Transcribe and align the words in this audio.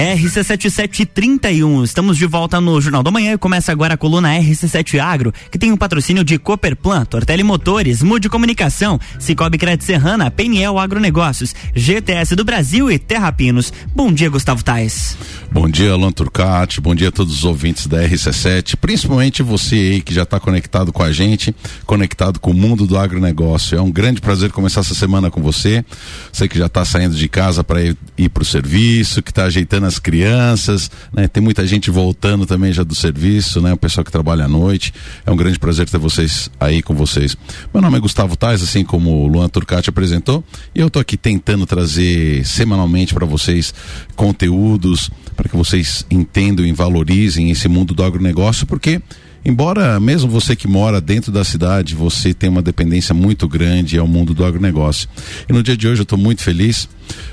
RC7731. 0.00 1.84
Estamos 1.84 2.16
de 2.16 2.24
volta 2.24 2.58
no 2.58 2.80
Jornal 2.80 3.02
da 3.02 3.10
Manhã 3.10 3.34
e 3.34 3.38
começa 3.38 3.70
agora 3.70 3.92
a 3.92 3.96
coluna 3.98 4.30
RC7 4.30 4.98
Agro, 4.98 5.30
que 5.50 5.58
tem 5.58 5.70
o 5.70 5.74
um 5.74 5.76
patrocínio 5.76 6.24
de 6.24 6.38
Cooperplan, 6.38 7.04
Tortelli 7.04 7.42
Motores, 7.42 8.02
Mude 8.02 8.30
Comunicação, 8.30 8.98
Cicobi 9.18 9.58
Crédito 9.58 9.84
Serrana, 9.84 10.30
PNL 10.30 10.78
Agronegócios, 10.78 11.54
GTS 11.74 12.34
do 12.34 12.44
Brasil 12.44 12.90
e 12.90 12.98
Terra 12.98 13.30
Pinos. 13.30 13.74
Bom 13.94 14.10
dia, 14.10 14.30
Gustavo 14.30 14.64
Tais. 14.64 15.18
Bom 15.52 15.68
dia, 15.68 15.90
Alan 15.90 16.12
Turcati. 16.12 16.80
Bom 16.80 16.94
dia 16.94 17.08
a 17.08 17.10
todos 17.10 17.38
os 17.38 17.44
ouvintes 17.44 17.88
da 17.88 18.00
RC7, 18.06 18.76
principalmente 18.76 19.42
você 19.42 19.74
aí 19.74 20.00
que 20.00 20.14
já 20.14 20.22
está 20.22 20.38
conectado 20.38 20.92
com 20.92 21.02
a 21.02 21.10
gente, 21.10 21.52
conectado 21.84 22.38
com 22.38 22.52
o 22.52 22.54
mundo 22.54 22.86
do 22.86 22.96
agronegócio. 22.96 23.76
É 23.76 23.82
um 23.82 23.90
grande 23.90 24.20
prazer 24.20 24.52
começar 24.52 24.82
essa 24.82 24.94
semana 24.94 25.28
com 25.28 25.42
você. 25.42 25.84
Você 26.32 26.46
que 26.46 26.56
já 26.56 26.66
está 26.66 26.84
saindo 26.84 27.16
de 27.16 27.28
casa 27.28 27.64
para 27.64 27.82
ir, 27.82 28.28
para 28.28 28.44
o 28.44 28.46
serviço, 28.46 29.20
que 29.24 29.32
está 29.32 29.42
ajeitando 29.46 29.86
as 29.86 29.98
crianças, 29.98 30.88
né? 31.12 31.26
Tem 31.26 31.42
muita 31.42 31.66
gente 31.66 31.90
voltando 31.90 32.46
também 32.46 32.72
já 32.72 32.84
do 32.84 32.94
serviço, 32.94 33.60
né? 33.60 33.72
O 33.72 33.76
pessoal 33.76 34.04
que 34.04 34.12
trabalha 34.12 34.44
à 34.44 34.48
noite. 34.48 34.94
É 35.26 35.32
um 35.32 35.36
grande 35.36 35.58
prazer 35.58 35.90
ter 35.90 35.98
vocês 35.98 36.48
aí 36.60 36.80
com 36.80 36.94
vocês. 36.94 37.36
Meu 37.74 37.82
nome 37.82 37.96
é 37.96 38.00
Gustavo 38.00 38.36
Tais, 38.36 38.62
assim 38.62 38.84
como 38.84 39.24
o 39.24 39.26
Luan 39.26 39.48
Turcati 39.48 39.90
apresentou, 39.90 40.44
e 40.72 40.78
eu 40.78 40.86
estou 40.86 41.02
aqui 41.02 41.16
tentando 41.16 41.66
trazer 41.66 42.46
semanalmente 42.46 43.12
para 43.12 43.26
vocês 43.26 43.74
conteúdos 44.14 45.10
para 45.36 45.48
que 45.48 45.56
vocês 45.56 46.04
entendam 46.10 46.64
e 46.64 46.72
valorizem 46.72 47.50
esse 47.50 47.68
mundo 47.68 47.94
do 47.94 48.02
agronegócio, 48.02 48.66
porque 48.66 49.00
Embora 49.42 49.98
mesmo 49.98 50.30
você 50.30 50.54
que 50.54 50.68
mora 50.68 51.00
dentro 51.00 51.32
da 51.32 51.42
cidade, 51.42 51.94
você 51.94 52.34
tem 52.34 52.50
uma 52.50 52.60
dependência 52.60 53.14
muito 53.14 53.48
grande 53.48 53.98
ao 53.98 54.06
mundo 54.06 54.34
do 54.34 54.44
agronegócio. 54.44 55.08
E 55.48 55.52
no 55.52 55.62
dia 55.62 55.74
de 55.74 55.88
hoje 55.88 56.00
eu 56.00 56.02
estou 56.02 56.18
muito 56.18 56.42
feliz 56.42 56.88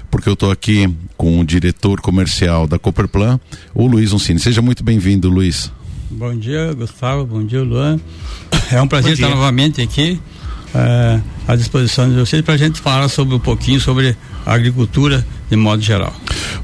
porque 0.10 0.30
eu 0.30 0.34
estou 0.34 0.50
aqui 0.50 0.90
com 1.18 1.40
o 1.40 1.44
diretor 1.44 2.00
comercial 2.00 2.66
da 2.66 2.80
Cooperplan, 2.80 3.40
o 3.74 3.86
Luiz 3.86 4.14
Uncini. 4.14 4.40
Seja 4.40 4.62
muito 4.62 4.86
bem-vindo, 4.86 5.30
Luiz. 5.30 5.70
Bom 6.10 6.34
dia, 6.34 6.74
Gustavo. 6.74 7.26
Bom 7.26 7.46
dia, 7.46 7.62
Luan. 7.62 8.00
É 8.72 8.82
um 8.82 8.88
prazer 8.88 9.14
estar 9.14 9.30
novamente 9.30 9.82
aqui 9.82 10.20
é, 10.76 11.22
à 11.48 11.56
disposição 11.56 12.10
de 12.10 12.16
vocês 12.16 12.42
para 12.42 12.56
a 12.56 12.58
gente 12.58 12.82
falar 12.82 13.08
sobre 13.08 13.34
um 13.34 13.40
pouquinho 13.40 13.80
sobre 13.80 14.16
a 14.48 14.54
agricultura 14.54 15.28
de 15.50 15.58
modo 15.58 15.82
geral. 15.82 16.16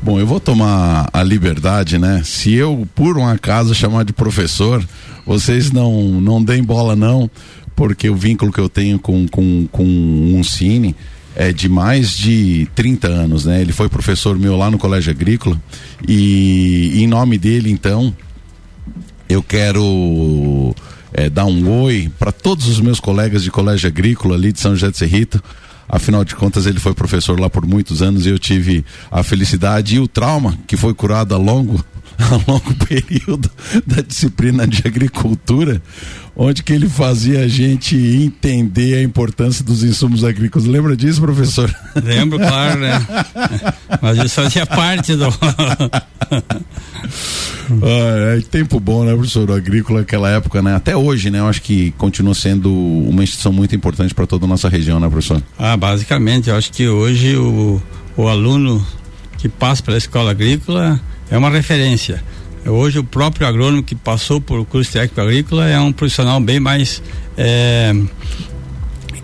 Bom, 0.02 0.18
eu 0.18 0.26
vou 0.26 0.40
tomar 0.40 1.10
a 1.12 1.22
liberdade, 1.22 2.00
né? 2.00 2.22
Se 2.24 2.54
eu, 2.54 2.88
por 2.96 3.18
um 3.18 3.28
acaso, 3.28 3.76
chamar 3.76 4.06
de 4.06 4.14
professor, 4.14 4.82
vocês 5.26 5.70
não, 5.70 6.22
não 6.22 6.42
deem 6.42 6.64
bola, 6.64 6.96
não, 6.96 7.30
porque 7.76 8.10
o 8.10 8.16
vínculo 8.16 8.54
que 8.54 8.60
eu 8.60 8.70
tenho 8.70 8.98
com, 8.98 9.28
com, 9.28 9.68
com 9.70 9.84
um 9.84 10.42
cine 10.46 10.96
é 11.36 11.52
de 11.52 11.68
mais 11.68 12.12
de 12.12 12.70
30 12.74 13.08
anos, 13.10 13.46
né? 13.46 13.60
Ele 13.60 13.74
foi 13.74 13.90
professor 13.90 14.40
meu 14.40 14.56
lá 14.56 14.72
no 14.72 14.78
Colégio 14.78 15.12
Agrícola 15.12 15.62
e, 16.08 17.04
em 17.04 17.08
nome 17.08 17.38
dele, 17.38 17.70
então, 17.70 18.16
eu 19.28 19.44
quero 19.44 20.74
é, 21.12 21.30
dar 21.30 21.46
um 21.46 21.70
oi 21.82 22.10
para 22.18 22.32
todos 22.32 22.66
os 22.68 22.80
meus 22.80 23.02
colegas 23.02 23.44
de 23.44 23.52
colégio 23.52 23.90
agrícola 23.90 24.36
ali 24.36 24.54
de 24.54 24.62
São 24.62 24.74
José 24.74 24.90
de 24.90 24.98
Serrito. 24.98 25.44
Afinal 25.88 26.24
de 26.24 26.36
contas, 26.36 26.66
ele 26.66 26.80
foi 26.80 26.94
professor 26.94 27.40
lá 27.40 27.50
por 27.50 27.66
muitos 27.66 28.02
anos 28.02 28.26
e 28.26 28.30
eu 28.30 28.40
tive 28.40 28.86
a 29.12 29.24
felicidade 29.24 29.96
e 29.96 30.00
o 30.00 30.08
trauma 30.08 30.58
que 30.66 30.78
foi 30.78 30.94
curado 30.94 31.36
a 31.36 31.38
longo, 31.38 31.84
a 32.18 32.36
longo 32.52 32.74
período 32.86 33.50
da 33.86 34.02
disciplina 34.02 34.68
de 34.68 34.84
agricultura, 34.86 35.82
onde 36.36 36.64
que 36.64 36.74
ele 36.74 36.90
fazia 36.90 37.42
a 37.42 37.48
gente 37.48 37.96
entender 37.96 38.96
a 38.96 39.04
importância 39.04 39.64
dos 39.64 39.84
insumos 39.84 40.24
agrícolas. 40.24 40.68
Lembra 40.68 40.96
disso, 40.96 41.22
professor? 41.22 41.74
Lembro, 42.04 42.40
claro, 42.40 42.80
né? 42.80 43.06
Mas 44.02 44.18
isso 44.18 44.36
fazia 44.36 44.66
parte 44.66 45.16
do. 45.16 45.28
ah, 45.92 46.04
é 48.38 48.42
tempo 48.42 48.80
bom, 48.80 49.04
né, 49.04 49.14
professor? 49.14 49.50
O 49.50 49.54
agrícola 49.54 50.00
naquela 50.00 50.30
época, 50.30 50.62
né? 50.62 50.76
Até 50.76 50.96
hoje, 50.96 51.30
né? 51.30 51.40
Eu 51.40 51.48
acho 51.48 51.62
que 51.62 51.92
continua 51.98 52.34
sendo 52.34 52.74
uma 52.74 53.24
instituição 53.24 53.54
muito 53.54 53.76
importante 53.76 54.14
para 54.14 54.26
toda 54.26 54.46
a 54.46 54.48
nossa 54.48 54.70
região, 54.70 55.00
né, 55.00 55.08
professor? 55.10 55.42
Ah, 55.58 55.78
basicamente, 55.78 56.50
eu 56.50 56.56
acho 56.56 56.72
que 56.72 56.88
hoje 56.88 57.36
o, 57.36 57.82
o 58.18 58.28
aluno 58.28 58.86
que 59.38 59.50
passa 59.50 59.84
pela 59.84 59.98
escola 59.98 60.32
agrícola 60.32 61.00
é 61.34 61.38
uma 61.38 61.50
referência. 61.50 62.24
Hoje 62.64 63.00
o 63.00 63.04
próprio 63.04 63.48
agrônomo 63.48 63.82
que 63.82 63.96
passou 63.96 64.40
por 64.40 64.64
curso 64.68 64.92
técnico 64.92 65.20
agrícola 65.20 65.68
é 65.68 65.80
um 65.80 65.92
profissional 65.92 66.40
bem 66.40 66.60
mais 66.60 67.02
é, 67.36 67.92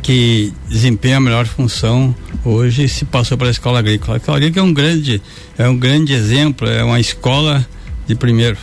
que 0.01 0.51
desempenha 0.67 1.17
a 1.17 1.19
melhor 1.19 1.45
função 1.45 2.15
hoje 2.43 2.89
se 2.89 3.05
passou 3.05 3.37
pela 3.37 3.51
escola 3.51 3.77
agrícola. 3.77 4.15
A 4.15 4.17
escola 4.17 4.37
agrícola 4.37 4.65
é 4.65 4.67
um 4.67 4.73
grande, 4.73 5.21
é 5.55 5.69
um 5.69 5.77
grande 5.77 6.13
exemplo, 6.13 6.67
é 6.67 6.83
uma 6.83 6.99
escola 6.99 7.63
de 8.07 8.15
primeiro. 8.15 8.57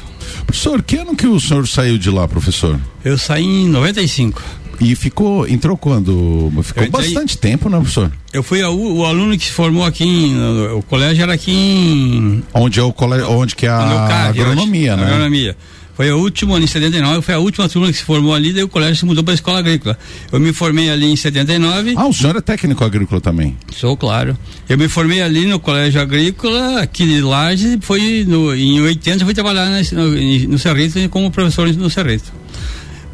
Professor, 0.44 0.82
que 0.82 0.96
ano 0.96 1.14
que 1.14 1.28
o 1.28 1.38
senhor 1.38 1.68
saiu 1.68 1.96
de 1.98 2.10
lá, 2.10 2.26
professor? 2.26 2.80
Eu 3.04 3.16
saí 3.16 3.44
em 3.44 3.68
95. 3.68 4.42
E 4.80 4.94
ficou, 4.94 5.48
entrou 5.48 5.76
quando? 5.76 6.52
Ficou 6.62 6.88
bastante 6.90 7.38
tempo, 7.38 7.68
né, 7.68 7.78
professor? 7.78 8.12
Eu 8.32 8.42
fui 8.42 8.62
a, 8.62 8.70
o, 8.70 9.04
aluno 9.04 9.36
que 9.36 9.46
se 9.46 9.52
formou 9.52 9.84
aqui, 9.84 10.04
em, 10.04 10.36
o 10.72 10.82
colégio 10.82 11.22
era 11.22 11.32
aqui 11.32 11.52
em... 11.52 12.42
Onde 12.52 12.80
é 12.80 12.82
o 12.82 12.92
colégio, 12.92 13.30
onde 13.30 13.56
que 13.56 13.66
é 13.66 13.70
a 13.70 14.28
agronomia, 14.28 14.96
né? 14.96 15.04
Agronomia. 15.04 15.56
Foi 15.96 16.12
o 16.12 16.18
último 16.18 16.54
ano, 16.54 16.62
em 16.62 16.68
79, 16.68 17.22
foi 17.22 17.34
a 17.34 17.38
última 17.38 17.66
turma 17.70 17.90
que 17.90 17.96
se 17.96 18.04
formou 18.04 18.34
ali, 18.34 18.52
daí 18.52 18.62
o 18.62 18.68
colégio 18.68 18.96
se 18.96 19.06
mudou 19.06 19.24
para 19.24 19.32
a 19.32 19.36
escola 19.36 19.60
agrícola. 19.60 19.98
Eu 20.30 20.38
me 20.38 20.52
formei 20.52 20.90
ali 20.90 21.06
em 21.06 21.16
79. 21.16 21.94
Ah, 21.96 22.06
o 22.06 22.12
senhor 22.12 22.36
é 22.36 22.42
técnico 22.42 22.84
agrícola 22.84 23.18
também? 23.18 23.56
Sou, 23.72 23.96
claro. 23.96 24.36
Eu 24.68 24.76
me 24.76 24.88
formei 24.88 25.22
ali 25.22 25.46
no 25.46 25.58
colégio 25.58 25.98
agrícola, 25.98 26.82
aqui 26.82 27.06
de 27.06 27.22
Lages, 27.22 27.72
e 27.72 27.78
foi 27.80 28.26
no, 28.28 28.54
em 28.54 28.78
80 28.82 29.22
eu 29.22 29.24
fui 29.24 29.32
trabalhar 29.32 29.70
no, 29.92 30.10
no 30.50 30.58
Cerrito 30.58 31.08
como 31.08 31.30
professor 31.30 31.66
no 31.72 31.88
Cerrito 31.88 32.30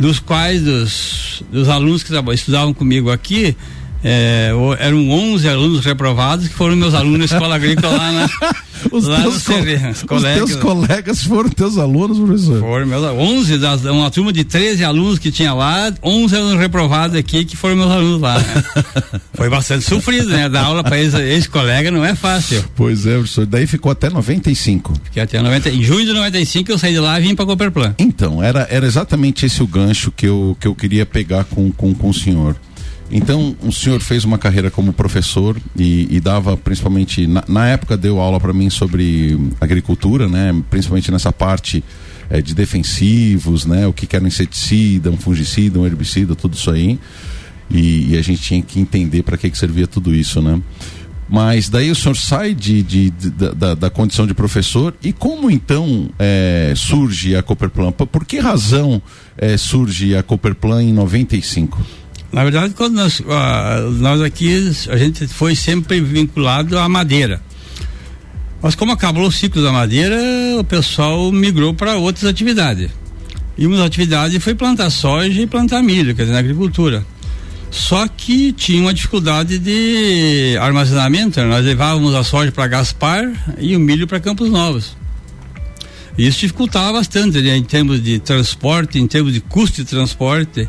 dos 0.02 0.18
quais 0.18 0.62
dos, 0.62 1.42
dos 1.50 1.68
alunos 1.68 2.02
que 2.02 2.12
estudavam 2.34 2.74
comigo 2.74 3.10
aqui, 3.10 3.56
é, 4.04 4.50
eram 4.78 5.08
11 5.10 5.48
alunos 5.48 5.84
reprovados 5.84 6.48
que 6.48 6.54
foram 6.54 6.76
meus 6.76 6.94
alunos 6.94 7.18
na 7.18 7.24
escola 7.24 7.54
agrícola 7.54 7.96
lá 7.96 8.12
na. 8.12 8.28
Os, 8.90 9.06
lá 9.06 9.20
teus, 9.22 9.44
co 9.44 9.54
os 9.54 10.02
colegas, 10.02 10.36
teus 10.36 10.56
colegas 10.56 11.22
foram 11.22 11.48
teus 11.50 11.78
alunos, 11.78 12.18
professor? 12.18 12.60
Foram 12.60 12.86
meus 12.86 13.04
11, 13.04 13.58
das, 13.58 13.84
uma 13.84 14.10
turma 14.10 14.32
de 14.32 14.42
13 14.42 14.82
alunos 14.82 15.18
que 15.18 15.30
tinha 15.30 15.54
lá, 15.54 15.92
11 16.02 16.36
alunos 16.36 16.58
reprovados 16.58 17.16
aqui 17.16 17.44
que 17.44 17.56
foram 17.56 17.76
meus 17.76 17.90
alunos 17.90 18.20
lá. 18.20 18.38
Né? 18.38 18.64
Foi 19.34 19.48
bastante 19.48 19.84
sofrido, 19.84 20.28
né? 20.28 20.48
Dar 20.48 20.64
aula 20.64 20.82
para 20.82 20.98
esse 21.00 21.48
colega 21.48 21.90
não 21.90 22.04
é 22.04 22.14
fácil. 22.14 22.64
Pois 22.74 23.06
é, 23.06 23.14
professor. 23.14 23.46
Daí 23.46 23.66
ficou 23.66 23.92
até 23.92 24.10
95. 24.10 24.94
Fiquei 25.04 25.22
até 25.22 25.40
90. 25.40 25.70
Em 25.70 25.82
junho 25.82 26.04
de 26.04 26.12
95 26.12 26.70
eu 26.70 26.78
saí 26.78 26.92
de 26.92 27.00
lá 27.00 27.18
e 27.18 27.22
vim 27.22 27.34
para 27.34 27.46
Cooperplan. 27.46 27.94
Então, 27.98 28.42
era, 28.42 28.66
era 28.70 28.86
exatamente 28.86 29.46
esse 29.46 29.62
o 29.62 29.66
gancho 29.66 30.10
que 30.10 30.26
eu, 30.26 30.56
que 30.60 30.66
eu 30.66 30.74
queria 30.74 31.06
pegar 31.06 31.44
com, 31.44 31.70
com, 31.72 31.94
com 31.94 32.10
o 32.10 32.14
senhor. 32.14 32.56
Então, 33.10 33.54
o 33.62 33.70
senhor 33.70 34.00
fez 34.00 34.24
uma 34.24 34.38
carreira 34.38 34.70
como 34.70 34.92
professor 34.92 35.56
e, 35.76 36.08
e 36.10 36.18
dava 36.18 36.56
principalmente, 36.56 37.26
na, 37.26 37.44
na, 37.46 37.68
época 37.68 37.96
deu 37.96 38.18
aula 38.18 38.40
para 38.40 38.52
mim 38.52 38.70
sobre 38.70 39.38
agricultura, 39.60 40.28
né? 40.28 40.54
Principalmente 40.70 41.10
nessa 41.10 41.30
parte 41.30 41.84
é, 42.30 42.40
de 42.40 42.54
defensivos, 42.54 43.66
né? 43.66 43.86
O 43.86 43.92
que, 43.92 44.06
que 44.06 44.16
era 44.16 44.24
um 44.24 44.28
inseticida, 44.28 45.10
um 45.10 45.18
fungicida, 45.18 45.78
um 45.78 45.84
herbicida, 45.84 46.34
tudo 46.34 46.54
isso 46.54 46.70
aí. 46.70 46.98
E, 47.70 48.12
e 48.12 48.18
a 48.18 48.22
gente 48.22 48.40
tinha 48.40 48.62
que 48.62 48.80
entender 48.80 49.22
para 49.22 49.36
que, 49.36 49.50
que 49.50 49.58
servia 49.58 49.86
tudo 49.86 50.14
isso, 50.14 50.40
né? 50.40 50.60
Mas 51.28 51.70
daí 51.70 51.90
o 51.90 51.94
senhor 51.94 52.14
sai 52.14 52.54
de, 52.54 52.82
de, 52.82 53.10
de 53.10 53.30
da, 53.30 53.74
da, 53.74 53.88
condição 53.88 54.26
de 54.26 54.34
professor 54.34 54.94
e 55.02 55.14
como 55.14 55.50
então 55.50 56.10
é, 56.18 56.74
surge 56.76 57.34
a 57.34 57.42
Cooperplan? 57.42 57.90
Por 57.90 58.26
que 58.26 58.38
razão 58.38 59.00
é, 59.38 59.56
surge 59.56 60.14
a 60.14 60.22
Cooperplan 60.22 60.82
em 60.82 60.92
95? 60.92 61.80
Na 62.32 62.42
verdade, 62.44 62.72
quando 62.74 62.94
nós, 62.94 63.22
nós 63.98 64.22
aqui, 64.22 64.72
a 64.88 64.96
gente 64.96 65.28
foi 65.28 65.54
sempre 65.54 66.00
vinculado 66.00 66.78
à 66.78 66.88
madeira. 66.88 67.42
Mas 68.62 68.74
como 68.74 68.92
acabou 68.92 69.26
o 69.26 69.32
ciclo 69.32 69.62
da 69.62 69.72
madeira, 69.72 70.16
o 70.58 70.64
pessoal 70.64 71.30
migrou 71.30 71.74
para 71.74 71.96
outras 71.96 72.24
atividades. 72.24 72.90
E 73.58 73.66
uma 73.66 73.76
das 73.76 73.86
atividades 73.86 74.42
foi 74.42 74.54
plantar 74.54 74.88
soja 74.88 75.42
e 75.42 75.46
plantar 75.46 75.82
milho, 75.82 76.14
quer 76.14 76.22
dizer, 76.22 76.32
na 76.32 76.38
agricultura. 76.38 77.04
Só 77.70 78.06
que 78.06 78.52
tinha 78.52 78.80
uma 78.80 78.94
dificuldade 78.94 79.58
de 79.58 80.56
armazenamento, 80.60 81.40
né? 81.40 81.46
nós 81.46 81.64
levávamos 81.64 82.14
a 82.14 82.22
soja 82.22 82.52
para 82.52 82.66
Gaspar 82.66 83.32
e 83.58 83.74
o 83.74 83.80
milho 83.80 84.06
para 84.06 84.20
Campos 84.20 84.50
Novos. 84.50 84.96
Isso 86.16 86.40
dificultava 86.40 86.92
bastante 86.92 87.40
né? 87.40 87.56
em 87.56 87.62
termos 87.64 88.02
de 88.02 88.18
transporte, 88.18 88.98
em 88.98 89.06
termos 89.06 89.32
de 89.32 89.40
custo 89.40 89.82
de 89.82 89.88
transporte. 89.88 90.68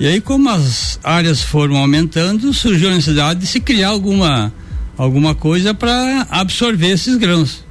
E 0.00 0.06
aí, 0.06 0.18
como 0.18 0.48
as 0.48 0.98
áreas 1.04 1.42
foram 1.42 1.76
aumentando, 1.76 2.54
surgiu 2.54 2.88
a 2.88 2.94
necessidade 2.94 3.40
de 3.40 3.46
se 3.46 3.60
criar 3.60 3.88
alguma, 3.88 4.50
alguma 4.96 5.34
coisa 5.34 5.74
para 5.74 6.26
absorver 6.30 6.92
esses 6.92 7.18
grãos. 7.18 7.62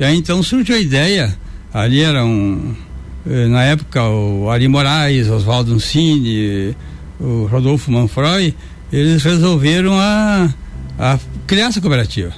E 0.00 0.04
aí 0.04 0.16
então 0.16 0.42
surgiu 0.42 0.74
a 0.74 0.80
ideia, 0.80 1.38
ali 1.72 2.00
eram, 2.00 2.76
eh, 3.24 3.46
na 3.46 3.62
época, 3.62 4.02
o 4.02 4.50
Ari 4.50 4.66
Moraes, 4.66 5.28
Oswaldo 5.28 5.72
Uncini, 5.72 6.74
o 7.20 7.46
Rodolfo 7.46 7.92
Manfroy, 7.92 8.52
eles 8.92 9.22
resolveram 9.22 9.96
a, 9.96 10.52
a 10.98 11.18
criar 11.46 11.66
essa 11.66 11.80
cooperativa. 11.80 12.34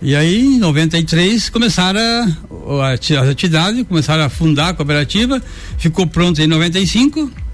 E 0.00 0.14
aí, 0.14 0.54
em 0.54 0.58
93, 0.60 1.50
começaram 1.50 2.00
a, 2.80 2.92
as 2.92 3.28
atividades, 3.28 3.84
começaram 3.88 4.22
a 4.22 4.28
fundar 4.28 4.68
a 4.68 4.74
cooperativa, 4.74 5.42
ficou 5.76 6.06
pronta 6.06 6.44
em 6.44 6.46
95. 6.46 7.47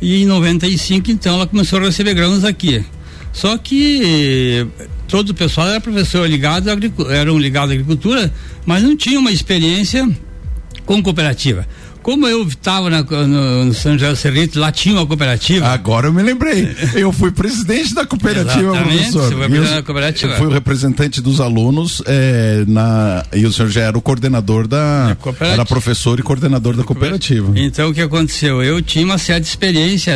E 0.00 0.22
em 0.22 0.26
95, 0.26 1.10
então, 1.10 1.34
ela 1.34 1.46
começou 1.46 1.78
a 1.80 1.82
receber 1.82 2.14
grãos 2.14 2.44
aqui. 2.44 2.84
Só 3.32 3.56
que 3.58 4.66
todo 5.06 5.30
o 5.30 5.34
pessoal 5.34 5.68
era 5.68 5.80
professor 5.80 6.28
ligado 6.28 6.68
eram 7.10 7.38
ligados 7.38 7.70
à 7.70 7.74
agricultura, 7.74 8.32
mas 8.64 8.82
não 8.82 8.96
tinha 8.96 9.18
uma 9.18 9.30
experiência 9.30 10.08
com 10.84 11.02
cooperativa. 11.02 11.66
Como 12.08 12.26
eu 12.26 12.42
estava 12.42 12.88
no, 12.88 13.64
no, 13.66 13.74
São 13.74 13.92
José 13.92 14.08
do 14.08 14.16
Cerrito, 14.16 14.58
lá 14.58 14.72
tinha 14.72 14.94
uma 14.94 15.04
cooperativa. 15.04 15.66
Agora 15.66 16.06
eu 16.06 16.12
me 16.12 16.22
lembrei. 16.22 16.66
Eu 16.96 17.12
fui 17.12 17.30
presidente 17.30 17.94
da 17.94 18.06
cooperativa, 18.06 18.72
professor. 18.72 19.24
Você 19.24 19.36
foi 19.36 19.48
presidente 19.48 19.74
da 19.74 19.82
cooperativa. 19.82 20.32
Eu 20.32 20.36
fui 20.38 20.46
o 20.46 20.50
representante 20.50 21.20
dos 21.20 21.38
alunos 21.38 22.02
é, 22.06 22.64
na, 22.66 23.26
e 23.34 23.44
o 23.44 23.52
senhor 23.52 23.68
já 23.68 23.82
era 23.82 23.98
o 23.98 24.00
coordenador 24.00 24.66
da. 24.66 25.14
Era 25.38 25.66
professor 25.66 26.18
e 26.18 26.22
coordenador 26.22 26.74
da 26.74 26.82
cooperativa. 26.82 27.52
Então 27.54 27.90
o 27.90 27.94
que 27.94 28.00
aconteceu? 28.00 28.62
Eu 28.62 28.80
tinha 28.80 29.04
uma 29.04 29.18
certa 29.18 29.46
experiência, 29.46 30.14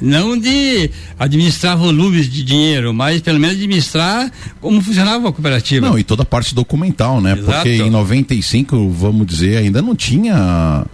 não 0.00 0.38
de 0.38 0.88
administrar 1.18 1.76
volumes 1.76 2.30
de 2.30 2.44
dinheiro, 2.44 2.94
mas 2.94 3.20
pelo 3.20 3.40
menos 3.40 3.56
administrar 3.56 4.30
como 4.60 4.80
funcionava 4.80 5.28
a 5.28 5.32
cooperativa. 5.32 5.84
Não, 5.84 5.98
e 5.98 6.04
toda 6.04 6.22
a 6.22 6.26
parte 6.26 6.54
documental, 6.54 7.20
né? 7.20 7.32
Exato. 7.32 7.52
Porque 7.54 7.70
em 7.70 7.90
95, 7.90 8.88
vamos 8.90 9.26
dizer, 9.26 9.56
ainda 9.56 9.82
não 9.82 9.96
tinha 9.96 10.86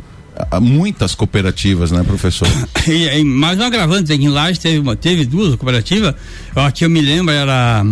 muitas 0.61 1.15
cooperativas, 1.15 1.91
né, 1.91 2.03
professor? 2.03 2.49
e, 2.87 3.19
e 3.19 3.25
mais 3.25 3.59
um 3.59 3.63
agravante, 3.63 4.13
em 4.13 4.29
Lages 4.29 4.59
teve, 4.59 4.79
uma, 4.79 4.97
teve 4.97 5.25
duas 5.25 5.55
cooperativas, 5.55 6.15
aqui 6.55 6.85
eu 6.85 6.91
me 6.91 7.01
lembro, 7.01 7.33
era 7.33 7.85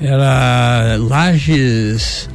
era 0.00 0.96
Lages, 0.98 2.28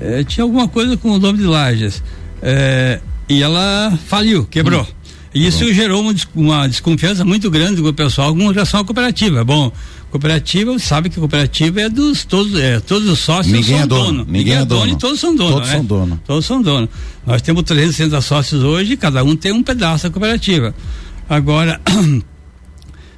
é, 0.00 0.24
tinha 0.24 0.44
alguma 0.44 0.66
coisa 0.66 0.96
com 0.96 1.10
o 1.10 1.18
nome 1.18 1.38
de 1.38 1.44
Lages, 1.44 2.02
é, 2.42 3.00
e 3.28 3.42
ela 3.42 3.98
faliu, 4.06 4.46
quebrou. 4.46 4.82
Hum. 4.82 5.00
E 5.32 5.46
isso 5.46 5.64
Bom. 5.64 5.72
gerou 5.72 6.02
uma, 6.02 6.14
uma, 6.34 6.68
desconfiança 6.68 7.24
muito 7.24 7.48
grande 7.50 7.80
com 7.80 7.88
o 7.88 7.92
pessoal 7.92 8.34
com 8.34 8.48
relação 8.48 8.80
à 8.80 8.84
cooperativa. 8.84 9.44
Bom, 9.44 9.70
cooperativa, 10.10 10.78
sabe 10.78 11.08
que 11.08 11.18
cooperativa 11.18 11.80
é 11.80 11.88
dos 11.88 12.24
todos, 12.24 12.58
é, 12.60 12.80
todos 12.80 13.08
os 13.08 13.18
sócios 13.18 13.52
ninguém 13.52 13.76
são 13.76 13.84
é 13.84 13.86
dono. 13.86 14.18
Ninguém, 14.18 14.32
ninguém 14.32 14.54
é 14.54 14.64
dono, 14.64 14.92
e 14.92 14.96
todos 14.96 15.20
são 15.20 15.34
donos. 15.34 15.52
Todos 15.54 15.68
né? 15.68 15.74
são 15.76 15.84
donos. 15.84 16.18
Todos 16.26 16.46
são 16.46 16.62
donos. 16.62 16.90
Nós 17.26 17.40
temos 17.42 17.62
360 17.62 18.20
sócios 18.20 18.62
hoje, 18.62 18.96
cada 18.96 19.22
um 19.24 19.36
tem 19.36 19.52
um 19.52 19.62
pedaço 19.62 20.04
da 20.04 20.10
cooperativa. 20.10 20.74
Agora, 21.28 21.80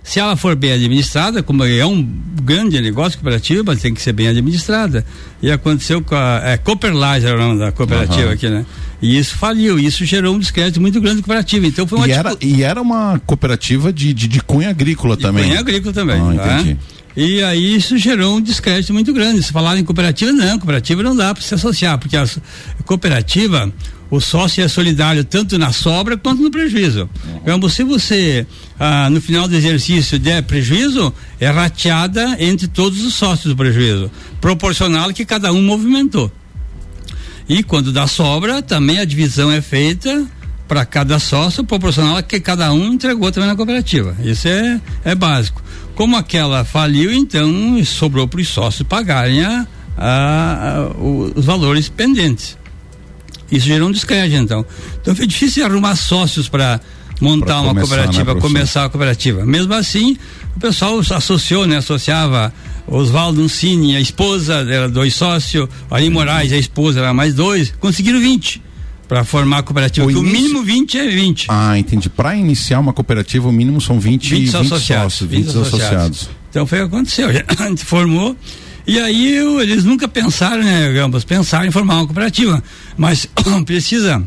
se 0.03 0.19
ela 0.19 0.37
for 0.37 0.57
bem 0.57 0.73
administrada, 0.73 1.43
como 1.43 1.65
é 1.65 1.87
um 1.87 2.03
grande 2.43 2.81
negócio 2.81 3.19
cooperativo, 3.19 3.63
mas 3.65 3.81
tem 3.81 3.95
que 3.95 4.03
ser 4.03 4.13
bem 4.13 4.27
administrada. 4.29 5.05
E 5.41 5.51
aconteceu 5.51 6.03
com 6.03 6.15
a 6.15 6.41
é, 6.45 6.57
Cooperlizer, 6.57 7.35
o 7.35 7.39
nome 7.39 7.59
da 7.59 7.71
cooperativa 7.71 8.27
uhum. 8.27 8.33
aqui, 8.33 8.49
né? 8.49 8.67
E 9.01 9.17
isso 9.17 9.37
faliu, 9.37 9.79
isso 9.79 10.05
gerou 10.05 10.35
um 10.35 10.39
descrédito 10.39 10.81
muito 10.81 11.01
grande 11.01 11.17
da 11.17 11.23
cooperativa. 11.23 11.67
Então 11.67 11.87
foi 11.87 11.99
uma 11.99 12.09
e, 12.09 12.13
era, 12.13 12.37
e 12.41 12.63
era 12.63 12.81
uma 12.83 13.21
cooperativa 13.25 13.93
de, 13.93 14.13
de, 14.13 14.27
de 14.27 14.41
cunho 14.41 14.69
agrícola 14.69 15.17
de 15.17 15.23
também. 15.23 15.45
Cunho 15.45 15.59
agrícola 15.59 15.93
também. 15.93 16.21
Ah, 16.21 16.35
tá? 16.35 16.61
entendi. 16.61 16.79
E 17.17 17.43
aí 17.43 17.75
isso 17.75 17.97
gerou 17.99 18.37
um 18.37 18.41
descrédito 18.41 18.93
muito 18.93 19.13
grande. 19.13 19.43
Se 19.43 19.53
falar 19.53 19.77
em 19.79 19.85
cooperativa, 19.85 20.33
não, 20.33 20.59
cooperativa 20.59 21.03
não 21.03 21.15
dá 21.15 21.35
para 21.35 21.43
se 21.43 21.55
associar, 21.55 21.99
porque 21.99 22.17
a 22.17 22.27
cooperativa, 22.85 23.73
o 24.13 24.21
sócio 24.21 24.63
é 24.63 24.69
solidário 24.69 25.25
tanto 25.25 25.59
na 25.59 25.73
sobra 25.73 26.19
quanto 26.19 26.43
no 26.43 26.51
prejuízo. 26.51 27.09
Então, 27.41 27.67
se 27.67 27.83
você, 27.83 28.47
ah, 28.79 29.09
no 29.09 29.23
final 29.23 29.49
do 29.49 29.57
exercício, 29.57 30.19
der 30.19 30.43
prejuízo, 30.43 31.11
é 31.41 31.49
rateada 31.49 32.37
entre 32.39 32.69
todos 32.69 33.03
os 33.03 33.15
sócios 33.15 33.55
do 33.55 33.57
prejuízo, 33.57 34.11
proporcional 34.39 35.11
que 35.15 35.25
cada 35.25 35.51
um 35.51 35.63
movimentou. 35.63 36.31
E 37.49 37.63
quando 37.63 37.91
dá 37.91 38.07
sobra, 38.07 38.61
também 38.61 38.99
a 38.99 39.07
divisão 39.07 39.51
é 39.51 39.63
feita 39.63 40.27
para 40.69 40.85
cada 40.85 41.19
sócio 41.19 41.65
proporcional 41.65 42.19
a 42.19 42.23
que 42.23 42.39
cada 42.39 42.71
um 42.71 42.93
entregou 42.93 43.33
também 43.33 43.49
na 43.49 43.57
cooperativa. 43.57 44.15
Isso 44.23 44.47
é, 44.47 44.79
é 45.07 45.15
básico. 45.15 45.63
Como 45.95 46.19
aquela 46.19 46.67
faliu, 46.67 47.11
então 47.15 47.83
sobrou 47.87 48.29
para 48.29 48.43
os 48.43 48.49
sócios 48.49 48.87
pagarem 48.87 49.43
a, 49.43 49.67
a, 49.97 50.81
a, 50.81 50.89
os 50.99 51.47
valores 51.47 51.89
pendentes. 51.89 52.61
Isso 53.53 53.67
gerou 53.67 53.89
um 53.89 53.93
descrédito, 53.93 54.43
então. 54.43 54.67
Então 55.01 55.15
foi 55.15 55.27
difícil 55.27 55.65
arrumar 55.65 55.95
sócios 55.95 56.49
para 56.49 56.81
montar 57.21 57.61
uma 57.61 57.69
começar, 57.69 57.87
cooperativa, 57.87 58.35
né, 58.35 58.41
começar 58.41 58.85
a 58.85 58.89
cooperativa. 58.89 59.47
Mesmo 59.47 59.75
assim, 59.75 60.17
o 60.57 60.61
pessoal 60.61 60.99
associou, 60.99 61.67
né? 61.67 61.77
Associava 61.77 62.53
Oswaldo 62.87 63.43
Uncini, 63.43 63.95
a 63.95 64.01
esposa, 64.01 64.55
era 64.69 64.89
dois 64.89 65.15
sócios, 65.15 65.69
Ari 65.91 66.11
Moraes, 66.11 66.53
a 66.53 66.57
esposa, 66.57 67.01
era 67.01 67.15
mais 67.15 67.35
dois, 67.35 67.73
conseguiram 67.79 68.19
20 68.19 68.63
para 69.09 69.25
formar 69.25 69.59
a 69.59 69.63
cooperativa. 69.63 70.07
O, 70.07 70.11
início... 70.11 70.27
o, 70.27 70.33
mínimo 70.33 70.63
20 70.63 70.99
é 70.99 71.07
20. 71.07 71.47
Ah, 71.51 71.79
entendi. 71.79 72.09
Para 72.09 72.35
iniciar 72.35 72.81
uma 72.81 72.93
cooperativa, 72.93 73.47
o 73.49 73.53
mínimo 73.53 73.81
são 73.81 74.01
20, 74.01 74.31
20, 74.31 74.45
20 74.47 74.57
associados. 74.57 75.13
Sócios, 75.13 75.31
20, 75.31 75.45
20 75.45 75.49
associados. 75.51 75.83
associados. 75.83 76.31
Então 76.51 76.67
foi 76.67 76.79
o 76.83 76.89
que 76.89 76.95
aconteceu. 76.97 77.29
A 77.59 77.69
gente 77.69 77.85
formou. 77.85 78.37
E 78.87 78.99
aí 78.99 79.37
eles 79.61 79.85
nunca 79.85 80.09
pensaram, 80.09 80.63
né, 80.63 80.89
ambos 81.01 81.25
pensaram 81.25 81.67
em 81.67 81.71
formar 81.71 81.97
uma 81.97 82.07
cooperativa. 82.07 82.63
Mas 82.97 83.29
precisa, 83.65 84.23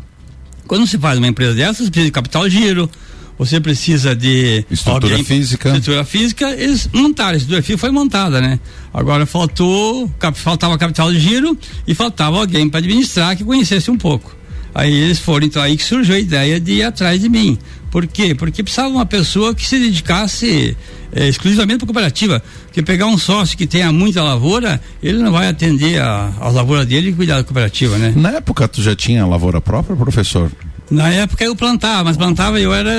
quando 0.68 0.88
se 0.88 0.98
faz 0.98 1.18
uma 1.18 1.28
empresa 1.28 1.54
dessas, 1.54 1.90
precisa 1.90 2.06
de 2.06 2.12
capital 2.12 2.50
giro, 2.50 2.90
você 3.38 3.60
precisa 3.60 4.16
de 4.16 4.66
estrutura 4.72 5.14
alguém, 5.14 5.24
física. 5.24 5.70
Estrutura 5.70 6.06
física, 6.06 6.52
eles 6.52 6.90
montaram, 6.94 7.34
a 7.34 7.38
estrutura 7.38 7.62
física 7.62 7.80
foi 7.80 7.92
montada, 7.92 8.40
né? 8.40 8.60
Agora 8.94 9.26
faltou, 9.26 10.10
faltava 10.34 10.78
capital 10.78 11.12
de 11.12 11.20
giro 11.20 11.58
e 11.86 11.94
faltava 11.94 12.38
alguém 12.38 12.70
para 12.70 12.80
administrar 12.80 13.36
que 13.36 13.44
conhecesse 13.44 13.92
um 13.92 13.98
pouco. 13.98 14.36
Aí 14.74 14.94
eles 14.94 15.20
foram, 15.20 15.46
então 15.46 15.62
aí 15.62 15.78
que 15.78 15.84
surgiu 15.84 16.16
a 16.16 16.20
ideia 16.20 16.60
de 16.60 16.74
ir 16.74 16.84
atrás 16.84 17.20
de 17.22 17.30
mim. 17.30 17.58
Por 17.96 18.06
quê? 18.08 18.36
Porque 18.36 18.62
precisava 18.62 18.90
uma 18.90 19.06
pessoa 19.06 19.56
que 19.56 19.66
se 19.66 19.80
dedicasse 19.80 20.76
é, 21.14 21.30
exclusivamente 21.30 21.78
para 21.78 21.86
a 21.86 21.88
cooperativa. 21.88 22.44
Porque 22.66 22.82
pegar 22.82 23.06
um 23.06 23.18
sócio 23.18 23.58
que 23.58 23.66
tenha 23.66 23.90
muita 23.90 24.22
lavoura, 24.22 24.82
ele 25.02 25.20
não 25.20 25.32
vai 25.32 25.48
atender 25.48 26.02
a, 26.02 26.30
a 26.42 26.50
lavoura 26.50 26.86
dele 26.86 27.12
e 27.12 27.14
cuidar 27.14 27.38
da 27.38 27.46
cooperativa, 27.46 27.98
né? 27.98 28.14
Na 28.14 28.32
época 28.32 28.68
tu 28.68 28.82
já 28.82 28.94
tinha 28.94 29.26
lavoura 29.26 29.62
própria, 29.62 29.96
professor? 29.96 30.52
Na 30.92 31.08
época 31.08 31.46
eu 31.46 31.56
plantava, 31.56 32.04
mas 32.04 32.18
plantava 32.18 32.60
eu 32.60 32.74
era 32.74 32.92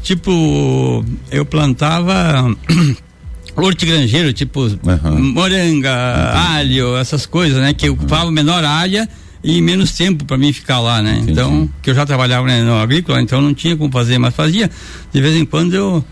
tipo, 0.00 1.04
eu 1.28 1.44
plantava 1.44 2.56
hortigranjeiro, 3.56 4.32
tipo 4.32 4.60
uhum. 4.60 5.32
moranga, 5.32 5.90
uhum. 5.90 6.54
alho, 6.54 6.96
essas 6.96 7.26
coisas, 7.26 7.60
né? 7.60 7.74
Que 7.74 7.90
ocupava 7.90 8.30
menor 8.30 8.64
área 8.64 9.08
e 9.42 9.60
menos 9.60 9.92
tempo 9.92 10.24
para 10.24 10.36
mim 10.36 10.52
ficar 10.52 10.80
lá, 10.80 11.02
né? 11.02 11.14
Entendi. 11.14 11.32
Então, 11.32 11.68
que 11.82 11.90
eu 11.90 11.94
já 11.94 12.04
trabalhava 12.04 12.46
né, 12.46 12.62
no 12.62 12.74
agrícola, 12.76 13.20
então 13.20 13.40
não 13.40 13.54
tinha 13.54 13.76
como 13.76 13.92
fazer, 13.92 14.18
mas 14.18 14.34
fazia. 14.34 14.70
De 15.12 15.20
vez 15.20 15.36
em 15.36 15.44
quando 15.44 15.74
eu, 15.74 16.04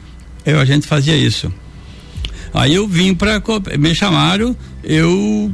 eu 0.44 0.60
a 0.60 0.64
gente 0.64 0.87
fazia 0.87 1.16
isso. 1.16 1.52
Aí 2.52 2.75
eu 2.75 2.87
vim 2.87 3.14
para 3.14 3.42
me 3.78 3.94
chamaram, 3.94 4.56
eu 4.82 5.52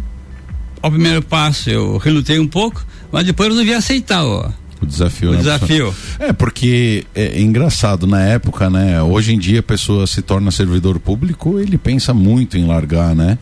ao 0.83 0.91
primeiro 0.91 1.23
passo 1.23 1.71
eu 1.71 1.97
relutei 1.97 2.39
um 2.39 2.47
pouco, 2.47 2.85
mas 3.11 3.25
depois 3.25 3.49
eu 3.49 3.55
resolvi 3.55 3.75
aceitar, 3.75 4.25
ó. 4.25 4.51
O 4.83 4.87
desafio, 4.87 5.29
o 5.29 5.33
né? 5.33 5.39
desafio. 5.39 5.95
É, 6.19 6.33
porque 6.33 7.05
é, 7.15 7.39
é 7.39 7.41
engraçado, 7.41 8.07
na 8.07 8.23
época, 8.23 8.71
né? 8.71 9.03
Hoje 9.03 9.35
em 9.35 9.39
dia 9.39 9.61
a 9.61 9.63
pessoa 9.63 10.07
se 10.07 10.23
torna 10.23 10.51
servidor 10.51 10.99
público, 10.99 11.59
ele 11.59 11.77
pensa 11.77 12.15
muito 12.15 12.57
em 12.57 12.67
largar, 12.67 13.15
né? 13.15 13.39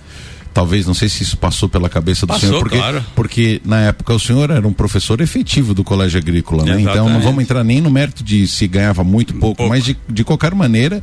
Talvez, 0.59 0.87
não 0.88 0.95
sei 0.95 1.09
se 1.09 1.23
isso 1.23 1.37
passou 1.37 1.69
pela 1.69 1.88
cabeça 1.88 2.27
do 2.27 2.33
passou, 2.33 2.49
senhor, 2.49 2.61
porque, 2.61 2.77
claro. 2.77 3.05
porque 3.15 3.62
na 3.65 3.81
época 3.83 4.12
o 4.12 4.19
senhor 4.19 4.50
era 4.50 4.67
um 4.67 4.73
professor 4.73 5.21
efetivo 5.21 5.73
do 5.73 5.85
Colégio 5.85 6.19
Agrícola, 6.19 6.65
né? 6.65 6.81
Então 6.81 7.09
não 7.09 7.21
vamos 7.21 7.45
entrar 7.45 7.62
nem 7.62 7.81
no 7.81 7.88
mérito 7.88 8.25
de 8.25 8.45
se 8.49 8.67
ganhava 8.67 9.05
muito 9.05 9.35
pouco, 9.35 9.59
pouco. 9.59 9.71
mas 9.71 9.85
de, 9.85 9.97
de 10.09 10.25
qualquer 10.25 10.57
maneira, 10.57 11.00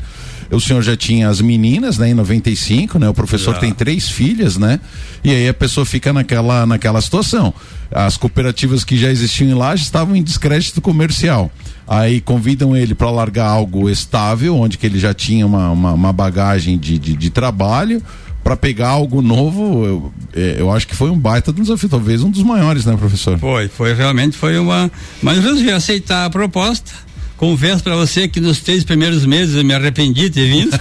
o 0.52 0.60
senhor 0.60 0.82
já 0.82 0.98
tinha 0.98 1.30
as 1.30 1.40
meninas, 1.40 1.98
né, 1.98 2.10
em 2.10 2.14
95, 2.14 3.00
né? 3.00 3.08
O 3.08 3.14
professor 3.14 3.54
já. 3.54 3.62
tem 3.62 3.72
três 3.72 4.10
filhas, 4.10 4.58
né? 4.58 4.78
E 5.24 5.32
aí 5.32 5.48
a 5.48 5.54
pessoa 5.54 5.86
fica 5.86 6.12
naquela, 6.12 6.66
naquela 6.66 7.00
situação. 7.00 7.54
As 7.90 8.18
cooperativas 8.18 8.84
que 8.84 8.98
já 8.98 9.10
existiam 9.10 9.50
em 9.50 9.54
Laje 9.54 9.84
estavam 9.84 10.18
em 10.18 10.22
descrédito 10.22 10.82
comercial. 10.82 11.50
Aí 11.88 12.20
convidam 12.20 12.76
ele 12.76 12.94
para 12.94 13.10
largar 13.10 13.48
algo 13.48 13.90
estável, 13.90 14.58
onde 14.58 14.78
que 14.78 14.86
ele 14.86 15.00
já 15.00 15.14
tinha 15.14 15.46
uma, 15.46 15.70
uma, 15.72 15.94
uma 15.94 16.12
bagagem 16.12 16.78
de, 16.78 17.00
de, 17.00 17.16
de 17.16 17.30
trabalho 17.30 18.04
para 18.46 18.56
pegar 18.56 18.90
algo 18.90 19.24
novo, 19.24 19.86
eu, 19.88 20.14
é, 20.36 20.58
eu, 20.60 20.72
acho 20.72 20.88
que 20.88 20.96
foi 20.96 21.10
um 21.10 21.18
baita 21.18 21.52
desafio, 21.52 21.90
talvez 21.90 22.22
um 22.22 22.30
dos 22.30 22.44
maiores, 22.44 22.86
né, 22.86 22.96
professor? 22.96 23.40
Foi, 23.40 23.68
foi 23.68 23.96
realmente 23.96 24.38
foi 24.38 24.60
uma. 24.60 24.92
Mas 25.20 25.38
eu 25.38 25.42
resolvi 25.42 25.72
aceitar 25.72 26.26
a 26.26 26.30
proposta. 26.30 26.92
Confesso 27.38 27.84
para 27.84 27.96
você 27.96 28.28
que 28.28 28.40
nos 28.40 28.60
três 28.60 28.84
primeiros 28.84 29.26
meses 29.26 29.56
eu 29.56 29.64
me 29.66 29.74
arrependi 29.74 30.30
de 30.30 30.30
ter 30.30 30.48
vindo. 30.48 30.80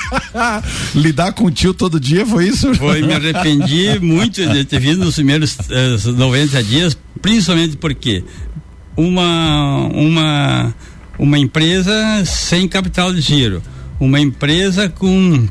Lidar 0.96 1.32
com 1.34 1.44
o 1.44 1.50
tio 1.50 1.74
todo 1.74 2.00
dia 2.00 2.24
foi 2.24 2.48
isso? 2.48 2.74
Foi, 2.76 3.02
me 3.02 3.12
arrependi 3.12 4.00
muito 4.00 4.44
de 4.48 4.64
ter 4.64 4.80
vindo 4.80 5.04
nos 5.04 5.14
primeiros 5.14 5.58
eh, 5.68 6.10
90 6.10 6.62
dias, 6.64 6.96
principalmente 7.20 7.76
porque 7.76 8.24
uma, 8.96 9.88
uma, 9.92 10.74
uma 11.18 11.38
empresa 11.38 12.24
sem 12.24 12.66
capital 12.66 13.12
de 13.12 13.20
giro, 13.20 13.62
uma 14.00 14.18
empresa 14.18 14.88
com 14.88 15.46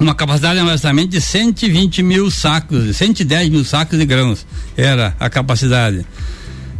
uma 0.00 0.14
capacidade 0.14 0.58
honestamente 0.58 1.10
de 1.10 1.20
120 1.20 2.02
mil 2.02 2.30
sacos, 2.30 2.96
110 2.96 3.50
mil 3.50 3.64
sacos 3.64 3.98
de 3.98 4.06
grãos 4.06 4.46
era 4.74 5.14
a 5.20 5.28
capacidade. 5.28 6.06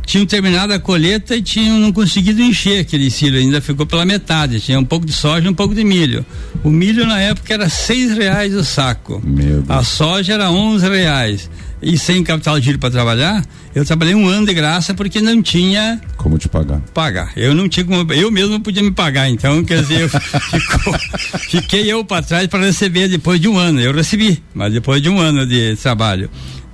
Tinham 0.05 0.27
terminado 0.27 0.73
a 0.73 0.79
colheita 0.79 1.37
e 1.37 1.43
tinham 1.43 1.79
não 1.79 1.93
conseguido 1.93 2.43
encher 2.43 2.81
aquele 2.81 3.11
silo, 3.11 3.37
ainda 3.37 3.61
ficou 3.61 3.87
pela 3.87 4.05
metade. 4.05 4.61
Tinha 4.61 4.79
um 4.79 4.85
pouco 4.85 5.07
de 5.07 5.13
soja 5.13 5.47
e 5.47 5.49
um 5.49 5.55
pouco 5.55 5.75
de 5.75 5.85
milho. 5.85 6.25
O 6.65 6.71
milho 6.71 7.07
na 7.07 7.21
época 7.21 7.55
era 7.55 7.69
seis 7.69 8.17
reais 8.17 8.55
o 8.55 8.65
saco. 8.65 9.23
A 9.69 9.85
soja 9.85 10.35
era 10.35 10.51
onze 10.51 10.89
reais 10.89 11.49
e 11.83 11.99
sem 11.99 12.23
capital 12.23 12.59
de 12.59 12.67
giro 12.67 12.79
para 12.79 12.91
trabalhar, 12.91 13.45
eu 13.75 13.85
trabalhei 13.85 14.15
um 14.15 14.29
ano 14.29 14.47
de 14.47 14.55
graça 14.55 14.93
porque 14.93 15.21
não 15.21 15.43
tinha 15.43 16.01
como 16.17 16.37
te 16.37 16.49
pagar. 16.49 16.81
Pagar. 16.93 17.33
Eu 17.37 17.55
não 17.55 17.69
tinha 17.69 17.85
como, 17.85 18.13
eu 18.13 18.31
mesmo 18.31 18.61
podia 18.61 18.83
me 18.83 18.91
pagar, 18.91 19.29
então 19.31 19.65
quer 19.65 19.81
dizer, 19.81 20.01
eu 20.03 20.09
ficou, 20.13 20.95
fiquei 21.39 21.91
eu 21.91 22.05
para 22.05 22.23
trás 22.23 22.47
para 22.47 22.67
receber 22.67 23.09
depois 23.09 23.41
de 23.41 23.49
um 23.49 23.57
ano. 23.57 23.81
Eu 23.81 23.93
recebi, 23.93 24.43
mas 24.55 24.73
depois 24.73 25.01
de 25.01 25.09
um 25.09 25.19
ano 25.19 25.47
de 25.47 25.77
trabalho. 25.77 26.31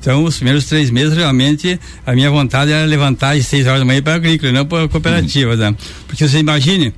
Então, 0.07 0.23
os 0.23 0.37
primeiros 0.37 0.67
três 0.67 0.89
meses, 0.89 1.17
realmente, 1.17 1.81
a 2.07 2.15
minha 2.15 2.31
vontade 2.31 2.71
era 2.71 2.87
levantar 2.87 3.35
às 3.35 3.45
seis 3.45 3.67
horas 3.67 3.81
da 3.81 3.85
manhã 3.85 4.01
para 4.01 4.13
a 4.13 4.17
agrícola, 4.17 4.53
não 4.53 4.65
para 4.65 4.85
a 4.85 4.89
cooperativa. 4.89 5.51
Uhum. 5.51 5.57
Né? 5.57 5.77
Porque 6.07 6.29
você 6.29 6.39
imagine, 6.39 6.95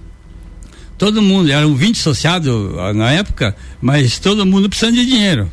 todo 0.99 1.23
mundo, 1.23 1.51
eram 1.51 1.75
20 1.75 2.01
associados 2.01 2.75
na 2.95 3.11
época, 3.11 3.57
mas 3.81 4.19
todo 4.19 4.45
mundo 4.45 4.69
precisando 4.69 4.97
de 4.97 5.07
dinheiro 5.07 5.51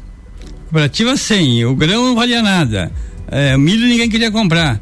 cooperativa 0.66 1.16
100, 1.16 1.66
o 1.66 1.76
grão 1.76 2.08
não 2.08 2.16
valia 2.16 2.42
nada, 2.42 2.92
é, 3.30 3.56
milho 3.58 3.88
ninguém 3.88 4.10
queria 4.10 4.30
comprar. 4.30 4.82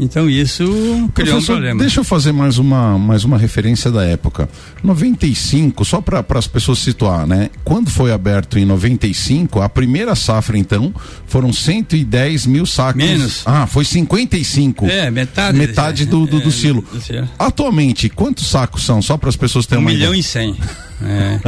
Então 0.00 0.30
isso 0.30 0.64
criou 0.64 1.10
Professor, 1.12 1.36
um 1.36 1.44
problema. 1.44 1.80
Deixa 1.80 2.00
eu 2.00 2.04
fazer 2.04 2.32
mais 2.32 2.56
uma, 2.56 2.98
mais 2.98 3.22
uma 3.22 3.36
referência 3.36 3.90
da 3.90 4.02
época. 4.02 4.48
95, 4.82 5.84
só 5.84 6.00
para 6.00 6.24
as 6.38 6.46
pessoas 6.46 6.78
situar, 6.78 7.26
né? 7.26 7.50
Quando 7.62 7.90
foi 7.90 8.10
aberto 8.10 8.58
em 8.58 8.64
95, 8.64 9.60
a 9.60 9.68
primeira 9.68 10.14
safra, 10.14 10.56
então, 10.56 10.92
foram 11.26 11.52
110 11.52 12.46
mil 12.46 12.64
sacos. 12.64 13.02
Menos. 13.02 13.42
Ah, 13.44 13.66
foi 13.66 13.84
55. 13.84 14.86
É, 14.86 15.10
metade. 15.10 15.58
Metade 15.58 16.06
do, 16.06 16.26
do, 16.26 16.40
do, 16.40 16.48
é, 16.48 16.50
silo. 16.50 16.80
do 16.80 17.28
Atualmente, 17.38 18.08
quantos 18.08 18.48
sacos 18.48 18.84
são? 18.84 19.02
Só 19.02 19.18
para 19.18 19.28
as 19.28 19.36
pessoas 19.36 19.66
terem 19.66 19.84
um 19.84 19.86
uma 19.86 19.92
milhão 19.92 20.14
ideia. 20.14 20.20
e 20.20 20.22
cem. 20.22 20.56
É. 21.02 21.40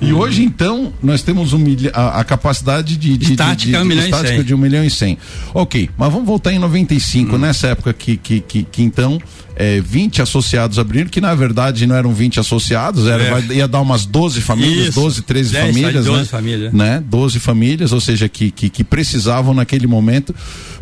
e 0.00 0.12
hoje, 0.12 0.42
então, 0.42 0.92
nós 1.02 1.22
temos 1.22 1.52
um 1.52 1.58
milha, 1.58 1.90
a, 1.92 2.20
a, 2.20 2.24
capacidade 2.24 2.96
de, 2.96 3.16
de, 3.16 3.32
estática, 3.32 3.56
de, 3.56 3.70
de, 3.72 3.76
um 3.76 3.84
milhão 3.84 4.04
estática 4.04 4.44
de 4.44 4.54
um 4.54 4.58
milhão 4.58 4.84
e 4.84 4.90
cem. 4.90 5.18
Ok, 5.52 5.90
mas 5.96 6.12
vamos 6.12 6.26
voltar 6.26 6.52
em 6.52 6.58
95, 6.58 7.34
hum. 7.34 7.38
nessa 7.38 7.68
época 7.68 7.92
que, 7.92 8.16
que, 8.16 8.40
que, 8.40 8.62
que 8.62 8.82
então 8.82 9.20
é, 9.56 9.80
20 9.80 10.22
associados 10.22 10.78
abriram, 10.78 11.08
que 11.08 11.20
na 11.20 11.34
verdade 11.34 11.86
não 11.86 11.96
eram 11.96 12.12
20 12.12 12.40
associados, 12.40 13.06
era, 13.06 13.40
é. 13.40 13.56
ia 13.56 13.66
dar 13.66 13.80
umas 13.80 14.04
12 14.04 14.42
famílias, 14.42 14.88
Isso. 14.88 15.00
12, 15.00 15.22
13 15.22 15.52
10, 15.52 15.66
famílias. 15.66 16.04
12 16.04 16.18
né? 16.18 16.24
famílias. 16.26 16.72
Né? 16.72 17.04
12 17.08 17.40
famílias, 17.40 17.92
ou 17.92 18.00
seja, 18.00 18.28
que, 18.28 18.50
que, 18.50 18.68
que 18.68 18.84
precisavam 18.84 19.54
naquele 19.54 19.86
momento. 19.86 20.34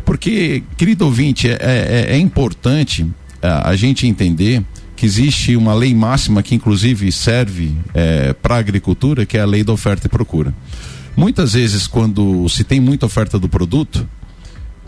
Porque, 0.03 0.61
querido 0.77 1.05
ouvinte, 1.05 1.49
é, 1.49 1.57
é, 1.61 2.05
é 2.09 2.17
importante 2.17 3.05
a, 3.41 3.47
é, 3.47 3.69
a 3.69 3.75
gente 3.75 4.05
entender 4.05 4.63
que 4.95 5.05
existe 5.05 5.55
uma 5.55 5.73
lei 5.73 5.93
máxima 5.93 6.41
que 6.41 6.55
inclusive 6.55 7.11
serve 7.11 7.75
é, 7.93 8.33
para 8.33 8.55
a 8.55 8.59
agricultura, 8.59 9.25
que 9.25 9.37
é 9.37 9.41
a 9.41 9.45
lei 9.45 9.63
da 9.63 9.73
oferta 9.73 10.07
e 10.07 10.09
procura. 10.09 10.53
Muitas 11.15 11.53
vezes, 11.53 11.87
quando 11.87 12.47
se 12.49 12.63
tem 12.63 12.79
muita 12.79 13.05
oferta 13.05 13.39
do 13.39 13.47
produto, 13.47 14.07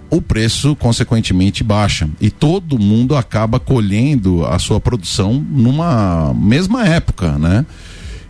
o 0.10 0.22
preço 0.22 0.76
consequentemente 0.76 1.64
baixa 1.64 2.10
e 2.20 2.30
todo 2.30 2.80
mundo 2.80 3.16
acaba 3.16 3.60
colhendo 3.60 4.46
a 4.46 4.58
sua 4.60 4.80
produção 4.80 5.34
numa 5.52 6.34
mesma 6.34 6.86
época, 6.88 7.38
né? 7.38 7.66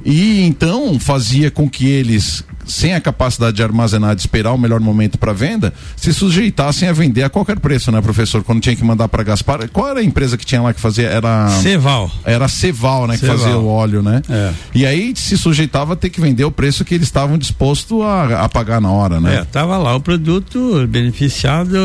E 0.06 0.42
então 0.42 1.00
fazia 1.00 1.52
com 1.52 1.70
que 1.70 1.88
eles 1.88 2.44
sem 2.68 2.94
a 2.94 3.02
capacidade 3.02 3.56
de 3.56 3.64
armazenar, 3.64 4.16
de 4.16 4.22
esperar 4.22 4.54
o 4.54 4.58
melhor 4.58 4.80
momento 4.80 5.18
para 5.18 5.34
venda, 5.34 5.74
se 5.96 6.14
sujeitassem 6.14 6.88
a 6.88 6.94
vender 6.94 7.24
a 7.24 7.30
qualquer 7.30 7.60
preço, 7.60 7.92
né, 7.92 8.02
professor? 8.02 8.44
Quando 8.44 8.62
tinha 8.62 8.76
que 8.76 8.84
mandar 8.84 9.08
para 9.08 9.24
Gaspar, 9.24 9.70
qual 9.70 9.90
era 9.90 10.00
a 10.00 10.04
empresa 10.04 10.38
que 10.38 10.46
tinha 10.46 10.62
lá 10.62 10.74
que 10.74 10.80
fazia? 10.80 11.08
Era 11.08 11.50
Ceval. 11.62 12.12
Era 12.24 12.48
Ceval, 12.48 13.08
né, 13.08 13.18
Ceval. 13.18 13.36
que 13.36 13.42
fazia 13.42 13.58
o 13.58 13.68
óleo, 13.68 14.02
né? 14.04 14.22
É. 14.30 14.54
E 14.76 14.86
aí 14.86 15.14
se 15.16 15.38
sujeitava 15.38 15.94
a 15.94 15.96
ter 15.96 16.10
que 16.10 16.20
vender 16.20 16.44
o 16.44 16.52
preço 16.52 16.84
que 16.84 16.94
eles 16.96 17.08
estavam 17.08 17.38
dispostos 17.38 18.02
a, 18.02 18.44
a, 18.44 18.50
pagar 18.50 18.82
na 18.82 18.92
hora, 18.92 19.20
né? 19.20 19.38
É, 19.38 19.44
tava 19.46 19.78
lá 19.78 19.96
o 19.96 20.00
produto 20.00 20.86
beneficiado, 20.88 21.78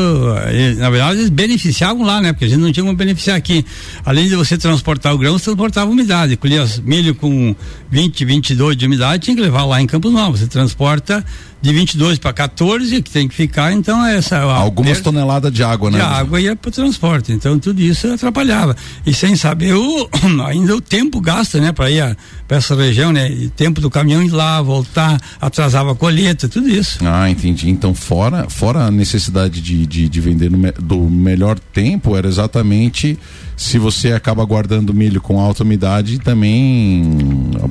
na 0.77 0.89
verdade 0.89 1.19
eles 1.19 1.29
beneficiavam 1.29 2.03
lá, 2.03 2.21
né? 2.21 2.33
Porque 2.33 2.45
a 2.45 2.47
gente 2.47 2.59
não 2.59 2.71
tinha 2.71 2.83
como 2.83 2.95
beneficiar 2.95 3.37
aqui. 3.37 3.65
Além 4.05 4.27
de 4.27 4.35
você 4.35 4.57
transportar 4.57 5.13
o 5.13 5.17
grão, 5.17 5.37
você 5.37 5.45
transportava 5.45 5.89
umidade, 5.89 6.35
colhia 6.35 6.65
milho 6.83 7.15
com 7.15 7.55
20, 7.89 8.25
22 8.25 8.77
de 8.77 8.85
umidade, 8.85 9.23
tinha 9.23 9.35
que 9.35 9.41
levar 9.41 9.65
lá 9.65 9.81
em 9.81 9.87
Campos 9.87 10.11
Novos, 10.11 10.39
você 10.39 10.47
transportava 10.47 10.72
transporta 10.73 11.23
de 11.61 11.71
22 11.71 12.19
para 12.19 12.33
14, 12.33 13.01
que 13.01 13.09
tem 13.09 13.25
que 13.25 13.33
ficar, 13.33 13.71
então 13.71 14.05
essa. 14.05 14.39
Algumas 14.39 14.99
toneladas 14.99 15.51
de 15.53 15.63
água, 15.63 15.89
né? 15.89 15.97
De 15.97 16.03
água 16.03 16.41
ia 16.41 16.55
para 16.57 16.67
o 16.67 16.71
transporte, 16.71 17.31
então 17.31 17.57
tudo 17.57 17.79
isso 17.81 18.11
atrapalhava. 18.11 18.75
E 19.05 19.13
sem 19.13 19.35
saber, 19.37 19.73
o, 19.73 20.09
ainda 20.45 20.75
o 20.75 20.81
tempo 20.81 21.21
gasta, 21.21 21.61
né, 21.61 21.71
para 21.71 21.89
ir 21.89 22.17
para 22.47 22.57
essa 22.57 22.75
região, 22.75 23.13
né? 23.13 23.31
E 23.31 23.47
tempo 23.47 23.79
do 23.79 23.89
caminhão 23.89 24.21
ir 24.21 24.31
lá, 24.31 24.61
voltar, 24.61 25.17
atrasava 25.39 25.93
a 25.93 25.95
colheita, 25.95 26.49
tudo 26.49 26.67
isso. 26.67 26.99
Ah, 27.05 27.29
entendi. 27.29 27.69
Então, 27.69 27.93
fora, 27.93 28.49
fora 28.49 28.79
a 28.79 28.91
necessidade 28.91 29.61
de, 29.61 29.85
de, 29.85 30.09
de 30.09 30.21
vender 30.21 30.51
no, 30.51 30.71
do 30.73 30.99
melhor 31.09 31.57
tempo, 31.57 32.17
era 32.17 32.27
exatamente 32.27 33.17
se 33.55 33.77
você 33.77 34.11
acaba 34.11 34.43
guardando 34.43 34.93
milho 34.93 35.21
com 35.21 35.39
alta 35.39 35.63
umidade, 35.63 36.19
também 36.19 37.03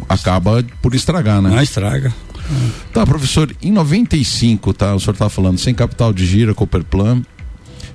acaba 0.09 0.64
por 0.80 0.94
estragar, 0.94 1.42
né? 1.42 1.62
Estraga. 1.62 2.12
Tá, 2.92 3.06
professor, 3.06 3.54
em 3.62 3.73
95, 3.73 4.73
tá? 4.73 4.94
O 4.94 5.00
senhor 5.00 5.16
tá 5.16 5.28
falando 5.28 5.59
sem 5.59 5.75
capital 5.75 6.12
de 6.12 6.26
giro, 6.26 6.54
Cooperplan. 6.54 7.23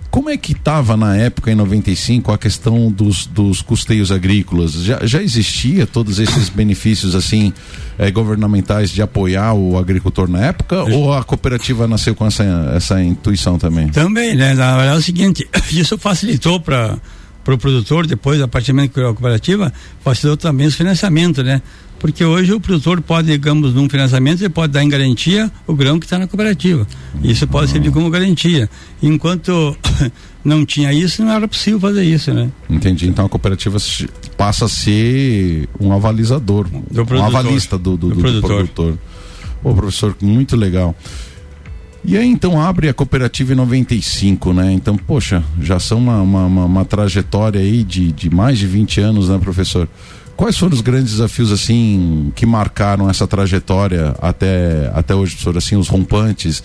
Como 0.09 0.29
é 0.29 0.37
que 0.37 0.53
estava 0.53 0.95
na 0.95 1.15
época, 1.17 1.51
em 1.51 1.55
95, 1.55 2.31
a 2.31 2.37
questão 2.37 2.89
dos, 2.89 3.27
dos 3.27 3.61
custeios 3.61 4.11
agrícolas? 4.11 4.71
Já, 4.73 5.05
já 5.05 5.21
existia 5.21 5.85
todos 5.85 6.17
esses 6.17 6.49
benefícios 6.49 7.13
assim 7.13 7.53
eh, 7.99 8.09
governamentais 8.09 8.89
de 8.89 9.01
apoiar 9.01 9.53
o 9.53 9.77
agricultor 9.77 10.29
na 10.29 10.45
época? 10.45 10.83
Ou 10.83 11.13
a 11.13 11.23
cooperativa 11.23 11.87
nasceu 11.87 12.15
com 12.15 12.25
essa, 12.25 12.43
essa 12.75 13.03
intuição 13.03 13.59
também? 13.59 13.89
Também, 13.89 14.33
né? 14.33 14.53
Na 14.53 14.77
verdade 14.77 14.95
é 14.95 14.99
o 14.99 15.03
seguinte, 15.03 15.47
isso 15.71 15.97
facilitou 15.97 16.59
para 16.59 16.97
o 17.53 17.57
pro 17.57 17.69
produtor, 17.69 18.05
depois, 18.07 18.41
a 18.41 18.47
partir 18.47 18.71
do 18.71 18.75
momento 18.75 18.93
que 18.93 18.99
a 18.99 19.05
cooperativa, 19.05 19.71
facilitou 20.01 20.37
também 20.37 20.67
os 20.67 20.75
financiamentos, 20.75 21.43
né? 21.43 21.61
porque 21.99 22.23
hoje 22.23 22.53
o 22.53 22.59
produtor 22.59 23.01
pode, 23.01 23.27
digamos, 23.27 23.73
num 23.73 23.89
financiamento, 23.89 24.41
ele 24.41 24.49
pode 24.49 24.73
dar 24.73 24.83
em 24.83 24.89
garantia 24.89 25.51
o 25.65 25.73
grão 25.73 25.99
que 25.99 26.05
está 26.05 26.19
na 26.19 26.27
cooperativa. 26.27 26.87
Isso 27.23 27.47
pode 27.47 27.71
servir 27.71 27.91
como 27.91 28.09
garantia. 28.09 28.69
Enquanto 29.01 29.75
não 30.45 30.65
tinha 30.65 30.93
isso, 30.93 31.23
não 31.23 31.31
era 31.31 31.47
possível 31.47 31.79
fazer 31.79 32.03
isso, 32.03 32.33
né? 32.33 32.49
Entendi. 32.69 33.07
Então 33.07 33.25
a 33.25 33.29
cooperativa 33.29 33.77
passa 34.37 34.65
a 34.65 34.69
ser 34.69 35.67
um 35.79 35.91
avalizador, 35.91 36.67
do 36.69 37.05
produtor, 37.05 37.17
um 37.17 37.23
avalista 37.23 37.77
do, 37.77 37.97
do, 37.97 38.09
do, 38.09 38.15
do 38.15 38.21
produtor. 38.21 38.49
produtor. 38.49 38.97
Pô, 39.63 39.73
professor, 39.73 40.15
muito 40.21 40.55
legal. 40.55 40.95
E 42.07 42.15
aí 42.17 42.25
então 42.25 42.59
abre 42.59 42.87
a 42.87 42.93
cooperativa 42.93 43.51
em 43.51 43.55
95, 43.57 44.53
né? 44.53 44.71
Então, 44.71 44.95
poxa, 44.95 45.43
já 45.59 45.77
são 45.77 45.97
uma, 45.97 46.21
uma, 46.21 46.45
uma, 46.45 46.65
uma 46.65 46.85
trajetória 46.85 47.59
aí 47.59 47.83
de, 47.83 48.13
de 48.13 48.29
mais 48.29 48.57
de 48.57 48.65
20 48.65 49.01
anos, 49.01 49.27
né, 49.27 49.37
professor? 49.37 49.89
Quais 50.37 50.57
foram 50.57 50.73
os 50.73 50.79
grandes 50.79 51.11
desafios 51.11 51.51
assim 51.51 52.31
que 52.33 52.45
marcaram 52.45 53.09
essa 53.09 53.27
trajetória 53.27 54.15
até, 54.21 54.89
até 54.95 55.13
hoje, 55.13 55.33
professor? 55.33 55.57
Assim, 55.57 55.75
os 55.75 55.89
rompantes 55.89 56.63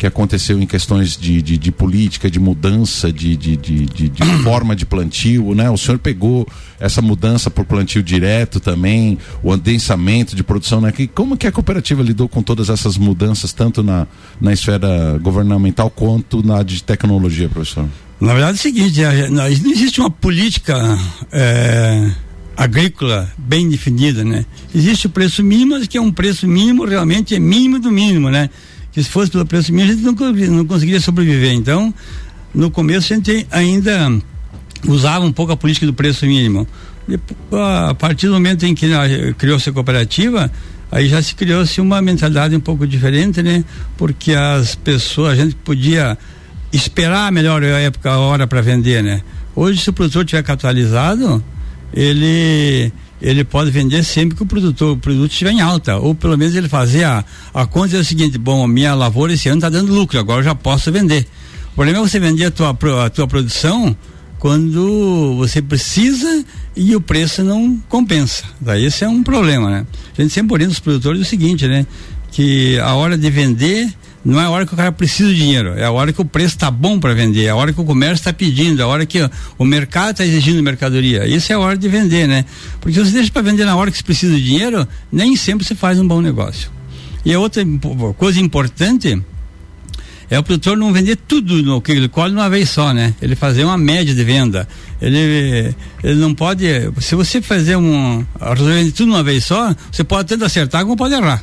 que 0.00 0.06
aconteceu 0.06 0.58
em 0.58 0.64
questões 0.64 1.14
de, 1.14 1.42
de, 1.42 1.58
de 1.58 1.70
política, 1.70 2.30
de 2.30 2.40
mudança 2.40 3.12
de, 3.12 3.36
de, 3.36 3.54
de, 3.54 4.08
de, 4.08 4.24
forma 4.42 4.74
de 4.74 4.86
plantio, 4.86 5.54
né? 5.54 5.68
O 5.68 5.76
senhor 5.76 5.98
pegou 5.98 6.48
essa 6.80 7.02
mudança 7.02 7.50
por 7.50 7.66
plantio 7.66 8.02
direto 8.02 8.58
também, 8.58 9.18
o 9.42 9.52
adensamento 9.52 10.34
de 10.34 10.42
produção, 10.42 10.80
né? 10.80 10.90
Que, 10.90 11.06
como 11.06 11.36
que 11.36 11.46
a 11.46 11.52
cooperativa 11.52 12.02
lidou 12.02 12.30
com 12.30 12.42
todas 12.42 12.70
essas 12.70 12.96
mudanças, 12.96 13.52
tanto 13.52 13.82
na, 13.82 14.06
na 14.40 14.54
esfera 14.54 15.18
governamental 15.20 15.90
quanto 15.90 16.42
na 16.42 16.62
de 16.62 16.82
tecnologia, 16.82 17.50
professor? 17.50 17.86
Na 18.18 18.32
verdade 18.32 18.52
é 18.52 18.54
o 18.54 18.62
seguinte, 18.62 19.02
não 19.30 19.46
existe 19.46 20.00
uma 20.00 20.10
política. 20.10 20.98
É 21.30 22.10
agrícola 22.56 23.30
bem 23.38 23.68
definida, 23.68 24.22
né? 24.22 24.44
Existe 24.74 25.06
o 25.06 25.10
preço 25.10 25.42
mínimo, 25.42 25.80
que 25.86 25.96
é 25.96 26.00
um 26.00 26.12
preço 26.12 26.46
mínimo, 26.46 26.84
realmente 26.84 27.34
é 27.34 27.38
mínimo 27.38 27.78
do 27.78 27.90
mínimo, 27.90 28.28
né? 28.28 28.50
Que 28.92 29.02
se 29.02 29.08
fosse 29.08 29.30
pelo 29.30 29.46
preço 29.46 29.72
mínimo, 29.72 29.92
a 29.92 29.94
gente 29.94 30.48
não, 30.48 30.56
não 30.56 30.66
conseguiria 30.66 31.00
sobreviver. 31.00 31.52
Então, 31.52 31.94
no 32.54 32.70
começo 32.70 33.12
a 33.12 33.16
gente 33.16 33.46
ainda 33.50 34.20
usava 34.86 35.24
um 35.24 35.32
pouco 35.32 35.52
a 35.52 35.56
política 35.56 35.86
do 35.86 35.92
preço 35.92 36.26
mínimo. 36.26 36.66
a 37.52 37.94
partir 37.94 38.26
do 38.26 38.32
momento 38.32 38.64
em 38.64 38.74
que 38.74 38.88
criou-se 39.38 39.68
a 39.68 39.72
cooperativa, 39.72 40.50
aí 40.90 41.08
já 41.08 41.22
se 41.22 41.34
criou-se 41.34 41.80
uma 41.80 42.02
mentalidade 42.02 42.54
um 42.56 42.60
pouco 42.60 42.86
diferente, 42.86 43.42
né? 43.42 43.64
Porque 43.96 44.32
as 44.32 44.74
pessoas, 44.74 45.38
a 45.38 45.42
gente 45.42 45.54
podia 45.56 46.18
esperar 46.72 47.28
a 47.28 47.30
melhor 47.30 47.62
época, 47.62 48.10
a 48.10 48.18
hora 48.18 48.46
para 48.46 48.60
vender, 48.60 49.02
né? 49.02 49.22
Hoje, 49.54 49.80
se 49.80 49.90
o 49.90 49.92
produtor 49.92 50.24
tiver 50.24 50.42
capitalizado, 50.42 51.42
ele 51.92 52.92
ele 53.20 53.44
pode 53.44 53.70
vender 53.70 54.02
sempre 54.04 54.36
que 54.36 54.42
o 54.42 54.46
produtor, 54.46 54.92
o 54.92 54.96
produto 54.96 55.30
estiver 55.30 55.50
em 55.50 55.60
alta, 55.60 55.96
ou 55.96 56.14
pelo 56.14 56.36
menos 56.38 56.54
ele 56.54 56.68
fazer 56.68 57.04
a, 57.04 57.24
a 57.52 57.66
conta 57.66 57.96
é 57.96 58.00
o 58.00 58.04
seguinte, 58.04 58.38
bom, 58.38 58.64
a 58.64 58.68
minha 58.68 58.94
lavoura 58.94 59.32
esse 59.32 59.48
ano 59.48 59.58
está 59.58 59.68
dando 59.68 59.92
lucro, 59.92 60.18
agora 60.18 60.40
eu 60.40 60.44
já 60.44 60.54
posso 60.54 60.90
vender. 60.90 61.26
O 61.72 61.74
problema 61.74 61.98
é 61.98 62.02
você 62.08 62.18
vender 62.18 62.46
a 62.46 62.50
tua, 62.50 62.76
a 63.04 63.10
tua 63.10 63.26
produção 63.26 63.96
quando 64.38 65.36
você 65.36 65.60
precisa 65.60 66.44
e 66.74 66.96
o 66.96 67.00
preço 67.00 67.44
não 67.44 67.78
compensa. 67.88 68.44
Daí 68.60 68.86
esse 68.86 69.04
é 69.04 69.08
um 69.08 69.22
problema, 69.22 69.70
né? 69.70 69.86
A 70.16 70.22
gente 70.22 70.32
sempre 70.32 70.54
orienta 70.54 70.72
os 70.72 70.80
produtores 70.80 71.20
o 71.20 71.24
seguinte, 71.24 71.68
né? 71.68 71.86
Que 72.32 72.78
a 72.78 72.94
hora 72.94 73.18
de 73.18 73.30
vender 73.30 73.92
não 74.24 74.40
é 74.40 74.44
a 74.44 74.50
hora 74.50 74.66
que 74.66 74.74
o 74.74 74.76
cara 74.76 74.92
precisa 74.92 75.30
de 75.30 75.36
dinheiro, 75.36 75.70
é 75.78 75.84
a 75.84 75.90
hora 75.90 76.12
que 76.12 76.20
o 76.20 76.24
preço 76.24 76.54
está 76.54 76.70
bom 76.70 77.00
para 77.00 77.14
vender, 77.14 77.44
é 77.44 77.48
a 77.50 77.56
hora 77.56 77.72
que 77.72 77.80
o 77.80 77.84
comércio 77.84 78.16
está 78.16 78.32
pedindo, 78.32 78.80
é 78.80 78.84
a 78.84 78.86
hora 78.86 79.06
que 79.06 79.18
o 79.58 79.64
mercado 79.64 80.12
está 80.12 80.24
exigindo 80.24 80.62
mercadoria. 80.62 81.26
Isso 81.26 81.52
é 81.52 81.56
a 81.56 81.58
hora 81.58 81.76
de 81.76 81.88
vender, 81.88 82.28
né? 82.28 82.44
Porque 82.80 82.98
se 82.98 83.04
você 83.04 83.12
deixa 83.12 83.32
para 83.32 83.42
vender 83.42 83.64
na 83.64 83.76
hora 83.76 83.90
que 83.90 83.96
você 83.96 84.02
precisa 84.02 84.34
de 84.34 84.44
dinheiro, 84.44 84.86
nem 85.10 85.36
sempre 85.36 85.66
você 85.66 85.74
faz 85.74 85.98
um 85.98 86.06
bom 86.06 86.20
negócio. 86.20 86.70
E 87.24 87.32
a 87.32 87.38
outra 87.38 87.62
coisa 88.16 88.40
importante 88.40 89.22
é 90.30 90.38
o 90.38 90.42
produtor 90.44 90.76
não 90.76 90.92
vender 90.92 91.16
tudo 91.16 91.60
no 91.60 91.82
que 91.82 91.90
ele 91.90 92.08
colhe 92.08 92.32
uma 92.32 92.48
vez 92.48 92.70
só, 92.70 92.94
né? 92.94 93.14
Ele 93.20 93.34
fazer 93.34 93.64
uma 93.64 93.76
média 93.76 94.14
de 94.14 94.22
venda. 94.22 94.68
Ele, 95.02 95.74
ele 96.04 96.20
não 96.20 96.32
pode. 96.32 96.64
Se 97.00 97.16
você 97.16 97.42
fazer 97.42 97.76
um. 97.76 98.24
resolver 98.40 98.92
tudo 98.92 99.10
uma 99.10 99.24
vez 99.24 99.44
só, 99.44 99.74
você 99.90 100.04
pode 100.04 100.28
tanto 100.28 100.44
acertar 100.44 100.82
como 100.84 100.96
pode 100.96 101.14
errar. 101.14 101.42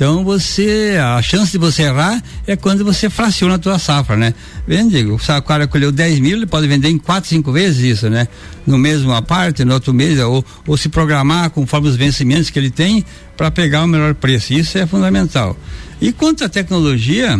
Então 0.00 0.24
você, 0.24 0.96
a 0.98 1.20
chance 1.20 1.52
de 1.52 1.58
você 1.58 1.82
errar 1.82 2.22
é 2.46 2.56
quando 2.56 2.82
você 2.82 3.10
fraciona 3.10 3.56
a 3.56 3.58
tua 3.58 3.78
safra, 3.78 4.16
né? 4.16 4.32
Vende, 4.66 5.04
o 5.04 5.18
cara 5.42 5.66
colheu 5.66 5.92
10 5.92 6.20
mil, 6.20 6.38
ele 6.38 6.46
pode 6.46 6.66
vender 6.66 6.88
em 6.88 6.96
4, 6.96 7.28
5 7.28 7.52
vezes 7.52 7.98
isso, 7.98 8.08
né? 8.08 8.26
No 8.66 8.78
mesmo 8.78 9.20
parte, 9.20 9.62
no 9.62 9.74
outro 9.74 9.92
mês, 9.92 10.18
ou, 10.18 10.42
ou 10.66 10.76
se 10.78 10.88
programar 10.88 11.50
conforme 11.50 11.86
os 11.86 11.96
vencimentos 11.96 12.48
que 12.48 12.58
ele 12.58 12.70
tem 12.70 13.04
para 13.36 13.50
pegar 13.50 13.84
o 13.84 13.86
melhor 13.86 14.14
preço. 14.14 14.54
Isso 14.54 14.78
é 14.78 14.86
fundamental. 14.86 15.54
E 16.00 16.12
quanto 16.12 16.44
à 16.44 16.48
tecnologia, 16.48 17.38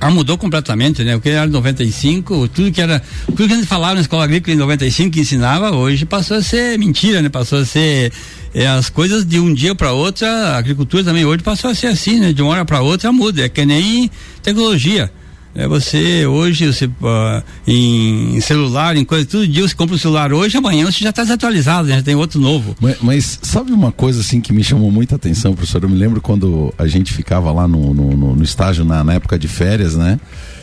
ah, 0.00 0.10
mudou 0.10 0.38
completamente, 0.38 1.04
né? 1.04 1.14
O 1.14 1.20
que 1.20 1.28
era 1.28 1.46
95, 1.46 2.48
tudo 2.48 2.72
que 2.72 2.80
era, 2.80 3.02
tudo 3.26 3.46
que 3.46 3.52
a 3.52 3.56
gente 3.56 3.66
falava 3.66 3.96
na 3.96 4.00
escola 4.00 4.24
agrícola 4.24 4.54
em 4.54 4.58
95 4.58 5.10
que 5.10 5.20
ensinava, 5.20 5.72
hoje 5.72 6.06
passou 6.06 6.38
a 6.38 6.42
ser 6.42 6.78
mentira, 6.78 7.20
né? 7.20 7.28
Passou 7.28 7.58
a 7.58 7.64
ser 7.66 8.10
é, 8.54 8.66
as 8.66 8.88
coisas 8.88 9.26
de 9.26 9.38
um 9.38 9.52
dia 9.52 9.74
para 9.74 9.92
outro, 9.92 10.26
a 10.26 10.56
agricultura 10.56 11.04
também 11.04 11.24
hoje 11.24 11.42
passou 11.42 11.70
a 11.70 11.74
ser 11.74 11.88
assim, 11.88 12.18
né? 12.18 12.32
De 12.32 12.40
uma 12.40 12.50
hora 12.52 12.64
para 12.64 12.80
outra 12.80 13.12
muda, 13.12 13.44
é 13.44 13.48
que 13.48 13.66
nem 13.66 14.10
tecnologia. 14.42 15.12
É 15.54 15.66
você 15.66 16.26
hoje 16.26 16.66
você 16.66 16.86
uh, 16.86 17.42
em 17.66 18.40
celular, 18.40 18.96
em 18.96 19.04
coisa, 19.04 19.26
todo 19.26 19.46
dia 19.48 19.66
você 19.66 19.74
compra 19.74 19.96
um 19.96 19.98
celular 19.98 20.32
hoje, 20.32 20.56
amanhã 20.56 20.86
você 20.86 21.02
já 21.02 21.10
está 21.10 21.22
desatualizado, 21.22 21.88
já 21.88 22.00
tem 22.02 22.14
outro 22.14 22.40
novo. 22.40 22.76
Mas, 22.80 22.96
mas, 23.02 23.38
sabe 23.42 23.72
uma 23.72 23.90
coisa 23.90 24.20
assim 24.20 24.40
que 24.40 24.52
me 24.52 24.62
chamou 24.62 24.92
muita 24.92 25.16
atenção, 25.16 25.52
professor? 25.52 25.82
Eu 25.82 25.88
me 25.88 25.96
lembro 25.96 26.20
quando 26.20 26.72
a 26.78 26.86
gente 26.86 27.12
ficava 27.12 27.50
lá 27.50 27.66
no, 27.66 27.92
no, 27.92 28.16
no, 28.16 28.36
no 28.36 28.44
estágio 28.44 28.84
na, 28.84 29.02
na 29.02 29.14
época 29.14 29.36
de 29.38 29.48
férias, 29.48 29.96
né? 29.96 30.20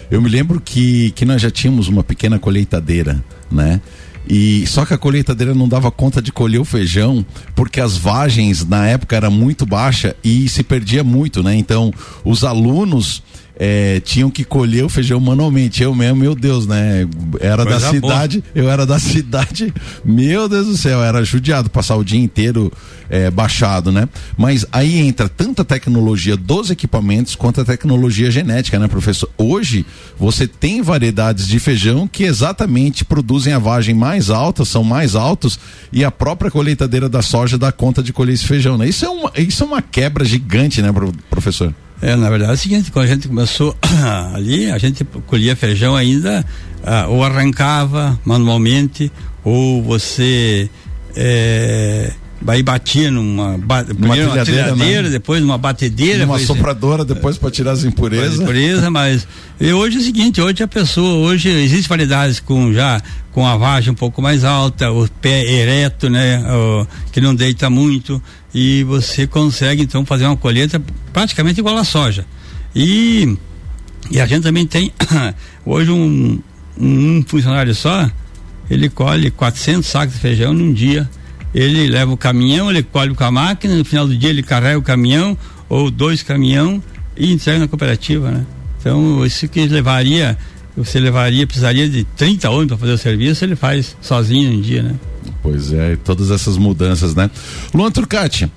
Eu 0.09 0.21
me 0.21 0.29
lembro 0.29 0.61
que, 0.61 1.11
que 1.11 1.25
nós 1.25 1.41
já 1.41 1.51
tínhamos 1.51 1.89
uma 1.89 2.03
pequena 2.03 2.39
colheitadeira, 2.39 3.21
né? 3.51 3.81
E 4.29 4.65
só 4.67 4.85
que 4.85 4.93
a 4.93 4.97
colheitadeira 4.97 5.53
não 5.53 5.67
dava 5.67 5.89
conta 5.89 6.21
de 6.21 6.31
colher 6.31 6.59
o 6.59 6.65
feijão, 6.65 7.25
porque 7.55 7.79
as 7.79 7.97
vagens 7.97 8.65
na 8.65 8.85
época 8.87 9.15
era 9.15 9.29
muito 9.29 9.65
baixa 9.65 10.15
e 10.23 10.49
se 10.49 10.63
perdia 10.63 11.03
muito, 11.03 11.41
né? 11.41 11.55
Então, 11.55 11.93
os 12.25 12.43
alunos 12.43 13.23
é, 13.59 13.99
tinham 14.01 14.29
que 14.29 14.43
colher 14.43 14.85
o 14.85 14.89
feijão 14.89 15.19
manualmente. 15.19 15.81
Eu 15.81 15.93
mesmo, 15.95 16.17
meu 16.17 16.35
Deus, 16.35 16.67
né? 16.67 17.07
Era 17.39 17.63
Coisa 17.63 17.79
da 17.79 17.89
cidade, 17.89 18.39
boa. 18.39 18.51
eu 18.65 18.69
era 18.69 18.85
da 18.85 18.99
cidade, 18.99 19.73
meu 20.05 20.47
Deus 20.47 20.67
do 20.67 20.77
céu, 20.77 21.03
era 21.03 21.23
judiado 21.23 21.69
passar 21.69 21.95
o 21.95 22.03
dia 22.03 22.19
inteiro 22.19 22.71
é, 23.09 23.31
baixado, 23.31 23.91
né? 23.91 24.07
Mas 24.37 24.65
aí 24.71 24.99
entra 24.99 25.27
tanta 25.27 25.65
tecnologia 25.65 26.37
dos 26.37 26.69
equipamentos 26.69 27.35
quanto 27.35 27.61
a 27.61 27.65
tecnologia 27.65 28.29
genética, 28.29 28.77
né, 28.77 28.87
professor? 28.87 29.29
Hoje 29.37 29.85
você 30.17 30.47
tem 30.47 30.81
variedades 30.81 31.47
de 31.47 31.59
feijão 31.59 32.07
que 32.07 32.23
exatamente 32.23 33.03
produzem 33.03 33.53
a 33.53 33.59
vagem 33.59 33.95
mais 33.95 34.29
alta, 34.29 34.63
são 34.65 34.83
mais 34.83 35.15
altos 35.15 35.59
e 35.91 36.03
a 36.03 36.11
própria 36.11 36.51
colheitadeira 36.51 37.09
da 37.09 37.21
soja 37.21 37.57
dá 37.57 37.71
conta 37.71 38.03
de 38.03 38.13
colher 38.13 38.33
esse 38.33 38.45
feijão, 38.45 38.77
né? 38.77 38.87
Isso 38.87 39.05
é 39.05 39.09
uma, 39.09 39.31
isso 39.37 39.63
é 39.63 39.67
uma 39.67 39.81
quebra 39.81 40.23
gigante, 40.23 40.81
né, 40.81 40.89
professor? 41.29 41.73
É, 42.01 42.15
na 42.15 42.29
verdade 42.29 42.51
é 42.51 42.53
o 42.53 42.57
seguinte, 42.57 42.91
quando 42.91 43.05
a 43.05 43.07
gente 43.07 43.27
começou 43.27 43.75
ali, 44.33 44.69
a 44.69 44.77
gente 44.77 45.03
colhia 45.25 45.55
feijão 45.55 45.95
ainda, 45.95 46.45
ah, 46.83 47.07
ou 47.07 47.23
arrancava 47.23 48.19
manualmente, 48.23 49.11
ou 49.43 49.81
você 49.81 50.69
é, 51.15 52.13
aí 52.45 52.61
batia 52.61 53.09
numa, 53.09 53.57
ba, 53.57 53.83
numa 53.83 54.15
trilhadeira, 54.15 54.45
trilhadeira 54.45 55.01
né? 55.03 55.09
depois 55.09 55.41
numa 55.41 55.57
batedeira. 55.57 56.25
Numa 56.25 56.39
sopradora, 56.39 57.03
depois 57.03 57.37
para 57.37 57.49
tirar 57.49 57.71
as 57.71 57.83
impurezas. 57.83 58.39
Impureza, 58.39 58.89
mas 58.89 59.27
e 59.59 59.71
hoje 59.73 59.97
é 59.97 59.99
o 59.99 60.03
seguinte, 60.03 60.41
hoje 60.41 60.61
a 60.61 60.67
pessoa, 60.67 61.15
hoje 61.15 61.49
existem 61.49 61.87
variedades 61.89 62.39
com 62.39 62.71
já 62.71 63.01
com 63.31 63.45
a 63.45 63.55
vagem 63.55 63.91
um 63.91 63.95
pouco 63.95 64.21
mais 64.21 64.43
alta, 64.43 64.91
o 64.91 65.07
pé 65.21 65.43
ereto, 65.45 66.09
né, 66.09 66.43
o, 66.51 66.87
que 67.11 67.21
não 67.21 67.35
deita 67.35 67.69
muito 67.69 68.21
e 68.53 68.83
você 68.83 69.27
consegue 69.27 69.83
então 69.83 70.05
fazer 70.05 70.25
uma 70.25 70.37
colheita 70.37 70.81
praticamente 71.13 71.59
igual 71.59 71.77
à 71.77 71.83
soja. 71.83 72.25
E, 72.75 73.37
e 74.09 74.19
a 74.19 74.25
gente 74.25 74.43
também 74.43 74.65
tem 74.65 74.91
hoje 75.65 75.91
um, 75.91 76.39
um 76.79 77.23
funcionário 77.27 77.73
só, 77.75 78.09
ele 78.69 78.89
colhe 78.89 79.31
400 79.31 79.87
sacos 79.87 80.13
de 80.15 80.19
feijão 80.19 80.53
num 80.53 80.73
dia. 80.73 81.09
Ele 81.53 81.87
leva 81.87 82.11
o 82.11 82.17
caminhão, 82.17 82.69
ele 82.69 82.83
colhe 82.83 83.13
com 83.15 83.23
a 83.23 83.31
máquina, 83.31 83.75
no 83.75 83.85
final 83.85 84.07
do 84.07 84.15
dia 84.15 84.29
ele 84.29 84.43
carrega 84.43 84.77
o 84.77 84.81
caminhão 84.81 85.37
ou 85.69 85.89
dois 85.89 86.21
caminhão 86.21 86.81
e 87.15 87.31
entrega 87.31 87.59
na 87.59 87.67
cooperativa, 87.67 88.31
né? 88.31 88.45
Então, 88.79 89.25
isso 89.25 89.47
que 89.47 89.65
levaria, 89.67 90.37
você 90.75 90.99
levaria, 90.99 91.47
precisaria 91.47 91.89
de 91.89 92.03
30 92.03 92.49
homens 92.49 92.67
para 92.67 92.77
fazer 92.77 92.93
o 92.93 92.97
serviço, 92.97 93.43
ele 93.43 93.55
faz 93.55 93.97
sozinho 94.01 94.51
um 94.51 94.61
dia, 94.61 94.83
né? 94.83 94.95
Pois 95.41 95.73
é, 95.73 95.95
todas 95.95 96.31
essas 96.31 96.57
mudanças, 96.57 97.15
né? 97.15 97.29
Luan 97.73 97.91
Turcati, 97.91 98.49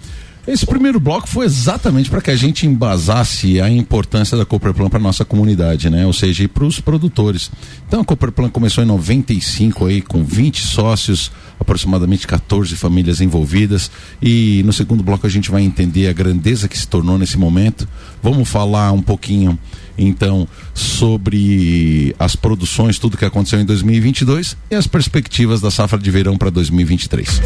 esse 0.47 0.67
primeiro 0.67 0.99
bloco 0.99 1.29
foi 1.29 1.47
exatamente 1.47 2.09
para 2.09 2.21
que 2.21 2.31
a 2.31 2.37
gente 2.37 2.67
embasasse 2.67 3.61
a 3.61 3.71
importância 3.71 4.37
da 4.37 4.45
Cooperplan 4.45 4.89
para 4.89 4.99
nossa 4.99 5.25
comunidade, 5.25 5.91
né? 5.91 6.07
Ou 6.07 6.13
seja, 6.13 6.49
para 6.49 6.65
os 6.65 6.81
produtores. 6.81 7.51
Então 7.87 8.01
a 8.01 8.05
Cooperplan 8.05 8.49
começou 8.49 8.83
em 8.83 8.87
95 8.87 9.87
aí 9.87 10.01
com 10.01 10.25
20 10.25 10.67
sócios, 10.67 11.31
aproximadamente 11.61 12.27
14 12.27 12.75
famílias 12.75 13.21
envolvidas 13.21 13.91
e 14.21 14.63
no 14.65 14.73
segundo 14.73 15.03
bloco 15.03 15.27
a 15.27 15.31
gente 15.31 15.51
vai 15.51 15.63
entender 15.63 16.09
a 16.09 16.13
grandeza 16.13 16.67
que 16.67 16.77
se 16.77 16.89
tornou 16.89 17.19
nesse 17.19 17.39
momento. 17.39 17.87
Vamos 18.23 18.49
falar 18.49 18.91
um 18.93 19.03
pouquinho 19.03 19.59
então 19.99 20.49
sobre 20.73 22.17
as 22.19 22.35
produções, 22.35 22.99
tudo 22.99 23.19
que 23.19 23.25
aconteceu 23.25 23.61
em 23.61 23.65
2022 23.65 24.57
e 24.71 24.75
as 24.75 24.87
perspectivas 24.87 25.61
da 25.61 25.71
safra 25.71 25.99
de 25.99 26.11
verão 26.11 26.39
para 26.39 26.51
2023. 26.51 27.41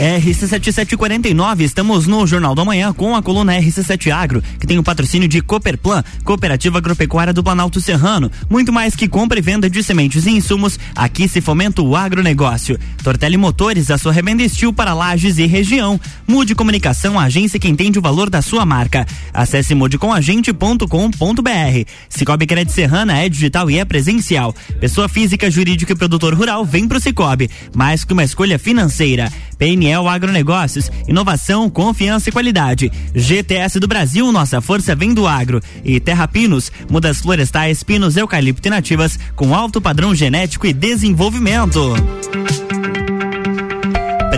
RC7749, 0.00 1.60
estamos 1.60 2.06
no 2.06 2.26
Jornal 2.26 2.54
da 2.54 2.64
Manhã 2.64 2.90
com 2.90 3.14
a 3.14 3.22
coluna 3.22 3.60
RC7 3.60 4.10
Agro, 4.10 4.42
que 4.58 4.66
tem 4.66 4.78
o 4.78 4.82
patrocínio 4.82 5.28
de 5.28 5.42
Cooperplan, 5.42 6.02
Cooperativa 6.24 6.78
Agropecuária 6.78 7.34
do 7.34 7.44
Planalto 7.44 7.82
Serrano. 7.82 8.32
Muito 8.48 8.72
mais 8.72 8.96
que 8.96 9.06
compra 9.06 9.38
e 9.38 9.42
venda 9.42 9.68
de 9.68 9.84
sementes 9.84 10.24
e 10.24 10.30
insumos, 10.30 10.80
aqui 10.96 11.28
se 11.28 11.42
fomenta 11.42 11.82
o 11.82 11.94
agronegócio. 11.94 12.78
Tortelli 13.04 13.36
Motores, 13.36 13.90
a 13.90 13.98
sua 13.98 14.10
revenda 14.10 14.42
estil 14.42 14.72
para 14.72 14.94
lajes 14.94 15.36
e 15.36 15.44
região. 15.44 16.00
Mude 16.26 16.54
Comunicação, 16.54 17.20
a 17.20 17.24
agência 17.24 17.60
que 17.60 17.68
entende 17.68 17.98
o 17.98 18.02
valor 18.02 18.30
da 18.30 18.40
sua 18.40 18.64
marca. 18.64 19.06
Acesse 19.34 19.74
mudecomagente.com.br. 19.74 21.90
Cicobi 22.08 22.46
Crédito 22.46 22.72
Serrana 22.72 23.18
é 23.18 23.28
digital 23.28 23.70
e 23.70 23.78
é 23.78 23.84
presencial. 23.84 24.54
Pessoa 24.80 25.10
física, 25.10 25.50
jurídica 25.50 25.92
e 25.92 25.96
produtor 25.96 26.32
rural 26.32 26.64
vem 26.64 26.88
pro 26.88 26.98
Cicobi. 26.98 27.50
Mais 27.76 28.02
que 28.02 28.14
uma 28.14 28.24
escolha 28.24 28.58
financeira. 28.58 29.30
PNL 29.58 29.89
Agronegócios, 29.96 30.90
inovação, 31.06 31.68
confiança 31.68 32.28
e 32.28 32.32
qualidade. 32.32 32.90
GTS 33.14 33.78
do 33.78 33.88
Brasil, 33.88 34.30
nossa 34.32 34.60
força 34.60 34.94
vem 34.94 35.12
do 35.12 35.26
agro. 35.26 35.60
E 35.84 35.98
Terra 36.00 36.26
Pinos, 36.26 36.70
mudas 36.88 37.20
florestais, 37.20 37.82
pinos, 37.82 38.16
eucalipto 38.16 38.68
e 38.68 38.70
nativas 38.70 39.18
com 39.34 39.54
alto 39.54 39.80
padrão 39.80 40.14
genético 40.14 40.66
e 40.66 40.72
desenvolvimento. 40.72 41.94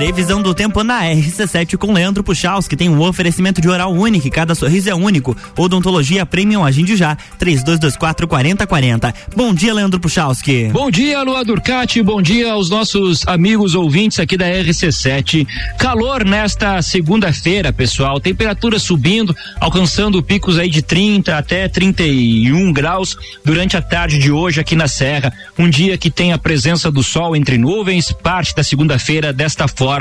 Previsão 0.03 0.43
do 0.43 0.53
tempo 0.53 0.83
na 0.83 1.05
RC7 1.05 1.77
com 1.77 1.93
Leandro 1.93 2.25
Puxaus, 2.25 2.67
que 2.67 2.77
tem 2.77 2.89
um 2.89 3.01
oferecimento 3.01 3.61
de 3.61 3.69
oral 3.69 3.93
único, 3.93 4.29
cada 4.33 4.53
sorriso 4.53 4.91
é 4.91 4.95
único. 4.95 5.37
Odontologia 5.57 6.27
Premium 6.27 6.65
Agende 6.65 6.97
já, 6.97 7.15
3224 7.39 8.27
4040. 8.27 9.15
Bom 9.37 9.55
dia, 9.55 9.73
Leandro 9.73 10.01
Puchalski. 10.01 10.71
Bom 10.73 10.91
dia, 10.91 11.23
Lua 11.23 11.45
Durcati, 11.45 12.03
bom 12.03 12.21
dia 12.21 12.51
aos 12.51 12.69
nossos 12.69 13.23
amigos 13.29 13.77
ouvintes 13.77 14.19
aqui 14.19 14.37
da 14.37 14.45
RC7. 14.47 15.47
Calor 15.79 16.25
nesta 16.25 16.83
segunda-feira, 16.83 17.73
pessoal, 17.73 18.19
temperatura 18.19 18.81
subindo, 18.81 19.37
alcançando 19.61 20.21
picos 20.21 20.59
aí 20.59 20.69
de 20.69 20.83
30 20.83 21.39
até 21.39 21.69
31 21.69 22.73
graus 22.73 23.17
durante 23.45 23.77
a 23.77 23.83
tarde 23.83 24.19
de 24.19 24.33
hoje 24.33 24.59
aqui 24.59 24.75
na 24.75 24.89
Serra. 24.89 25.33
Um 25.57 25.71
dia 25.71 25.97
que 25.97 26.11
tem 26.11 26.33
a 26.33 26.39
presença 26.39 26.91
do 26.91 27.05
sol 27.05 27.37
entre 27.37 27.57
nuvens, 27.57 28.11
parte 28.11 28.53
da 28.53 28.65
segunda-feira 28.65 29.33
desta 29.33 29.69
forma. 29.69 29.92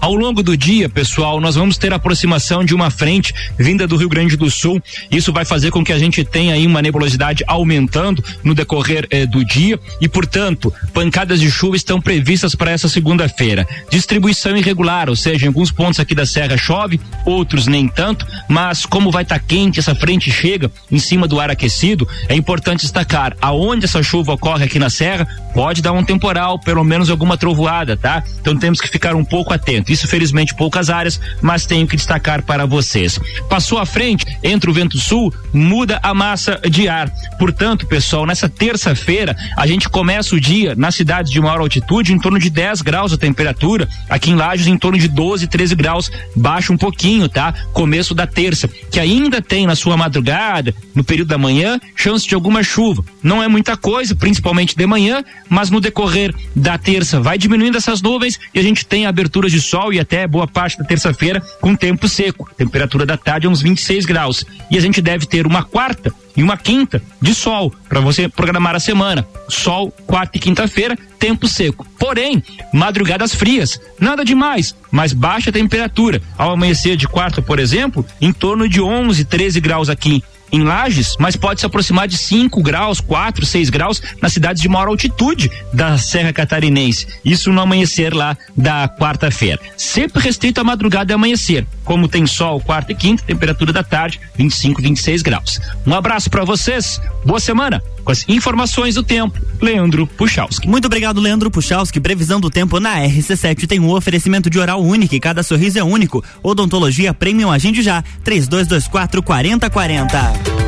Ao 0.00 0.14
longo 0.14 0.42
do 0.42 0.56
dia, 0.56 0.88
pessoal, 0.88 1.40
nós 1.40 1.54
vamos 1.54 1.78
ter 1.78 1.92
aproximação 1.92 2.64
de 2.64 2.74
uma 2.74 2.90
frente 2.90 3.32
vinda 3.58 3.86
do 3.86 3.96
Rio 3.96 4.08
Grande 4.08 4.36
do 4.36 4.50
Sul. 4.50 4.82
Isso 5.10 5.32
vai 5.32 5.44
fazer 5.44 5.70
com 5.70 5.82
que 5.82 5.92
a 5.92 5.98
gente 5.98 6.22
tenha 6.24 6.54
aí 6.54 6.66
uma 6.66 6.82
nebulosidade 6.82 7.42
aumentando 7.46 8.22
no 8.44 8.54
decorrer 8.54 9.06
eh, 9.10 9.24
do 9.24 9.44
dia 9.44 9.80
e, 10.00 10.08
portanto, 10.08 10.72
pancadas 10.92 11.40
de 11.40 11.50
chuva 11.50 11.76
estão 11.76 12.00
previstas 12.00 12.54
para 12.54 12.70
essa 12.70 12.88
segunda-feira. 12.88 13.66
Distribuição 13.90 14.56
irregular, 14.56 15.08
ou 15.08 15.16
seja, 15.16 15.46
em 15.46 15.48
alguns 15.48 15.70
pontos 15.70 15.98
aqui 15.98 16.14
da 16.14 16.26
Serra 16.26 16.56
chove, 16.56 17.00
outros 17.24 17.66
nem 17.66 17.88
tanto, 17.88 18.26
mas 18.48 18.84
como 18.84 19.10
vai 19.10 19.22
estar 19.22 19.38
tá 19.38 19.44
quente, 19.46 19.80
essa 19.80 19.94
frente 19.94 20.30
chega 20.30 20.70
em 20.90 20.98
cima 20.98 21.26
do 21.26 21.40
ar 21.40 21.50
aquecido, 21.50 22.06
é 22.28 22.34
importante 22.34 22.82
destacar 22.82 23.34
aonde 23.40 23.84
essa 23.84 24.02
chuva 24.02 24.32
ocorre 24.32 24.64
aqui 24.64 24.78
na 24.78 24.90
Serra, 24.90 25.26
pode 25.54 25.80
dar 25.80 25.92
um 25.92 26.04
temporal, 26.04 26.58
pelo 26.58 26.84
menos 26.84 27.10
alguma 27.10 27.36
trovoada, 27.36 27.96
tá? 27.96 28.22
Então 28.40 28.56
temos 28.56 28.80
que 28.80 28.88
ficar 28.88 29.14
um 29.14 29.24
pouco 29.24 29.37
atento. 29.52 29.92
Isso, 29.92 30.06
felizmente, 30.08 30.54
poucas 30.54 30.90
áreas, 30.90 31.20
mas 31.40 31.66
tenho 31.66 31.86
que 31.86 31.96
destacar 31.96 32.42
para 32.42 32.66
vocês. 32.66 33.18
Passou 33.48 33.78
à 33.78 33.86
frente, 33.86 34.24
entre 34.42 34.70
o 34.70 34.72
vento 34.72 34.98
sul, 34.98 35.32
muda 35.52 35.98
a 36.02 36.12
massa 36.14 36.60
de 36.68 36.88
ar. 36.88 37.10
Portanto, 37.38 37.86
pessoal, 37.86 38.26
nessa 38.26 38.48
terça-feira, 38.48 39.36
a 39.56 39.66
gente 39.66 39.88
começa 39.88 40.34
o 40.34 40.40
dia 40.40 40.74
nas 40.74 40.94
cidades 40.94 41.30
de 41.30 41.40
maior 41.40 41.60
altitude 41.60 42.12
em 42.12 42.18
torno 42.18 42.38
de 42.38 42.50
10 42.50 42.82
graus 42.82 43.12
a 43.12 43.16
temperatura, 43.16 43.88
aqui 44.08 44.30
em 44.30 44.34
Lages 44.34 44.66
em 44.66 44.76
torno 44.76 44.98
de 44.98 45.08
12, 45.08 45.46
13 45.46 45.74
graus, 45.74 46.10
baixa 46.34 46.72
um 46.72 46.76
pouquinho, 46.76 47.28
tá? 47.28 47.52
Começo 47.72 48.14
da 48.14 48.26
terça, 48.26 48.68
que 48.90 49.00
ainda 49.00 49.40
tem 49.40 49.66
na 49.66 49.74
sua 49.74 49.96
madrugada, 49.96 50.74
no 50.94 51.04
período 51.04 51.28
da 51.28 51.38
manhã, 51.38 51.80
chance 51.94 52.26
de 52.26 52.34
alguma 52.34 52.62
chuva. 52.62 53.04
Não 53.22 53.42
é 53.42 53.48
muita 53.48 53.76
coisa, 53.76 54.14
principalmente 54.14 54.76
de 54.76 54.86
manhã, 54.86 55.24
mas 55.48 55.70
no 55.70 55.80
decorrer 55.80 56.34
da 56.54 56.78
terça 56.78 57.20
vai 57.20 57.38
diminuindo 57.38 57.76
essas 57.76 58.02
nuvens 58.02 58.38
e 58.54 58.58
a 58.58 58.62
gente 58.62 58.84
tem 58.86 59.06
aberturas 59.18 59.50
de 59.50 59.60
sol 59.60 59.92
e 59.92 59.98
até 59.98 60.26
boa 60.28 60.46
parte 60.46 60.78
da 60.78 60.84
terça-feira 60.84 61.40
com 61.60 61.74
tempo 61.74 62.08
seco. 62.08 62.48
Temperatura 62.56 63.04
da 63.04 63.16
tarde 63.16 63.48
é 63.48 63.50
uns 63.50 63.60
26 63.60 64.06
graus. 64.06 64.44
E 64.70 64.78
a 64.78 64.80
gente 64.80 65.02
deve 65.02 65.26
ter 65.26 65.44
uma 65.44 65.64
quarta 65.64 66.14
e 66.36 66.42
uma 66.42 66.56
quinta 66.56 67.02
de 67.20 67.34
sol 67.34 67.74
para 67.88 67.98
você 67.98 68.28
programar 68.28 68.76
a 68.76 68.80
semana. 68.80 69.26
Sol, 69.48 69.90
quarta 70.06 70.38
e 70.38 70.40
quinta-feira, 70.40 70.96
tempo 71.18 71.48
seco. 71.48 71.84
Porém, 71.98 72.42
madrugadas 72.72 73.34
frias, 73.34 73.80
nada 73.98 74.24
demais, 74.24 74.74
mas 74.90 75.12
baixa 75.12 75.50
temperatura. 75.50 76.22
Ao 76.36 76.52
amanhecer 76.52 76.96
de 76.96 77.08
quarta, 77.08 77.42
por 77.42 77.58
exemplo, 77.58 78.06
em 78.20 78.32
torno 78.32 78.68
de 78.68 78.80
11, 78.80 79.24
13 79.24 79.60
graus 79.60 79.88
aqui 79.88 80.22
em 80.52 80.62
Lages, 80.62 81.16
mas 81.18 81.36
pode 81.36 81.60
se 81.60 81.66
aproximar 81.66 82.08
de 82.08 82.16
5 82.16 82.62
graus, 82.62 83.00
4, 83.00 83.44
6 83.44 83.70
graus 83.70 84.02
nas 84.20 84.32
cidades 84.32 84.62
de 84.62 84.68
maior 84.68 84.88
altitude 84.88 85.50
da 85.72 85.98
Serra 85.98 86.32
Catarinense. 86.32 87.06
Isso 87.24 87.52
no 87.52 87.60
amanhecer 87.60 88.14
lá 88.14 88.36
da 88.56 88.88
quarta-feira. 88.88 89.60
Sempre 89.76 90.22
restrito 90.22 90.60
à 90.60 90.64
madrugada 90.64 91.12
e 91.12 91.14
amanhecer. 91.14 91.66
Como 91.84 92.08
tem 92.08 92.26
sol 92.26 92.60
quarta 92.60 92.92
e 92.92 92.94
quinta, 92.94 93.22
temperatura 93.22 93.72
da 93.72 93.82
tarde 93.82 94.20
25, 94.36 94.82
26 94.82 95.22
graus. 95.22 95.60
Um 95.86 95.94
abraço 95.94 96.30
para 96.30 96.44
vocês. 96.44 97.00
Boa 97.24 97.40
semana. 97.40 97.82
Informações 98.28 98.94
do 98.94 99.02
tempo, 99.02 99.38
Leandro 99.60 100.06
Puchalski. 100.06 100.68
Muito 100.68 100.86
obrigado, 100.86 101.20
Leandro 101.20 101.50
Puchalski. 101.50 102.00
Previsão 102.00 102.40
do 102.40 102.50
tempo 102.50 102.80
na 102.80 103.00
RC7 103.00 103.66
tem 103.66 103.80
um 103.80 103.90
oferecimento 103.90 104.48
de 104.48 104.58
oral 104.58 104.82
único 104.82 105.14
e 105.14 105.20
cada 105.20 105.42
sorriso 105.42 105.78
é 105.78 105.84
único. 105.84 106.24
Odontologia 106.42 107.12
Premium 107.12 107.50
Agende 107.50 107.82
já. 107.82 108.02
3224 108.24 109.22
4040. 109.22 110.58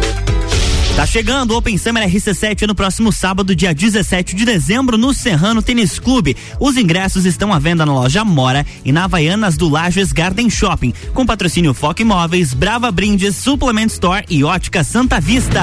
Tá 0.96 1.07
chegando 1.07 1.53
o 1.53 1.57
Open 1.57 1.79
Summer 1.79 2.07
RC7 2.07 2.66
no 2.66 2.74
próximo 2.74 3.11
sábado, 3.11 3.57
dia 3.57 3.72
17 3.72 4.37
de 4.37 4.44
dezembro, 4.44 4.98
no 4.98 5.14
Serrano 5.14 5.62
Tênis 5.62 5.98
Clube. 5.98 6.37
Os 6.59 6.76
ingressos 6.76 7.24
estão 7.24 7.55
à 7.55 7.59
venda 7.59 7.87
na 7.87 7.94
loja 7.94 8.22
Mora 8.22 8.66
e 8.85 8.92
na 8.92 9.05
Havaianas 9.05 9.57
do 9.57 9.68
Lages 9.68 10.12
Garden 10.12 10.50
Shopping, 10.50 10.92
com 11.14 11.24
patrocínio 11.24 11.72
Foco 11.72 12.03
Imóveis, 12.03 12.53
Brava 12.53 12.90
Brindes, 12.90 13.37
Suplement 13.37 13.87
Store 13.87 14.24
e 14.29 14.44
Ótica 14.44 14.85
Santa 14.85 15.18
Vista. 15.18 15.62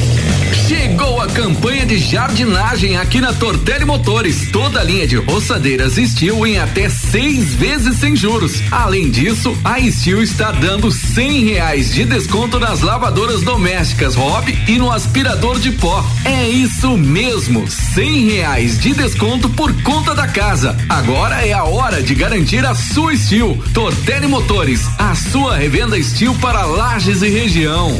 Chegou 0.71 1.19
a 1.19 1.27
campanha 1.27 1.85
de 1.85 1.97
jardinagem 1.97 2.95
aqui 2.95 3.19
na 3.19 3.33
Tortelli 3.33 3.83
Motores. 3.83 4.49
Toda 4.53 4.79
a 4.79 4.83
linha 4.85 5.05
de 5.05 5.17
roçadeiras 5.17 5.95
Steel 5.95 6.47
em 6.47 6.59
até 6.59 6.87
seis 6.87 7.53
vezes 7.53 7.97
sem 7.97 8.15
juros. 8.15 8.63
Além 8.71 9.11
disso, 9.11 9.53
a 9.65 9.81
Steel 9.81 10.23
está 10.23 10.49
dando 10.49 10.89
cem 10.89 11.43
reais 11.43 11.93
de 11.93 12.05
desconto 12.05 12.57
nas 12.57 12.79
lavadoras 12.79 13.41
domésticas 13.41 14.15
Hobby 14.15 14.57
e 14.65 14.77
no 14.77 14.89
aspirador 14.89 15.59
de 15.59 15.71
pó. 15.71 16.05
É 16.23 16.47
isso 16.47 16.97
mesmo, 16.97 17.69
cem 17.69 18.29
reais 18.29 18.79
de 18.79 18.93
desconto 18.93 19.49
por 19.49 19.73
conta 19.83 20.15
da 20.15 20.25
casa. 20.25 20.77
Agora 20.87 21.45
é 21.45 21.51
a 21.51 21.65
hora 21.65 22.01
de 22.01 22.15
garantir 22.15 22.65
a 22.65 22.73
sua 22.73 23.13
Steel. 23.17 23.61
Tortelli 23.73 24.27
Motores, 24.27 24.87
a 24.97 25.13
sua 25.15 25.57
revenda 25.57 26.01
Steel 26.01 26.33
para 26.35 26.63
lajes 26.63 27.21
e 27.21 27.27
região. 27.27 27.99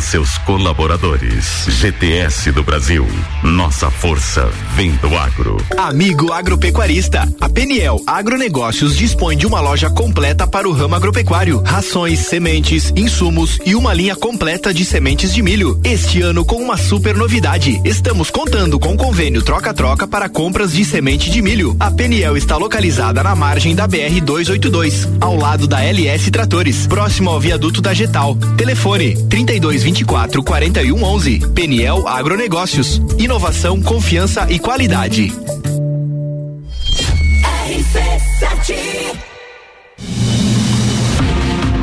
seus 0.00 0.38
colaboradores. 0.38 1.66
GTS 1.68 2.50
do 2.50 2.62
Brasil. 2.62 3.06
Nossa 3.42 3.90
força 3.90 4.50
vem 4.74 4.90
do 4.92 5.14
agro. 5.16 5.58
Amigo 5.76 6.32
agropecuarista, 6.32 7.28
a 7.38 7.48
Peniel 7.48 8.00
Agronegócios 8.06 8.96
dispõe 8.96 9.36
de 9.36 9.46
uma 9.46 9.60
loja 9.60 9.90
completa 9.90 10.46
para 10.46 10.68
o 10.68 10.72
ramo 10.72 10.94
agropecuário, 10.94 11.62
rações, 11.62 12.20
sementes, 12.20 12.90
insumos 12.96 13.58
e 13.64 13.74
uma 13.74 13.92
linha 13.92 14.16
completa 14.16 14.72
de 14.72 14.84
sementes 14.84 15.34
de 15.34 15.42
milho. 15.42 15.78
Este 15.84 16.22
ano 16.22 16.44
com 16.44 16.56
uma 16.56 16.78
super 16.78 17.14
novidade. 17.14 17.80
Estamos 17.84 18.30
contando 18.30 18.78
com 18.78 18.96
convênio 18.96 19.42
troca-troca 19.42 20.08
para 20.08 20.28
compras 20.28 20.72
de 20.72 20.84
semente 20.84 21.30
de 21.30 21.42
milho. 21.42 21.76
A 21.78 21.90
Peniel 21.90 22.36
está 22.36 22.56
localizada 22.56 23.22
na 23.22 23.36
margem 23.36 23.74
da 23.74 23.86
BR 23.86 24.20
282, 24.22 25.08
ao 25.20 25.36
lado 25.36 25.66
da 25.66 25.84
LS 25.84 26.30
Tratores, 26.30 26.86
próximo 26.86 27.28
ao 27.28 27.38
viaduto 27.38 27.80
da 27.82 27.92
Getal. 27.92 28.36
Telefone 28.56 29.16
3224 29.50 30.44
4111. 30.44 31.40
Peniel 31.52 32.06
Agronegócios. 32.06 33.02
Inovação, 33.18 33.82
confiança 33.82 34.46
e 34.48 34.60
qualidade. 34.60 35.32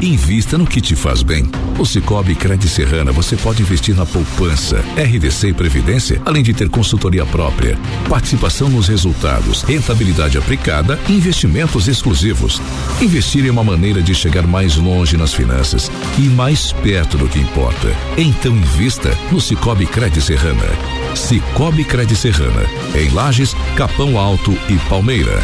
Invista 0.08 0.58
no 0.58 0.65
que 0.65 0.80
te 0.80 0.96
faz 0.96 1.22
bem. 1.22 1.43
O 1.78 1.86
Cicobi 1.86 2.34
Cred 2.34 2.65
Serrana 2.70 3.12
você 3.12 3.36
pode 3.36 3.62
investir 3.62 3.93
na 3.93 4.06
poupança, 4.06 4.78
RDC 4.96 5.50
e 5.50 5.54
Previdência, 5.54 6.22
além 6.26 6.41
de 6.41 6.54
ter 6.54 6.70
consultoria 6.70 7.26
própria, 7.26 7.78
participação 8.08 8.70
nos 8.70 8.88
resultados, 8.88 9.63
rentabilidade 9.63 10.38
aplicada 10.38 10.98
e 11.10 11.12
investimentos 11.12 11.89
exclusivos. 11.89 12.62
Investir 13.02 13.46
é 13.46 13.52
uma 13.52 13.65
maneira 13.65 14.02
de 14.02 14.15
chegar 14.15 14.48
mais 14.48 14.78
longe 14.78 15.17
nas 15.17 15.34
finanças 15.34 15.91
e 16.17 16.22
mais 16.22 16.72
perto 16.72 17.17
do 17.17 17.28
que 17.28 17.39
importa. 17.39 17.93
Então 18.17 18.56
invista 18.56 19.12
no 19.30 19.41
Cicobi 19.41 19.86
Cred 19.86 20.22
Serrana. 20.22 20.70
Cicobi 21.15 21.84
Cred 21.84 22.15
Serrana, 22.15 22.65
em 22.96 23.10
Lages, 23.10 23.54
Capão 23.76 24.17
Alto 24.17 24.58
e 24.70 24.78
Palmeira. 24.88 25.43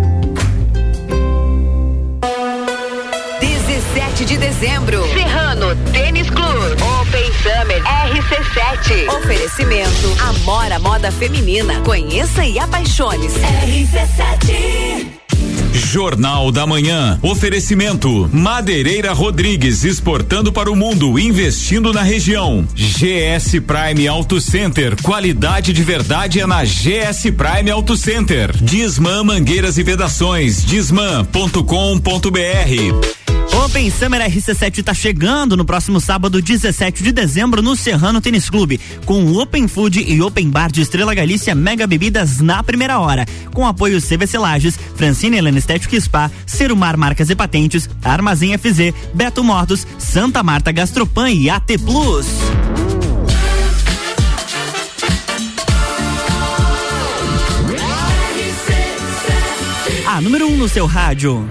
17 4.11 4.25
de 4.25 4.37
dezembro. 4.37 5.03
Serrano 5.13 5.75
Tênis 5.91 6.29
Club. 6.29 6.77
Open 7.01 7.31
Summer 7.41 7.81
RC7. 7.83 9.07
Oferecimento 9.17 10.15
Amora 10.27 10.79
Moda 10.79 11.11
Feminina. 11.11 11.79
Conheça 11.81 12.43
e 12.45 12.59
apaixone-se. 12.59 13.39
RC7. 13.39 15.20
Jornal 15.73 16.51
da 16.51 16.67
Manhã. 16.67 17.17
Oferecimento: 17.21 18.29
Madeireira 18.31 19.13
Rodrigues 19.13 19.83
exportando 19.83 20.51
para 20.51 20.71
o 20.71 20.75
mundo, 20.75 21.19
investindo 21.19 21.93
na 21.93 22.01
região. 22.01 22.67
GS 22.75 23.59
Prime 23.65 24.07
Auto 24.07 24.39
Center. 24.39 24.95
Qualidade 25.01 25.73
de 25.73 25.83
verdade 25.83 26.39
é 26.39 26.47
na 26.47 26.63
GS 26.63 27.31
Prime 27.35 27.71
Auto 27.71 27.97
Center. 27.97 28.55
Disman 28.61 29.23
Mangueiras 29.23 29.77
e 29.77 29.83
Vedações. 29.83 30.63
Disman.com.br. 30.65 33.21
Open 33.65 33.91
Summer 33.91 34.21
RC7 34.21 34.79
está 34.79 34.93
chegando 34.93 35.55
no 35.55 35.63
próximo 35.63 35.99
sábado, 35.99 36.41
17 36.41 37.03
de 37.03 37.11
dezembro, 37.11 37.61
no 37.61 37.75
Serrano 37.75 38.19
Tênis 38.19 38.49
Clube, 38.49 38.79
com 39.05 39.33
Open 39.33 39.67
Food 39.67 40.01
e 40.01 40.19
Open 40.21 40.49
Bar 40.49 40.71
de 40.71 40.81
Estrela 40.81 41.13
Galícia 41.13 41.53
Mega 41.53 41.85
Bebidas 41.85 42.39
na 42.39 42.63
primeira 42.63 42.99
hora, 42.99 43.25
com 43.53 43.67
apoio 43.67 44.01
CVC 44.01 44.37
Lages, 44.37 44.79
Francine 44.95 45.37
Helena 45.37 45.59
Estética 45.61 45.99
Spa, 46.01 46.31
Serumar 46.45 46.97
Marcas 46.97 47.29
e 47.29 47.35
Patentes, 47.35 47.87
Armazém 48.03 48.57
FZ, 48.57 48.93
Beto 49.13 49.43
Motos, 49.43 49.85
Santa 49.97 50.41
Marta 50.41 50.71
Gastropan 50.71 51.29
e 51.29 51.49
AT 51.49 51.77
Plus. 51.85 52.25
A 60.07 60.19
número 60.19 60.47
1 60.47 60.53
um 60.53 60.57
no 60.57 60.67
seu 60.67 60.85
rádio. 60.85 61.47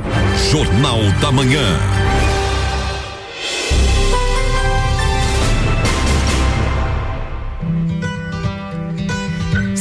Jornal 0.51 0.99
da 1.21 1.33
Manhã. 1.33 2.00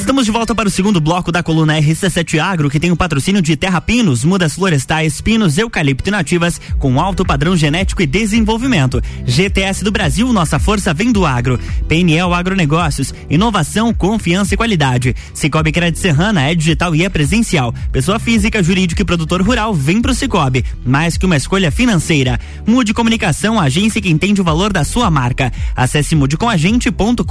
Estamos 0.09 0.25
de 0.25 0.31
volta 0.31 0.55
para 0.55 0.67
o 0.67 0.71
segundo 0.71 0.99
bloco 0.99 1.31
da 1.31 1.43
coluna 1.43 1.79
RC7 1.79 2.39
Agro, 2.39 2.67
que 2.67 2.79
tem 2.79 2.91
o 2.91 2.95
patrocínio 2.95 3.43
de 3.43 3.55
Terra 3.55 3.79
Pinos, 3.79 4.23
mudas 4.23 4.55
florestais, 4.55 5.21
pinos, 5.21 5.55
eucalipto 5.55 6.09
e 6.09 6.11
nativas, 6.11 6.59
com 6.79 6.99
alto 6.99 7.23
padrão 7.23 7.55
genético 7.55 8.01
e 8.01 8.07
desenvolvimento. 8.07 8.99
GTS 9.27 9.83
do 9.83 9.91
Brasil, 9.91 10.33
nossa 10.33 10.57
força 10.57 10.95
vem 10.95 11.11
do 11.11 11.27
agro. 11.27 11.59
PNL 11.87 12.33
Agronegócios, 12.33 13.13
inovação, 13.29 13.93
confiança 13.93 14.55
e 14.55 14.57
qualidade. 14.57 15.15
Cicobi 15.31 15.71
Crédito 15.71 15.99
Serrana 15.99 16.41
é 16.41 16.55
digital 16.55 16.95
e 16.95 17.05
é 17.05 17.09
presencial. 17.09 17.71
Pessoa 17.91 18.17
física, 18.17 18.63
jurídica 18.63 19.03
e 19.03 19.05
produtor 19.05 19.43
rural 19.43 19.75
vem 19.75 20.01
pro 20.01 20.15
Cicobi. 20.15 20.65
Mais 20.83 21.17
que 21.17 21.27
uma 21.27 21.37
escolha 21.37 21.69
financeira. 21.69 22.39
Mude 22.65 22.95
Comunicação, 22.95 23.59
agência 23.59 24.01
que 24.01 24.09
entende 24.09 24.41
o 24.41 24.43
valor 24.43 24.73
da 24.73 24.83
sua 24.83 25.11
marca. 25.11 25.53
Acesse 25.75 26.15
mudecomagente.com.br. 26.15 27.21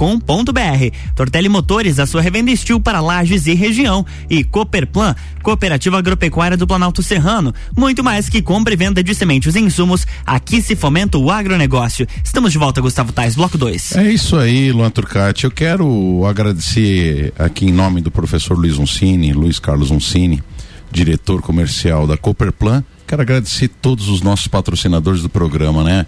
Tortelli 1.13 1.49
Motores, 1.49 1.99
a 1.99 2.05
sua 2.05 2.21
revenda 2.21 2.51
para 2.77 2.99
Lages 2.99 3.47
e 3.47 3.53
região. 3.53 4.05
E 4.29 4.43
Cooperplan, 4.43 5.15
Cooperativa 5.41 5.97
Agropecuária 5.97 6.57
do 6.57 6.67
Planalto 6.67 7.01
Serrano. 7.01 7.55
Muito 7.75 8.03
mais 8.03 8.27
que 8.27 8.41
compra 8.41 8.73
e 8.73 8.77
venda 8.77 9.01
de 9.01 9.15
sementes 9.15 9.55
e 9.55 9.59
insumos, 9.61 10.05
aqui 10.25 10.61
se 10.61 10.75
fomenta 10.75 11.17
o 11.17 11.31
agronegócio. 11.31 12.05
Estamos 12.21 12.51
de 12.51 12.57
volta, 12.57 12.81
Gustavo 12.81 13.13
Tais, 13.13 13.35
bloco 13.35 13.57
2. 13.57 13.95
É 13.95 14.11
isso 14.11 14.35
aí, 14.35 14.73
Luan 14.73 14.89
Turcati. 14.89 15.45
Eu 15.45 15.51
quero 15.51 16.25
agradecer 16.25 17.33
aqui 17.39 17.67
em 17.67 17.71
nome 17.71 18.01
do 18.01 18.11
professor 18.11 18.57
Luiz 18.57 18.77
Uncini, 18.77 19.31
Luiz 19.31 19.59
Carlos 19.59 19.91
Uncini, 19.91 20.43
diretor 20.91 21.41
comercial 21.41 22.05
da 22.05 22.17
Cooperplan. 22.17 22.83
Quero 23.07 23.21
agradecer 23.21 23.69
todos 23.69 24.09
os 24.09 24.21
nossos 24.21 24.47
patrocinadores 24.47 25.21
do 25.21 25.29
programa, 25.29 25.83
né? 25.83 26.05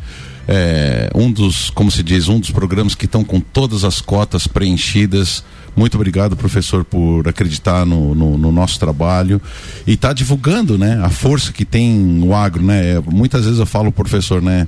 É, 0.48 1.10
um 1.16 1.32
dos, 1.32 1.70
como 1.70 1.90
se 1.90 2.04
diz, 2.04 2.28
um 2.28 2.40
dos 2.40 2.52
programas 2.52 2.94
que 2.94 3.06
estão 3.06 3.24
com 3.24 3.40
todas 3.40 3.84
as 3.84 4.02
cotas 4.02 4.48
preenchidas 4.48 5.44
muito 5.76 5.96
obrigado, 5.96 6.36
professor, 6.36 6.84
por 6.84 7.28
acreditar 7.28 7.86
no, 7.86 8.14
no, 8.14 8.38
no 8.38 8.52
nosso 8.52 8.80
trabalho 8.80 9.42
e 9.88 9.96
tá 9.96 10.14
divulgando, 10.14 10.78
né, 10.78 11.00
a 11.04 11.10
força 11.10 11.52
que 11.52 11.66
tem 11.66 12.22
o 12.24 12.34
agro, 12.34 12.64
né? 12.64 12.96
É, 12.96 13.02
muitas 13.02 13.46
vezes 13.46 13.60
eu 13.60 13.66
falo, 13.66 13.92
professor, 13.92 14.42
né? 14.42 14.68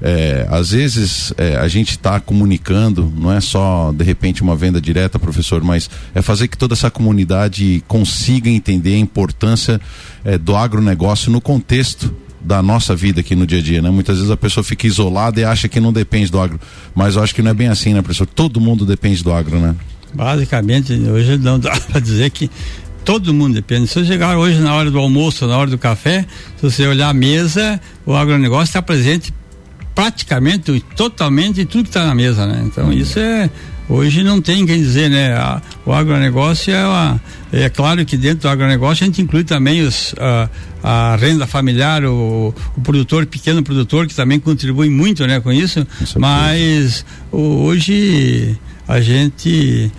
É, 0.00 0.46
às 0.50 0.72
vezes 0.72 1.32
é, 1.38 1.56
a 1.56 1.66
gente 1.68 1.90
está 1.90 2.20
comunicando, 2.20 3.10
não 3.16 3.32
é 3.32 3.40
só 3.40 3.92
de 3.92 4.04
repente 4.04 4.42
uma 4.42 4.54
venda 4.54 4.80
direta, 4.80 5.18
professor, 5.18 5.62
mas 5.62 5.88
é 6.14 6.20
fazer 6.20 6.48
que 6.48 6.58
toda 6.58 6.74
essa 6.74 6.90
comunidade 6.90 7.82
consiga 7.86 8.50
entender 8.50 8.94
a 8.94 8.98
importância 8.98 9.80
é, 10.24 10.36
do 10.36 10.54
agronegócio 10.56 11.30
no 11.30 11.40
contexto 11.40 12.14
da 12.40 12.62
nossa 12.62 12.94
vida 12.94 13.20
aqui 13.20 13.34
no 13.34 13.46
dia 13.46 13.60
a 13.60 13.62
dia, 13.62 13.80
né? 13.80 13.88
Muitas 13.88 14.16
vezes 14.16 14.30
a 14.30 14.36
pessoa 14.36 14.62
fica 14.62 14.86
isolada 14.86 15.40
e 15.40 15.44
acha 15.44 15.68
que 15.68 15.80
não 15.80 15.92
depende 15.92 16.30
do 16.30 16.38
agro, 16.38 16.60
mas 16.94 17.16
eu 17.16 17.22
acho 17.22 17.34
que 17.34 17.40
não 17.40 17.50
é 17.50 17.54
bem 17.54 17.68
assim, 17.68 17.94
né, 17.94 18.02
professor? 18.02 18.26
Todo 18.26 18.60
mundo 18.60 18.84
depende 18.84 19.22
do 19.22 19.32
agro, 19.32 19.58
né? 19.58 19.74
Basicamente, 20.14 20.92
hoje 20.92 21.36
não 21.38 21.58
dá 21.60 21.70
para 21.72 22.00
dizer 22.00 22.30
que 22.30 22.50
todo 23.04 23.34
mundo 23.34 23.54
depende. 23.54 23.86
Se 23.86 23.94
você 23.94 24.06
chegar 24.06 24.36
hoje 24.38 24.58
na 24.58 24.74
hora 24.74 24.90
do 24.90 24.98
almoço, 24.98 25.46
na 25.46 25.56
hora 25.56 25.70
do 25.70 25.78
café, 25.78 26.24
se 26.56 26.62
você 26.62 26.86
olhar 26.86 27.10
a 27.10 27.14
mesa, 27.14 27.80
o 28.06 28.14
agronegócio 28.14 28.64
está 28.64 28.82
presente 28.82 29.32
praticamente, 29.94 30.80
totalmente 30.96 31.64
tudo 31.64 31.84
que 31.84 31.90
está 31.90 32.06
na 32.06 32.14
mesa, 32.14 32.46
né? 32.46 32.62
Então 32.66 32.92
isso 32.92 33.18
é 33.18 33.48
hoje 33.88 34.22
não 34.24 34.40
tem 34.40 34.64
quem 34.66 34.80
dizer, 34.80 35.10
né? 35.10 35.34
A, 35.34 35.60
o 35.84 35.92
agronegócio 35.92 36.74
é 36.74 36.86
uma, 36.86 37.20
é 37.52 37.68
claro 37.68 38.04
que 38.04 38.16
dentro 38.16 38.42
do 38.42 38.48
agronegócio 38.48 39.04
a 39.04 39.06
gente 39.06 39.22
inclui 39.22 39.44
também 39.44 39.82
os, 39.82 40.14
a, 40.18 40.48
a 40.82 41.16
renda 41.16 41.46
familiar, 41.46 42.04
o, 42.04 42.54
o, 42.76 42.80
produtor, 42.80 43.26
pequeno 43.26 43.62
produtor, 43.62 44.06
que 44.06 44.14
também 44.14 44.40
contribui 44.40 44.88
muito 44.88 45.26
né, 45.26 45.38
com 45.40 45.52
isso. 45.52 45.86
Mas 46.18 47.04
hoje 47.30 48.58
a 48.86 49.00
gente, 49.00 49.90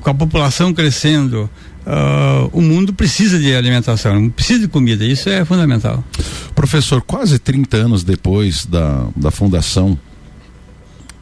com 0.00 0.10
a 0.10 0.14
população 0.14 0.72
crescendo, 0.72 1.48
Uh, 1.86 2.48
o 2.50 2.62
mundo 2.62 2.94
precisa 2.94 3.38
de 3.38 3.54
alimentação, 3.54 4.30
precisa 4.30 4.60
de 4.60 4.68
comida, 4.68 5.04
isso 5.04 5.28
é 5.28 5.44
fundamental. 5.44 6.02
Professor, 6.54 7.02
quase 7.02 7.38
30 7.38 7.76
anos 7.76 8.02
depois 8.02 8.64
da, 8.64 9.06
da 9.14 9.30
fundação 9.30 9.98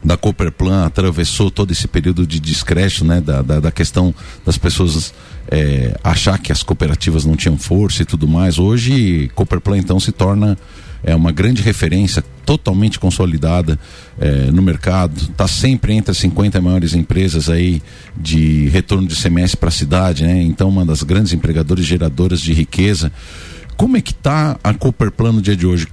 da 0.04 0.16
Cooperplan 0.16 0.84
atravessou 0.84 1.50
todo 1.50 1.72
esse 1.72 1.88
período 1.88 2.24
de 2.24 2.38
descrédito, 2.38 3.04
né, 3.04 3.20
da, 3.20 3.42
da, 3.42 3.60
da 3.60 3.72
questão 3.72 4.14
das 4.44 4.56
pessoas 4.56 5.12
é, 5.48 5.98
achar 6.02 6.38
que 6.38 6.52
as 6.52 6.62
cooperativas 6.62 7.24
não 7.24 7.36
tinham 7.36 7.56
força 7.56 8.02
e 8.02 8.04
tudo 8.04 8.26
mais. 8.28 8.58
Hoje, 8.58 9.30
Cooperplan 9.34 9.78
então 9.78 9.98
se 9.98 10.12
torna 10.12 10.56
é 11.02 11.14
uma 11.14 11.32
grande 11.32 11.62
referência, 11.62 12.24
totalmente 12.44 12.98
consolidada 12.98 13.78
é, 14.20 14.50
no 14.50 14.62
mercado, 14.62 15.20
está 15.20 15.46
sempre 15.48 15.94
entre 15.94 16.10
as 16.10 16.18
50 16.18 16.60
maiores 16.60 16.94
empresas 16.94 17.48
aí 17.48 17.82
de 18.16 18.68
retorno 18.68 19.06
de 19.06 19.16
semestre 19.16 19.56
para 19.56 19.68
a 19.68 19.72
cidade, 19.72 20.24
né? 20.24 20.42
Então, 20.42 20.68
uma 20.68 20.84
das 20.84 21.02
grandes 21.02 21.32
empregadoras 21.32 21.84
geradoras 21.84 22.40
de 22.40 22.52
riqueza. 22.52 23.12
Como 23.76 23.96
é 23.96 24.00
que 24.00 24.12
está 24.12 24.58
a 24.62 24.74
Cooperplan 24.74 25.32
no 25.32 25.42
dia 25.42 25.56
de 25.56 25.66
hoje? 25.66 25.88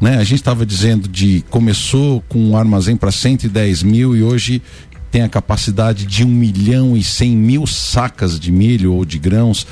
né? 0.00 0.16
A 0.18 0.24
gente 0.24 0.40
estava 0.40 0.64
dizendo 0.66 1.08
de 1.08 1.44
começou 1.50 2.22
com 2.28 2.38
um 2.38 2.56
armazém 2.56 2.96
para 2.96 3.10
110 3.10 3.82
mil 3.82 4.16
e 4.16 4.22
hoje 4.22 4.62
tem 5.10 5.22
a 5.22 5.28
capacidade 5.28 6.04
de 6.04 6.24
1 6.24 6.28
milhão 6.28 6.96
e 6.96 7.02
100 7.02 7.36
mil 7.36 7.66
sacas 7.66 8.38
de 8.38 8.52
milho 8.52 8.92
ou 8.92 9.04
de 9.04 9.18
grãos. 9.18 9.66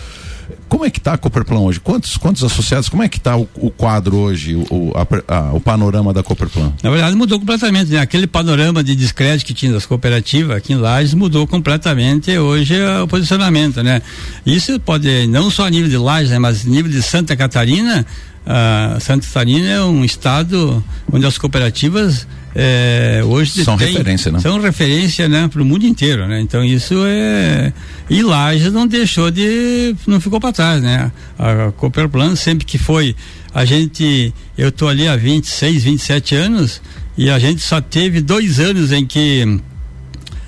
Como 0.74 0.84
é 0.84 0.90
que 0.90 0.98
está 0.98 1.12
a 1.12 1.16
Cooperplan 1.16 1.60
hoje? 1.60 1.78
Quantos, 1.78 2.16
quantos 2.16 2.42
associados? 2.42 2.88
Como 2.88 3.00
é 3.00 3.08
que 3.08 3.18
está 3.18 3.36
o, 3.36 3.48
o, 3.54 3.70
quadro 3.70 4.16
hoje, 4.16 4.56
o, 4.56 4.92
a, 4.96 5.36
a, 5.36 5.52
o 5.52 5.60
panorama 5.60 6.12
da 6.12 6.20
Cooperplan? 6.20 6.72
Na 6.82 6.90
verdade 6.90 7.14
mudou 7.14 7.38
completamente, 7.38 7.92
né? 7.92 8.00
Aquele 8.00 8.26
panorama 8.26 8.82
de 8.82 8.96
descrédito 8.96 9.46
que 9.46 9.54
tinha 9.54 9.72
das 9.72 9.86
cooperativas 9.86 10.56
aqui 10.56 10.72
em 10.72 10.76
Lages 10.76 11.14
mudou 11.14 11.46
completamente 11.46 12.36
hoje 12.36 12.74
o 13.00 13.06
posicionamento, 13.06 13.84
né? 13.84 14.02
Isso 14.44 14.80
pode, 14.80 15.28
não 15.28 15.48
só 15.48 15.64
a 15.64 15.70
nível 15.70 15.88
de 15.88 15.96
Lages, 15.96 16.30
né? 16.32 16.40
mas 16.40 16.66
a 16.66 16.68
nível 16.68 16.90
de 16.90 17.00
Santa 17.02 17.36
Catarina, 17.36 18.04
uh, 18.44 19.00
Santa 19.00 19.24
Catarina 19.24 19.68
é 19.68 19.80
um 19.80 20.04
estado 20.04 20.82
onde 21.12 21.24
as 21.24 21.38
cooperativas 21.38 22.26
é, 22.54 23.20
hoje 23.24 23.64
são 23.64 23.76
tem, 23.76 23.88
referência, 23.88 24.30
né? 24.30 24.38
São 24.38 24.60
referência, 24.60 25.28
né, 25.28 25.48
para 25.48 25.60
o 25.60 25.64
mundo 25.64 25.84
inteiro, 25.84 26.26
né? 26.28 26.40
Então 26.40 26.64
isso 26.64 26.94
é 27.04 27.72
e 28.08 28.22
Lages 28.22 28.72
não 28.72 28.86
deixou 28.86 29.30
de, 29.30 29.96
não 30.06 30.20
ficou 30.20 30.40
para 30.40 30.52
trás, 30.52 30.82
né? 30.82 31.10
A, 31.38 31.66
a 31.66 31.72
Cooperplan 31.72 32.36
sempre 32.36 32.64
que 32.64 32.78
foi, 32.78 33.16
a 33.52 33.64
gente, 33.64 34.32
eu 34.56 34.70
tô 34.70 34.86
ali 34.86 35.08
há 35.08 35.16
26, 35.16 35.82
27 35.82 36.36
anos 36.36 36.80
e 37.16 37.28
a 37.28 37.38
gente 37.38 37.60
só 37.60 37.80
teve 37.80 38.20
dois 38.20 38.60
anos 38.60 38.92
em 38.92 39.04
que 39.04 39.60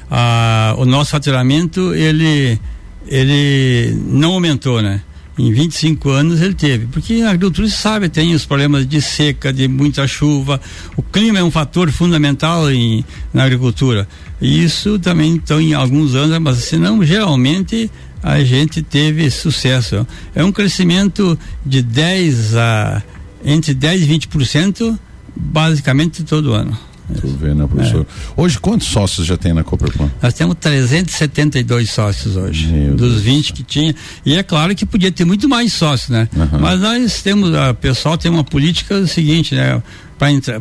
a, 0.08 0.74
o 0.78 0.84
nosso 0.84 1.10
faturamento 1.10 1.94
ele 1.94 2.60
ele 3.08 3.96
não 4.08 4.32
aumentou, 4.32 4.82
né? 4.82 5.00
Em 5.38 5.52
25 5.52 6.08
anos 6.10 6.40
ele 6.40 6.54
teve, 6.54 6.86
porque 6.86 7.22
a 7.22 7.30
agricultura 7.30 7.68
se 7.68 7.76
sabe, 7.76 8.08
tem 8.08 8.34
os 8.34 8.46
problemas 8.46 8.86
de 8.86 9.00
seca, 9.02 9.52
de 9.52 9.68
muita 9.68 10.06
chuva, 10.06 10.60
o 10.96 11.02
clima 11.02 11.38
é 11.38 11.44
um 11.44 11.50
fator 11.50 11.90
fundamental 11.90 12.70
em, 12.70 13.04
na 13.34 13.44
agricultura. 13.44 14.08
E 14.40 14.64
isso 14.64 14.98
também 14.98 15.32
então 15.32 15.60
em 15.60 15.74
alguns 15.74 16.14
anos, 16.14 16.38
mas 16.38 16.58
senão 16.58 17.04
geralmente 17.04 17.90
a 18.22 18.42
gente 18.42 18.82
teve 18.82 19.30
sucesso. 19.30 20.06
É 20.34 20.42
um 20.42 20.50
crescimento 20.50 21.38
de 21.64 21.82
10 21.82 22.56
a 22.56 23.02
entre 23.44 23.74
10 23.74 24.02
e 24.02 24.18
20% 24.18 24.98
basicamente 25.36 26.24
todo 26.24 26.52
ano. 26.52 26.76
Tu 27.20 27.26
vê, 27.28 27.54
né, 27.54 27.66
professor? 27.66 28.02
É. 28.02 28.40
Hoje, 28.40 28.58
quantos 28.58 28.88
sócios 28.88 29.26
já 29.26 29.36
tem 29.36 29.52
na 29.54 29.62
Cooperplan? 29.62 30.10
Nós 30.20 30.34
temos 30.34 30.56
372 30.60 31.90
sócios 31.90 32.36
hoje, 32.36 32.66
Meu 32.66 32.94
dos 32.94 33.12
Deus 33.12 33.22
20 33.22 33.52
que 33.52 33.62
tinha. 33.62 33.94
E 34.24 34.36
é 34.36 34.42
claro 34.42 34.74
que 34.74 34.84
podia 34.84 35.12
ter 35.12 35.24
muito 35.24 35.48
mais 35.48 35.72
sócios, 35.72 36.10
né? 36.10 36.28
Uhum. 36.34 36.60
Mas 36.60 36.80
nós 36.80 37.22
temos, 37.22 37.50
o 37.50 37.74
pessoal 37.74 38.18
tem 38.18 38.30
uma 38.30 38.42
política 38.42 39.06
seguinte, 39.06 39.54
né? 39.54 39.80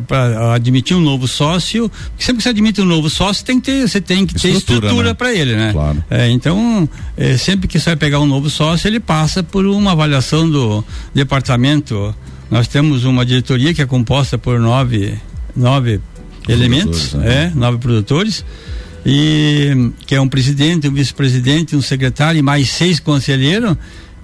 para 0.06 0.54
admitir 0.54 0.94
um 0.94 1.00
novo 1.00 1.26
sócio, 1.26 1.90
sempre 2.18 2.36
que 2.36 2.42
você 2.42 2.50
admite 2.50 2.80
um 2.82 2.84
novo 2.84 3.08
sócio, 3.08 3.44
tem 3.44 3.58
que 3.58 3.72
ter, 3.72 3.88
você 3.88 4.00
tem 4.00 4.26
que 4.26 4.34
ter 4.34 4.48
estrutura, 4.48 4.86
estrutura 4.86 5.08
né? 5.08 5.14
para 5.14 5.34
ele, 5.34 5.56
né? 5.56 5.72
Claro. 5.72 6.04
É, 6.10 6.28
então, 6.28 6.88
é, 7.16 7.36
sempre 7.38 7.66
que 7.66 7.80
você 7.80 7.90
vai 7.90 7.96
pegar 7.96 8.20
um 8.20 8.26
novo 8.26 8.50
sócio, 8.50 8.86
ele 8.86 9.00
passa 9.00 9.42
por 9.42 9.64
uma 9.64 9.92
avaliação 9.92 10.48
do 10.48 10.84
departamento. 11.14 12.14
Nós 12.50 12.68
temos 12.68 13.04
uma 13.04 13.24
diretoria 13.24 13.72
que 13.72 13.80
é 13.80 13.86
composta 13.86 14.36
por 14.36 14.60
nove, 14.60 15.14
nove 15.56 16.00
elementos, 16.48 17.14
né? 17.14 17.52
é, 17.54 17.58
nove 17.58 17.78
produtores, 17.78 18.44
e 19.04 19.92
que 20.06 20.14
é 20.14 20.20
um 20.20 20.28
presidente, 20.28 20.88
um 20.88 20.92
vice-presidente, 20.92 21.76
um 21.76 21.82
secretário 21.82 22.38
e 22.38 22.42
mais 22.42 22.70
seis 22.70 22.98
conselheiros 22.98 23.76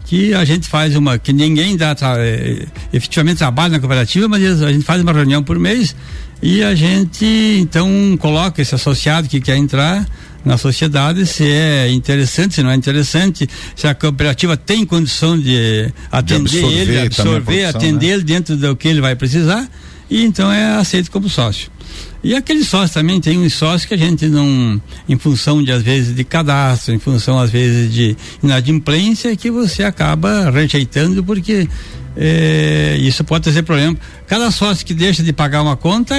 que 0.04 0.34
a 0.34 0.44
gente 0.44 0.68
faz 0.68 0.96
uma 0.96 1.18
que 1.18 1.32
ninguém 1.32 1.76
dá 1.76 1.94
tra, 1.94 2.16
é, 2.18 2.66
efetivamente 2.92 3.38
trabalha 3.38 3.74
na 3.74 3.78
cooperativa, 3.78 4.28
mas 4.28 4.62
a 4.62 4.72
gente 4.72 4.84
faz 4.84 5.00
uma 5.00 5.12
reunião 5.12 5.42
por 5.42 5.58
mês 5.58 5.94
e 6.42 6.62
a 6.62 6.74
gente 6.74 7.24
então 7.60 7.88
coloca 8.18 8.60
esse 8.60 8.74
associado 8.74 9.28
que 9.28 9.40
quer 9.40 9.56
entrar 9.56 10.06
na 10.44 10.58
sociedade 10.58 11.24
se 11.24 11.44
é 11.44 11.88
interessante, 11.88 12.56
se 12.56 12.62
não 12.62 12.70
é 12.70 12.74
interessante, 12.74 13.48
se 13.76 13.86
a 13.86 13.94
cooperativa 13.94 14.56
tem 14.56 14.84
condição 14.84 15.38
de 15.38 15.92
atender 16.10 16.48
de 16.50 16.58
absorver 16.58 16.80
ele, 16.80 17.06
absorver, 17.06 17.42
produção, 17.44 17.80
atender 17.80 18.06
né? 18.06 18.12
ele 18.14 18.24
dentro 18.24 18.56
do 18.56 18.76
que 18.76 18.88
ele 18.88 19.00
vai 19.00 19.14
precisar 19.14 19.66
e 20.10 20.24
então 20.24 20.52
é 20.52 20.74
aceito 20.74 21.10
como 21.10 21.28
sócio. 21.28 21.70
E 22.22 22.34
aquele 22.36 22.64
sócio 22.64 22.94
também 22.94 23.20
tem 23.20 23.38
um 23.38 23.50
sócio 23.50 23.88
que 23.88 23.94
a 23.94 23.96
gente 23.96 24.26
não, 24.28 24.80
em 25.08 25.18
função 25.18 25.62
de 25.62 25.72
às 25.72 25.82
vezes 25.82 26.14
de 26.14 26.22
cadastro, 26.22 26.94
em 26.94 26.98
função 26.98 27.38
às 27.38 27.50
vezes 27.50 27.92
de 27.92 28.16
inadimplência, 28.42 29.34
que 29.36 29.50
você 29.50 29.82
acaba 29.82 30.48
rejeitando 30.50 31.24
porque 31.24 31.68
é, 32.16 32.96
isso 33.00 33.24
pode 33.24 33.44
trazer 33.44 33.62
problema. 33.62 33.96
Cada 34.26 34.50
sócio 34.50 34.84
que 34.84 34.94
deixa 34.94 35.22
de 35.22 35.32
pagar 35.32 35.62
uma 35.62 35.76
conta, 35.76 36.14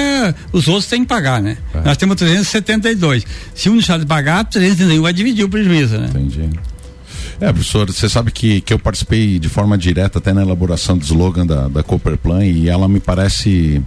os 0.52 0.68
outros 0.68 0.86
têm 0.86 1.02
que 1.02 1.08
pagar, 1.08 1.40
né? 1.40 1.56
É. 1.72 1.80
Nós 1.82 1.96
temos 1.96 2.16
372. 2.16 3.24
Se 3.54 3.70
um 3.70 3.74
deixar 3.74 3.98
de 3.98 4.06
pagar, 4.06 4.44
371 4.44 5.02
vai 5.02 5.12
dividir 5.12 5.44
o 5.44 5.48
prejuízo, 5.48 5.98
né? 5.98 6.08
Entendi. 6.10 6.50
É, 7.40 7.52
professor, 7.52 7.90
você 7.90 8.08
sabe 8.08 8.30
que, 8.30 8.60
que 8.60 8.72
eu 8.72 8.78
participei 8.78 9.38
de 9.38 9.48
forma 9.48 9.76
direta 9.76 10.18
até 10.18 10.32
na 10.32 10.42
elaboração 10.42 10.96
do 10.96 11.04
slogan 11.04 11.46
da, 11.46 11.68
da 11.68 11.82
Cooperplan 11.82 12.44
e 12.44 12.68
ela 12.68 12.88
me 12.88 13.00
parece 13.00 13.82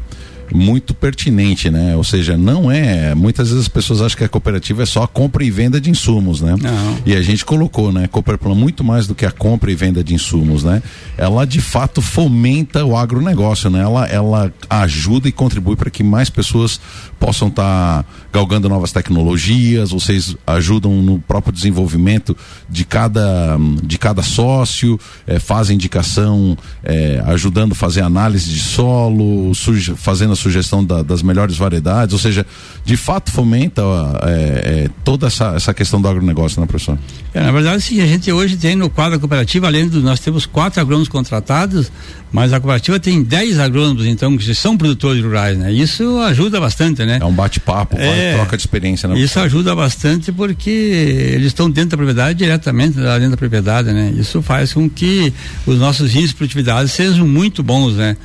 muito 0.53 0.93
pertinente, 0.93 1.69
né? 1.69 1.95
Ou 1.95 2.03
seja, 2.03 2.37
não 2.37 2.71
é. 2.71 3.13
Muitas 3.13 3.49
vezes 3.49 3.63
as 3.63 3.67
pessoas 3.67 4.01
acham 4.01 4.17
que 4.17 4.23
a 4.23 4.29
cooperativa 4.29 4.83
é 4.83 4.85
só 4.85 5.03
a 5.03 5.07
compra 5.07 5.43
e 5.43 5.51
venda 5.51 5.79
de 5.79 5.89
insumos, 5.89 6.41
né? 6.41 6.55
Não. 6.61 6.97
E 7.05 7.15
a 7.15 7.21
gente 7.21 7.45
colocou, 7.45 7.91
né? 7.91 8.07
Cooperplan 8.07 8.55
muito 8.55 8.83
mais 8.83 9.07
do 9.07 9.15
que 9.15 9.25
a 9.25 9.31
compra 9.31 9.71
e 9.71 9.75
venda 9.75 10.03
de 10.03 10.13
insumos, 10.13 10.63
né? 10.63 10.81
Ela 11.17 11.45
de 11.45 11.61
fato 11.61 12.01
fomenta 12.01 12.85
o 12.85 12.95
agronegócio, 12.95 13.69
né? 13.69 13.81
Ela, 13.81 14.07
ela 14.07 14.53
ajuda 14.69 15.27
e 15.27 15.31
contribui 15.31 15.75
para 15.75 15.89
que 15.89 16.03
mais 16.03 16.29
pessoas 16.29 16.79
possam 17.19 17.47
estar 17.47 18.03
tá 18.03 18.05
galgando 18.31 18.69
novas 18.69 18.91
tecnologias, 18.91 19.91
vocês 19.91 20.35
ajudam 20.45 21.01
no 21.01 21.19
próprio 21.19 21.51
desenvolvimento 21.51 22.37
de 22.69 22.85
cada, 22.85 23.57
de 23.83 23.97
cada 23.97 24.21
sócio, 24.21 24.99
é, 25.25 25.39
fazem 25.39 25.75
indicação, 25.75 26.57
é, 26.83 27.21
ajudando 27.25 27.71
a 27.71 27.75
fazer 27.75 28.01
análise 28.01 28.49
de 28.49 28.59
solo, 28.59 29.51
fazendo 29.95 30.35
sugestão 30.37 30.83
da, 30.83 31.01
das 31.01 31.21
melhores 31.21 31.57
variedades, 31.57 32.13
ou 32.13 32.19
seja, 32.19 32.45
de 32.85 32.95
fato 32.95 33.31
fomenta 33.31 33.81
é, 34.23 34.31
é, 34.31 34.89
toda 35.03 35.27
essa, 35.27 35.53
essa 35.55 35.73
questão 35.73 36.01
do 36.01 36.07
agronegócio, 36.07 36.61
né, 36.61 36.67
professor? 36.67 36.97
É, 37.33 37.41
na 37.41 37.51
verdade, 37.51 37.81
sim, 37.81 38.01
a 38.01 38.05
gente 38.05 38.31
hoje 38.31 38.57
tem 38.57 38.75
no 38.75 38.89
quadro 38.89 39.19
cooperativo, 39.19 39.65
além 39.65 39.87
do, 39.87 40.01
nós 40.01 40.19
temos 40.19 40.45
quatro 40.45 40.79
agrônomos 40.79 41.09
contratados, 41.09 41.91
mas 42.31 42.53
a 42.53 42.59
cooperativa 42.59 42.99
tem 42.99 43.23
dez 43.23 43.59
agrônomos, 43.59 44.05
então, 44.05 44.37
que 44.37 44.55
são 44.55 44.77
produtores 44.77 45.23
rurais, 45.23 45.57
né? 45.57 45.71
Isso 45.71 46.19
ajuda 46.19 46.59
bastante, 46.59 47.05
né? 47.05 47.19
É 47.21 47.25
um 47.25 47.33
bate-papo, 47.33 47.97
é, 47.97 48.33
troca 48.33 48.57
de 48.57 48.63
experiência, 48.63 49.07
né? 49.07 49.19
Isso 49.19 49.39
ajuda 49.39 49.75
bastante 49.75 50.31
porque 50.31 50.69
eles 50.69 51.47
estão 51.47 51.69
dentro 51.69 51.91
da 51.91 51.97
propriedade, 51.97 52.37
diretamente 52.37 52.97
dentro 52.97 53.31
da 53.31 53.37
propriedade, 53.37 53.93
né? 53.93 54.13
Isso 54.17 54.41
faz 54.41 54.73
com 54.73 54.89
que 54.89 55.33
os 55.65 55.77
nossos 55.77 56.11
índices 56.11 56.29
de 56.29 56.35
produtividade 56.35 56.89
sejam 56.89 57.27
muito 57.27 57.63
bons, 57.63 57.93
né? 57.93 58.17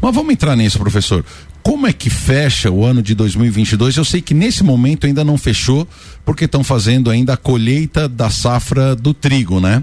Mas 0.00 0.14
vamos 0.14 0.32
entrar 0.32 0.56
nisso, 0.56 0.78
professor. 0.78 1.24
Como 1.62 1.86
é 1.86 1.92
que 1.92 2.10
fecha 2.10 2.70
o 2.70 2.84
ano 2.84 3.02
de 3.02 3.14
2022? 3.14 3.96
Eu 3.96 4.04
sei 4.04 4.20
que 4.20 4.34
nesse 4.34 4.62
momento 4.62 5.06
ainda 5.06 5.24
não 5.24 5.38
fechou, 5.38 5.88
porque 6.24 6.44
estão 6.44 6.62
fazendo 6.62 7.10
ainda 7.10 7.32
a 7.32 7.36
colheita 7.38 8.06
da 8.06 8.28
safra 8.28 8.94
do 8.94 9.14
trigo, 9.14 9.60
né? 9.60 9.82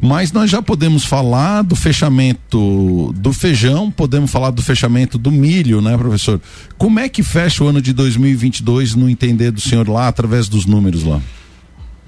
Mas 0.00 0.30
nós 0.30 0.50
já 0.50 0.60
podemos 0.60 1.04
falar 1.04 1.62
do 1.62 1.74
fechamento 1.74 3.12
do 3.16 3.32
feijão, 3.32 3.90
podemos 3.90 4.30
falar 4.30 4.50
do 4.50 4.62
fechamento 4.62 5.18
do 5.18 5.32
milho, 5.32 5.80
né, 5.80 5.96
professor? 5.96 6.40
Como 6.76 7.00
é 7.00 7.08
que 7.08 7.22
fecha 7.22 7.64
o 7.64 7.68
ano 7.68 7.80
de 7.80 7.92
2022 7.92 8.94
no 8.94 9.08
entender 9.08 9.50
do 9.50 9.60
senhor 9.60 9.88
lá 9.88 10.06
através 10.06 10.48
dos 10.48 10.66
números 10.66 11.02
lá? 11.02 11.20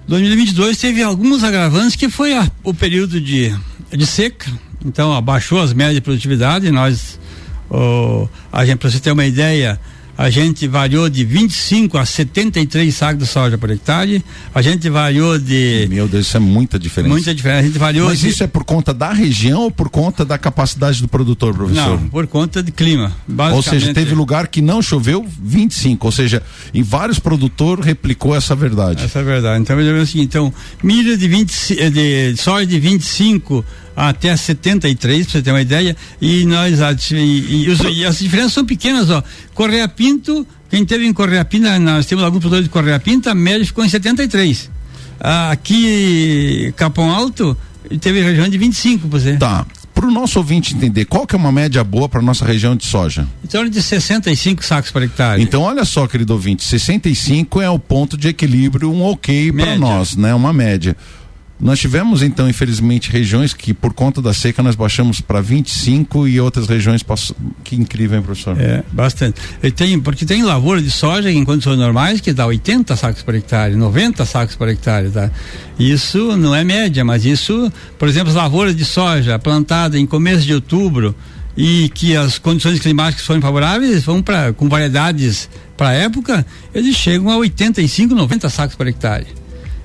2022 0.07 0.79
teve 0.79 1.03
alguns 1.03 1.43
agravantes 1.43 1.97
que 1.97 2.09
foi 2.09 2.35
a, 2.35 2.51
o 2.63 2.73
período 2.73 3.21
de, 3.21 3.55
de 3.91 4.07
seca, 4.07 4.51
então 4.85 5.13
abaixou 5.13 5.61
as 5.61 5.73
médias 5.73 5.97
de 5.97 6.01
produtividade, 6.01 6.71
nós 6.71 7.19
oh, 7.71 8.29
a 8.53 8.65
gente 8.65 8.79
para 8.79 8.91
você 8.91 9.01
ter 9.01 9.13
uma 9.13 9.27
ideia, 9.27 9.79
a 10.19 10.31
gente 10.31 10.67
variou 10.67 11.09
de 11.09 11.25
25 11.25 11.97
a 11.97 12.05
73 12.05 12.93
sacos 12.93 13.23
de 13.23 13.27
soja 13.29 13.57
por 13.57 13.71
hectare. 13.71 14.25
A 14.53 14.61
gente 14.61 14.91
variou 14.91 15.39
de. 15.39 15.87
Meu 15.89 16.09
Deus, 16.09 16.27
isso 16.27 16.37
é 16.37 16.41
muita 16.41 16.77
diferença. 16.77 17.15
Muita 17.15 17.33
diferença. 17.33 17.61
A 17.61 17.67
gente 17.67 17.79
variou 17.79 18.09
Mas 18.09 18.19
de... 18.19 18.29
isso 18.31 18.43
é 18.43 18.49
por 18.49 18.65
conta 18.65 18.93
da 18.93 19.13
região 19.13 19.61
ou 19.61 19.71
por 19.71 19.89
conta 19.89 20.25
da 20.25 20.37
capacidade 20.37 21.01
do 21.01 21.07
produtor, 21.07 21.55
professor? 21.55 22.01
Não, 22.01 22.09
por 22.09 22.27
conta 22.27 22.61
de 22.65 22.73
clima. 22.73 23.13
Ou 23.55 23.63
seja, 23.63 23.95
teve 23.95 24.13
lugar 24.13 24.49
que 24.49 24.61
não 24.61 24.83
choveu 24.83 25.25
25. 25.41 26.09
Ou 26.09 26.11
seja, 26.11 26.43
em 26.75 26.83
vários 26.83 27.21
produtores 27.21 27.87
replicou 27.87 28.35
essa 28.35 28.57
verdade. 28.57 29.05
Essa 29.05 29.21
é 29.21 29.23
verdade. 29.23 29.63
Então, 29.63 29.81
eu 29.81 30.03
assim, 30.03 30.21
então, 30.21 30.53
milho 30.83 31.17
de 31.17 31.29
20, 31.29 31.91
de 31.93 32.37
soja 32.37 32.67
de 32.67 32.81
25 32.81 33.65
até 33.99 34.37
73, 34.37 35.27
para 35.27 35.33
você 35.33 35.43
ter 35.43 35.51
uma 35.51 35.61
ideia, 35.61 35.97
e 36.21 36.45
nós 36.45 36.79
e, 37.11 37.17
e, 37.17 37.67
e, 37.67 38.05
as 38.05 38.19
diferenças 38.21 38.53
são 38.53 38.65
pequenas, 38.65 39.11
ó. 39.11 39.25
Correia 39.53 39.89
Pinto, 39.89 40.47
quem 40.71 40.85
teve 40.85 41.05
em 41.05 41.13
Correia 41.13 41.45
Pinto, 41.45 41.67
nós 41.81 42.07
temos 42.07 42.23
algum 42.23 42.39
produtor 42.39 42.63
de 42.63 42.69
Correia 42.69 43.01
Pinto, 43.01 43.29
a 43.29 43.35
média 43.35 43.67
ficou 43.67 43.85
em 43.85 43.89
73. 43.89 44.71
Aqui, 45.19 46.73
Capão 46.77 47.11
Alto, 47.11 47.57
teve 48.01 48.23
região 48.23 48.49
de 48.49 48.57
25, 48.57 49.09
por 49.09 49.17
exemplo. 49.17 49.41
Tá. 49.41 49.67
Para 49.93 50.07
o 50.07 50.13
nosso 50.13 50.39
ouvinte 50.39 50.77
entender, 50.77 51.07
qual 51.07 51.27
que 51.27 51.35
é 51.35 51.39
uma 51.39 51.51
média 51.51 51.83
boa 51.83 52.09
para 52.09 52.23
nossa 52.23 52.45
região 52.45 52.77
de 52.77 52.87
soja? 52.87 53.27
Em 53.43 53.49
torno 53.49 53.69
de 53.69 53.83
65 53.83 54.65
sacos 54.65 54.93
por 54.93 55.03
hectare. 55.03 55.43
Então, 55.43 55.63
olha 55.63 55.85
só, 55.85 56.07
querido 56.07 56.35
ouvinte, 56.35 56.63
65 56.63 57.61
é 57.61 57.69
o 57.69 57.81
ponto 57.81 58.17
de 58.17 58.29
equilíbrio, 58.29 58.93
um 58.93 59.03
ok 59.03 59.51
para 59.51 59.77
nós, 59.77 60.15
né? 60.15 60.33
Uma 60.33 60.53
média. 60.53 60.97
Nós 61.61 61.81
tivemos, 61.81 62.23
então, 62.23 62.49
infelizmente, 62.49 63.11
regiões 63.11 63.53
que, 63.53 63.75
por 63.75 63.93
conta 63.93 64.23
da 64.23 64.33
seca, 64.33 64.63
nós 64.63 64.77
baixamos 64.77 65.21
para 65.21 65.41
25 65.41 66.29
e 66.29 66.41
outras 66.41 66.69
regiões. 66.69 67.03
Pass... 67.03 67.33
Que 67.65 67.75
incrível, 67.75 68.17
hein, 68.17 68.23
professor? 68.23 68.57
É, 68.61 68.85
bastante. 68.93 69.41
E 69.61 69.71
tem, 69.73 69.99
porque 69.99 70.25
tem 70.25 70.43
lavoura 70.45 70.81
de 70.81 70.91
soja 70.91 71.33
em 71.33 71.45
condições 71.45 71.77
normais 71.77 72.21
que 72.21 72.33
dá 72.33 72.47
80 72.47 72.95
sacos 72.95 73.23
por 73.23 73.35
hectare, 73.35 73.75
90 73.75 74.25
sacos 74.25 74.55
por 74.55 74.69
hectare, 74.69 75.11
tá? 75.11 75.31
Isso 75.79 76.37
não 76.37 76.55
é 76.55 76.63
média, 76.63 77.05
mas 77.05 77.25
isso, 77.25 77.73
por 77.99 78.09
exemplo, 78.09 78.29
as 78.29 78.37
lavouras 78.37 78.77
de 78.77 78.85
soja 78.85 79.37
plantada 79.37 79.99
em 79.99 80.07
começo 80.07 80.47
de 80.47 80.55
outubro 80.55 81.15
e 81.57 81.89
que 81.89 82.17
as 82.17 82.39
condições 82.39 82.79
climáticas 82.79 83.27
forem 83.27 83.43
favoráveis, 83.43 84.05
vão 84.05 84.23
para 84.23 84.53
com 84.53 84.69
variedades 84.69 85.51
para 85.77 85.93
época, 85.93 86.47
eles 86.73 86.95
chegam 86.97 87.31
a 87.31 87.37
85, 87.37 88.15
90 88.15 88.49
sacos 88.49 88.77
por 88.77 88.87
hectare. 88.87 89.27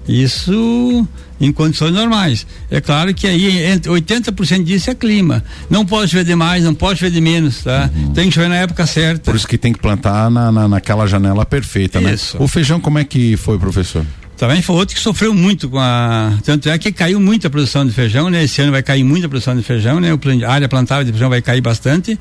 Isso 0.07 1.07
em 1.39 1.51
condições 1.51 1.93
normais. 1.93 2.45
É 2.69 2.79
claro 2.79 3.13
que 3.13 3.27
aí 3.27 3.77
80% 3.79 4.63
disso 4.63 4.89
é 4.89 4.95
clima. 4.95 5.43
Não 5.69 5.85
pode 5.85 6.11
chover 6.11 6.23
demais, 6.23 6.63
não 6.63 6.73
pode 6.73 6.99
chover 6.99 7.11
de 7.11 7.21
menos, 7.21 7.63
tá? 7.63 7.89
Uhum. 7.95 8.13
Tem 8.13 8.29
que 8.29 8.35
chover 8.35 8.49
na 8.49 8.55
época 8.55 8.85
certa. 8.85 9.31
Por 9.31 9.35
isso 9.35 9.47
que 9.47 9.57
tem 9.57 9.73
que 9.73 9.79
plantar 9.79 10.29
na, 10.29 10.51
na 10.51 10.67
naquela 10.67 11.05
janela 11.05 11.45
perfeita, 11.45 11.99
né? 11.99 12.13
isso. 12.13 12.37
né? 12.37 12.43
O 12.43 12.47
feijão 12.47 12.79
como 12.79 12.99
é 12.99 13.03
que 13.03 13.35
foi, 13.37 13.57
professor? 13.57 14.05
Também 14.37 14.61
foi 14.61 14.75
outro 14.75 14.95
que 14.95 15.01
sofreu 15.01 15.33
muito 15.33 15.69
com 15.69 15.79
a. 15.79 16.33
Tanto 16.43 16.67
é 16.67 16.77
que 16.77 16.91
caiu 16.91 17.19
muito 17.19 17.45
a 17.45 17.49
produção 17.49 17.85
de 17.85 17.93
feijão, 17.93 18.29
né? 18.29 18.43
Esse 18.43 18.61
ano 18.61 18.71
vai 18.71 18.81
cair 18.81 19.03
muito 19.03 19.25
a 19.25 19.29
produção 19.29 19.55
de 19.55 19.63
feijão, 19.63 19.99
né? 19.99 20.09
A 20.45 20.51
área 20.51 20.67
plantada 20.67 21.05
de 21.05 21.11
feijão 21.11 21.29
vai 21.29 21.41
cair 21.41 21.61
bastante. 21.61 22.19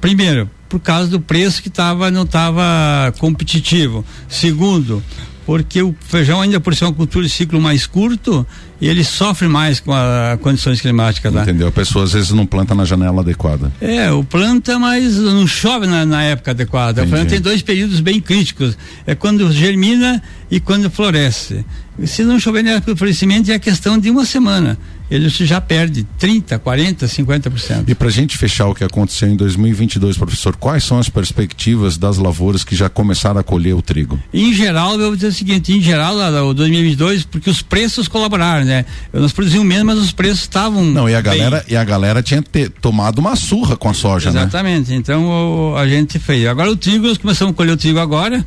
Primeiro, 0.00 0.50
por 0.68 0.80
causa 0.80 1.08
do 1.08 1.20
preço 1.20 1.62
que 1.62 1.70
tava, 1.70 2.10
não 2.10 2.22
estava 2.22 3.12
competitivo. 3.18 4.04
Segundo, 4.28 5.02
porque 5.44 5.82
o 5.82 5.94
feijão 6.00 6.40
ainda 6.40 6.60
por 6.60 6.74
ser 6.74 6.84
uma 6.84 6.92
cultura 6.92 7.26
de 7.26 7.32
ciclo 7.32 7.60
mais 7.60 7.86
curto, 7.86 8.46
ele 8.80 9.02
sofre 9.02 9.48
mais 9.48 9.80
com 9.80 9.92
as 9.92 10.40
condições 10.40 10.80
climáticas. 10.80 11.34
Entendeu? 11.34 11.68
A 11.68 11.72
pessoa 11.72 12.04
às 12.04 12.12
vezes 12.12 12.30
não 12.30 12.46
planta 12.46 12.74
na 12.74 12.84
janela 12.84 13.20
adequada. 13.20 13.72
É, 13.80 14.10
o 14.10 14.22
planta, 14.22 14.78
mas 14.78 15.16
não 15.16 15.46
chove 15.46 15.86
na, 15.86 16.06
na 16.06 16.22
época 16.22 16.52
adequada. 16.52 17.04
Entendi. 17.04 17.22
O 17.22 17.26
tem 17.26 17.40
dois 17.40 17.62
períodos 17.62 18.00
bem 18.00 18.20
críticos. 18.20 18.76
É 19.06 19.14
quando 19.14 19.50
germina 19.52 20.22
e 20.50 20.60
quando 20.60 20.90
floresce. 20.90 21.64
Se 22.04 22.24
não 22.24 22.38
chover 22.40 22.62
na 22.62 22.70
época 22.72 22.92
do 22.92 22.96
florescimento, 22.96 23.50
é 23.50 23.58
questão 23.58 23.98
de 23.98 24.10
uma 24.10 24.24
semana 24.24 24.78
ele 25.14 25.28
já 25.28 25.60
perde 25.60 26.06
30, 26.18 26.58
40, 26.58 27.06
50%. 27.06 27.84
E 27.86 27.94
para 27.94 28.08
a 28.08 28.10
gente 28.10 28.38
fechar 28.38 28.66
o 28.68 28.74
que 28.74 28.82
aconteceu 28.82 29.28
em 29.28 29.36
2022, 29.36 30.16
professor, 30.16 30.56
quais 30.56 30.84
são 30.84 30.98
as 30.98 31.10
perspectivas 31.10 31.98
das 31.98 32.16
lavouras 32.16 32.64
que 32.64 32.74
já 32.74 32.88
começaram 32.88 33.38
a 33.38 33.42
colher 33.42 33.74
o 33.74 33.82
trigo? 33.82 34.18
Em 34.32 34.54
geral, 34.54 34.92
eu 34.94 35.08
vou 35.08 35.14
dizer 35.14 35.28
o 35.28 35.32
seguinte, 35.32 35.70
em 35.70 35.82
geral, 35.82 36.16
o 36.46 36.54
2022, 36.54 37.24
porque 37.24 37.50
os 37.50 37.60
preços 37.60 38.08
colaboraram, 38.08 38.64
né? 38.64 38.86
Nós 39.12 39.32
produzimos 39.32 39.66
menos, 39.66 39.84
mas 39.84 39.98
os 39.98 40.12
preços 40.12 40.40
estavam 40.40 40.82
Não, 40.82 41.06
e 41.06 41.14
a 41.14 41.20
galera, 41.20 41.58
bem... 41.58 41.74
e 41.74 41.76
a 41.76 41.84
galera 41.84 42.22
tinha 42.22 42.40
ter, 42.40 42.70
tomado 42.70 43.18
uma 43.18 43.36
surra 43.36 43.76
com 43.76 43.90
a 43.90 43.94
soja, 43.94 44.30
Exatamente. 44.30 44.34
né? 44.34 44.48
Exatamente. 44.48 44.94
Então, 44.94 45.72
o, 45.72 45.76
a 45.76 45.86
gente 45.86 46.18
fez. 46.18 46.46
Agora 46.46 46.70
o 46.70 46.76
trigo, 46.76 47.06
nós 47.06 47.18
começamos 47.18 47.52
a 47.52 47.54
colher 47.54 47.72
o 47.72 47.76
trigo 47.76 47.98
agora. 47.98 48.42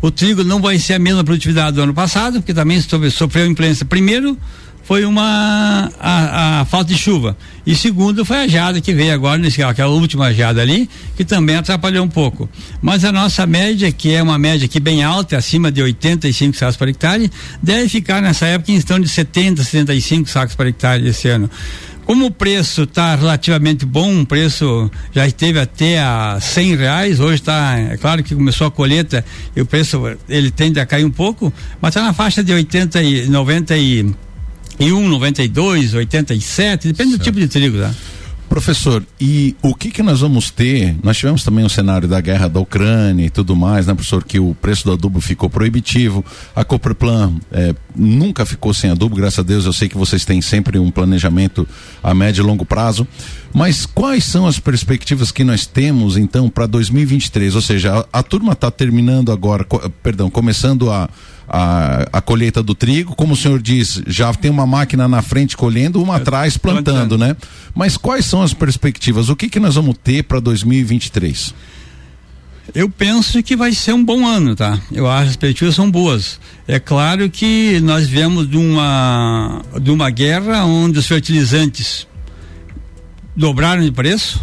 O 0.00 0.10
trigo 0.10 0.42
não 0.42 0.62
vai 0.62 0.78
ser 0.78 0.94
a 0.94 0.98
mesma 0.98 1.22
produtividade 1.22 1.76
do 1.76 1.82
ano 1.82 1.92
passado, 1.92 2.34
porque 2.34 2.54
também 2.54 2.80
sofreu 2.80 3.46
influência 3.46 3.84
primeiro 3.84 4.38
foi 4.86 5.04
uma 5.04 5.90
a, 5.98 6.60
a, 6.60 6.64
falta 6.64 6.92
de 6.92 6.98
chuva. 6.98 7.36
E 7.66 7.74
segundo 7.74 8.24
foi 8.24 8.44
a 8.44 8.46
geada 8.46 8.80
que 8.80 8.94
veio 8.94 9.12
agora 9.12 9.36
nesse 9.36 9.60
aquela 9.60 9.90
última 9.90 10.32
geada 10.32 10.62
ali 10.62 10.88
que 11.16 11.24
também 11.24 11.56
atrapalhou 11.56 12.04
um 12.04 12.08
pouco. 12.08 12.48
Mas 12.80 13.04
a 13.04 13.10
nossa 13.10 13.44
média 13.46 13.90
que 13.90 14.14
é 14.14 14.22
uma 14.22 14.38
média 14.38 14.68
que 14.68 14.78
bem 14.78 15.02
alta 15.02 15.36
acima 15.36 15.72
de 15.72 15.82
85 15.82 16.56
sacos 16.56 16.76
por 16.76 16.88
hectare 16.88 17.30
deve 17.60 17.88
ficar 17.88 18.22
nessa 18.22 18.46
época 18.46 18.70
em 18.70 18.80
torno 18.80 19.04
de 19.04 19.10
70 19.10 19.64
75 19.64 20.30
sacos 20.30 20.54
por 20.54 20.66
hectare 20.68 21.08
esse 21.08 21.28
ano. 21.28 21.50
Como 22.04 22.26
o 22.26 22.30
preço 22.30 22.84
está 22.84 23.16
relativamente 23.16 23.84
bom, 23.84 24.20
o 24.20 24.24
preço 24.24 24.88
já 25.12 25.26
esteve 25.26 25.58
até 25.58 25.98
a 25.98 26.38
cem 26.40 26.76
reais, 26.76 27.18
hoje 27.18 27.40
está, 27.40 27.76
é 27.76 27.96
claro 27.96 28.22
que 28.22 28.32
começou 28.32 28.68
a 28.68 28.70
colheita 28.70 29.24
e 29.56 29.60
o 29.60 29.66
preço 29.66 30.00
ele 30.28 30.52
tende 30.52 30.78
a 30.78 30.86
cair 30.86 31.04
um 31.04 31.10
pouco, 31.10 31.52
mas 31.80 31.88
está 31.88 32.04
na 32.04 32.12
faixa 32.12 32.44
de 32.44 32.52
80 32.52 33.02
e 33.02 33.28
90 33.28 33.76
e 33.76 34.14
e 34.78 34.92
1, 34.92 35.08
92, 35.08 35.94
87, 35.94 36.88
depende 36.88 37.10
certo. 37.10 37.18
do 37.18 37.24
tipo 37.24 37.40
de 37.40 37.48
trigo, 37.48 37.78
tá? 37.78 37.94
Professor, 38.48 39.04
e 39.20 39.56
o 39.60 39.74
que 39.74 39.90
que 39.90 40.02
nós 40.02 40.20
vamos 40.20 40.50
ter? 40.50 40.96
Nós 41.02 41.16
tivemos 41.16 41.42
também 41.42 41.64
o 41.64 41.66
um 41.66 41.68
cenário 41.68 42.06
da 42.06 42.20
guerra 42.20 42.48
da 42.48 42.60
Ucrânia 42.60 43.26
e 43.26 43.30
tudo 43.30 43.56
mais, 43.56 43.86
né, 43.86 43.94
professor? 43.94 44.22
Que 44.22 44.38
o 44.38 44.54
preço 44.54 44.84
do 44.84 44.92
adubo 44.92 45.20
ficou 45.20 45.50
proibitivo. 45.50 46.24
A 46.54 46.64
Coperplan 46.64 47.34
é, 47.50 47.74
nunca 47.94 48.46
ficou 48.46 48.72
sem 48.72 48.90
adubo, 48.90 49.16
graças 49.16 49.40
a 49.40 49.42
Deus. 49.42 49.64
Eu 49.66 49.72
sei 49.72 49.88
que 49.88 49.98
vocês 49.98 50.24
têm 50.24 50.40
sempre 50.40 50.78
um 50.78 50.92
planejamento 50.92 51.66
a 52.02 52.14
médio 52.14 52.42
e 52.42 52.46
longo 52.46 52.64
prazo. 52.64 53.06
Mas 53.56 53.86
quais 53.86 54.22
são 54.22 54.46
as 54.46 54.58
perspectivas 54.58 55.32
que 55.32 55.42
nós 55.42 55.64
temos 55.64 56.18
então 56.18 56.46
para 56.46 56.66
2023? 56.66 57.54
Ou 57.54 57.62
seja, 57.62 58.06
a, 58.12 58.18
a 58.18 58.22
turma 58.22 58.52
está 58.52 58.70
terminando 58.70 59.32
agora, 59.32 59.64
co, 59.64 59.88
perdão, 60.02 60.28
começando 60.28 60.90
a 60.90 61.08
a, 61.48 62.06
a 62.12 62.20
colheita 62.20 62.62
do 62.62 62.74
trigo, 62.74 63.14
como 63.14 63.32
o 63.32 63.36
senhor 63.36 63.62
diz, 63.62 64.02
já 64.06 64.34
tem 64.34 64.50
uma 64.50 64.66
máquina 64.66 65.08
na 65.08 65.22
frente 65.22 65.56
colhendo, 65.56 66.02
uma 66.02 66.16
atrás 66.16 66.58
plantando, 66.58 67.16
né? 67.16 67.34
Mas 67.74 67.96
quais 67.96 68.26
são 68.26 68.42
as 68.42 68.52
perspectivas? 68.52 69.30
O 69.30 69.36
que 69.36 69.48
que 69.48 69.60
nós 69.60 69.76
vamos 69.76 69.96
ter 70.04 70.24
para 70.24 70.38
2023? 70.38 71.54
Eu 72.74 72.90
penso 72.90 73.42
que 73.42 73.56
vai 73.56 73.72
ser 73.72 73.94
um 73.94 74.04
bom 74.04 74.26
ano, 74.26 74.54
tá? 74.54 74.78
Eu 74.92 75.08
acho 75.08 75.22
que 75.22 75.30
as 75.30 75.36
perspectivas 75.36 75.74
são 75.74 75.90
boas. 75.90 76.38
É 76.68 76.78
claro 76.78 77.30
que 77.30 77.80
nós 77.80 78.06
viemos 78.06 78.50
de 78.50 78.58
uma 78.58 79.62
de 79.80 79.90
uma 79.90 80.10
guerra 80.10 80.66
onde 80.66 80.98
os 80.98 81.06
fertilizantes 81.06 82.06
dobraram 83.36 83.82
de 83.82 83.92
preço. 83.92 84.42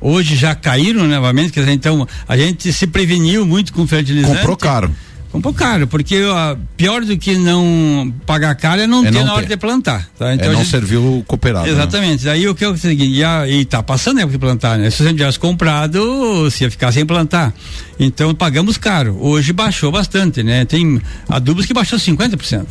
Hoje 0.00 0.34
já 0.34 0.54
caíram 0.54 1.06
novamente, 1.06 1.52
quer 1.52 1.60
dizer, 1.60 1.72
então 1.72 2.06
a 2.26 2.36
gente 2.36 2.72
se 2.72 2.86
preveniu 2.88 3.46
muito 3.46 3.72
com 3.72 3.86
fertilizante. 3.86 4.38
Comprou 4.38 4.56
caro 4.56 4.92
pouco 5.40 5.58
caro, 5.58 5.86
porque 5.86 6.22
ó, 6.24 6.56
pior 6.76 7.02
do 7.04 7.16
que 7.16 7.36
não 7.36 8.12
pagar 8.26 8.54
caro 8.54 8.82
é 8.82 8.86
não 8.86 9.00
é 9.00 9.10
ter 9.10 9.18
não 9.18 9.24
na 9.24 9.34
hora 9.34 9.46
de 9.46 9.56
plantar. 9.56 10.08
Tá? 10.18 10.34
Então, 10.34 10.50
é 10.50 10.52
não 10.52 10.58
gente... 10.60 10.70
serviu 10.70 11.18
o 11.18 11.24
cooperado. 11.24 11.66
Né? 11.66 11.72
Exatamente. 11.72 12.24
Né? 12.26 12.32
Aí 12.32 12.48
o 12.48 12.54
que 12.54 12.64
eu 12.64 12.76
segui, 12.76 13.06
e, 13.06 13.24
a, 13.24 13.48
e 13.48 13.64
tá 13.64 13.82
passando 13.82 14.18
a 14.18 14.22
época 14.22 14.32
de 14.32 14.38
plantar, 14.38 14.78
né? 14.78 14.90
Se 14.90 15.02
você 15.02 15.12
tivesse 15.12 15.38
comprado, 15.38 16.50
se 16.50 16.64
ia 16.64 16.70
ficar 16.70 16.92
sem 16.92 17.06
plantar. 17.06 17.54
Então 17.98 18.34
pagamos 18.34 18.76
caro. 18.76 19.16
Hoje 19.20 19.52
baixou 19.52 19.90
bastante, 19.90 20.42
né? 20.42 20.64
Tem 20.64 21.00
adubos 21.28 21.64
que 21.64 21.72
baixou 21.72 21.98
50% 21.98 22.66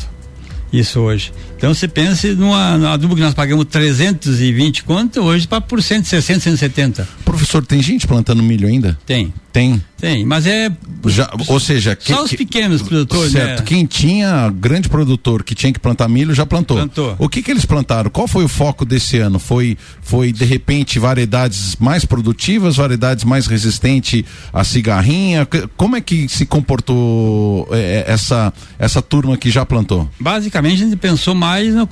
isso 0.71 0.99
hoje. 0.99 1.31
Então 1.57 1.73
você 1.73 1.87
pensa 1.87 2.27
numa, 2.35 2.77
numa 2.77 2.93
adubo 2.93 3.15
que 3.15 3.21
nós 3.21 3.33
pagamos 3.33 3.65
320 3.65 4.83
quanto, 4.83 5.21
hoje 5.21 5.47
para 5.47 5.61
por 5.61 5.81
160, 5.81 6.39
170. 6.39 7.07
Professor, 7.25 7.65
tem 7.65 7.81
gente 7.81 8.07
plantando 8.07 8.41
milho 8.41 8.67
ainda? 8.67 8.97
Tem. 9.05 9.33
Tem. 9.51 9.81
Tem, 10.01 10.25
mas 10.25 10.47
é. 10.47 10.71
Já, 11.05 11.31
ou 11.47 11.59
seja, 11.59 11.95
só 11.99 12.23
os 12.23 12.31
pequenos 12.31 12.81
produtores. 12.81 13.31
Certo. 13.31 13.59
Né? 13.59 13.65
Quem 13.65 13.85
tinha 13.85 14.49
grande 14.49 14.89
produtor 14.89 15.43
que 15.43 15.53
tinha 15.53 15.71
que 15.71 15.79
plantar 15.79 16.07
milho 16.09 16.33
já 16.33 16.43
plantou. 16.43 16.77
Plantou. 16.77 17.15
O 17.19 17.29
que 17.29 17.43
que 17.43 17.51
eles 17.51 17.65
plantaram? 17.65 18.09
Qual 18.09 18.27
foi 18.27 18.43
o 18.43 18.47
foco 18.47 18.83
desse 18.83 19.17
ano? 19.19 19.37
Foi, 19.37 19.77
foi 20.01 20.31
de 20.31 20.43
repente 20.43 20.97
variedades 20.97 21.75
mais 21.79 22.03
produtivas, 22.03 22.77
variedades 22.77 23.23
mais 23.23 23.45
resistentes 23.45 24.23
à 24.51 24.63
cigarrinha? 24.63 25.47
Como 25.77 25.95
é 25.95 26.01
que 26.01 26.27
se 26.27 26.47
comportou 26.47 27.67
é, 27.71 28.03
é 28.07 28.11
essa 28.11 28.51
essa 28.79 29.03
turma 29.03 29.37
que 29.37 29.51
já 29.51 29.63
plantou? 29.65 30.09
Basicamente 30.19 30.81
a 30.81 30.85
gente 30.85 30.97
pensou 30.97 31.35
mais 31.35 31.75
no 31.75 31.87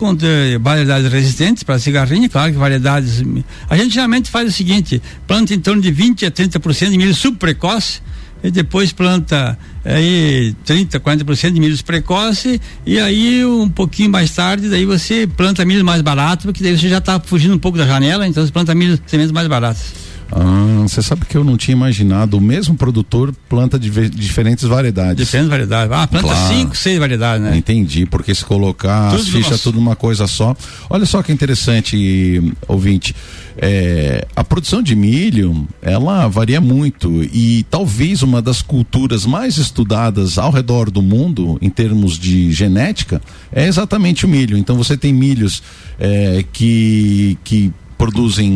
variedades 0.59 1.11
resistentes 1.11 1.61
para 1.61 1.77
cigarrinha, 1.77 2.27
claro 2.27 2.51
que 2.51 2.57
variedades. 2.57 3.23
A 3.69 3.77
gente 3.77 3.93
geralmente 3.93 4.31
faz 4.31 4.49
o 4.49 4.51
seguinte: 4.51 4.99
planta 5.27 5.53
em 5.53 5.59
torno 5.59 5.79
de 5.79 5.91
20 5.91 6.25
a 6.25 6.31
30% 6.31 6.89
de 6.89 6.97
milho 6.97 7.13
subprecoce 7.13 7.98
e 8.43 8.51
depois 8.51 8.91
planta 8.91 9.57
aí 9.83 10.53
30, 10.65 10.99
40% 10.99 11.51
de 11.51 11.59
milhos 11.59 11.81
precoce 11.81 12.59
e 12.85 12.99
aí 12.99 13.45
um 13.45 13.69
pouquinho 13.69 14.09
mais 14.09 14.31
tarde 14.31 14.69
daí 14.69 14.85
você 14.85 15.27
planta 15.27 15.65
milho 15.65 15.83
mais 15.83 16.01
barato, 16.01 16.47
porque 16.47 16.63
daí 16.63 16.77
você 16.77 16.89
já 16.89 16.99
está 16.99 17.19
fugindo 17.19 17.55
um 17.55 17.59
pouco 17.59 17.77
da 17.77 17.85
janela, 17.85 18.27
então 18.27 18.45
você 18.45 18.51
planta 18.51 18.73
milho 18.75 18.99
sementes 19.05 19.31
mais 19.31 19.47
baratas. 19.47 20.08
Ah, 20.31 20.83
você 20.83 21.01
sabe 21.01 21.25
que 21.25 21.35
eu 21.35 21.43
não 21.43 21.57
tinha 21.57 21.75
imaginado. 21.75 22.37
O 22.37 22.41
mesmo 22.41 22.75
produtor 22.75 23.33
planta 23.47 23.79
de 23.79 23.89
diferentes 24.09 24.63
variedades. 24.65 25.17
Diferentes 25.17 25.49
variedades. 25.49 25.91
Ah, 25.91 26.07
planta 26.07 26.27
claro. 26.27 26.53
cinco, 26.53 26.77
seis 26.77 26.99
variedades, 26.99 27.43
né? 27.43 27.57
Entendi, 27.57 28.05
porque 28.05 28.33
se 28.33 28.45
colocar 28.45 29.11
tudo 29.11 29.21
as 29.21 29.27
fichas 29.27 29.61
tudo 29.61 29.75
numa 29.75 29.95
coisa 29.95 30.27
só. 30.27 30.55
Olha 30.89 31.05
só 31.05 31.23
que 31.23 31.31
interessante, 31.31 32.53
ouvinte. 32.67 33.15
É, 33.57 34.25
a 34.35 34.43
produção 34.43 34.81
de 34.81 34.95
milho, 34.95 35.67
ela 35.81 36.27
varia 36.27 36.61
muito 36.61 37.23
e 37.23 37.65
talvez 37.69 38.23
uma 38.23 38.41
das 38.41 38.61
culturas 38.61 39.25
mais 39.25 39.57
estudadas 39.57 40.37
ao 40.37 40.49
redor 40.49 40.89
do 40.89 41.01
mundo 41.01 41.57
em 41.61 41.69
termos 41.69 42.17
de 42.17 42.53
genética 42.53 43.21
é 43.51 43.67
exatamente 43.67 44.25
o 44.25 44.29
milho. 44.29 44.57
Então 44.57 44.77
você 44.77 44.95
tem 44.95 45.11
milhos 45.11 45.61
é, 45.99 46.45
que 46.53 47.37
que 47.43 47.73
produzem 47.99 48.49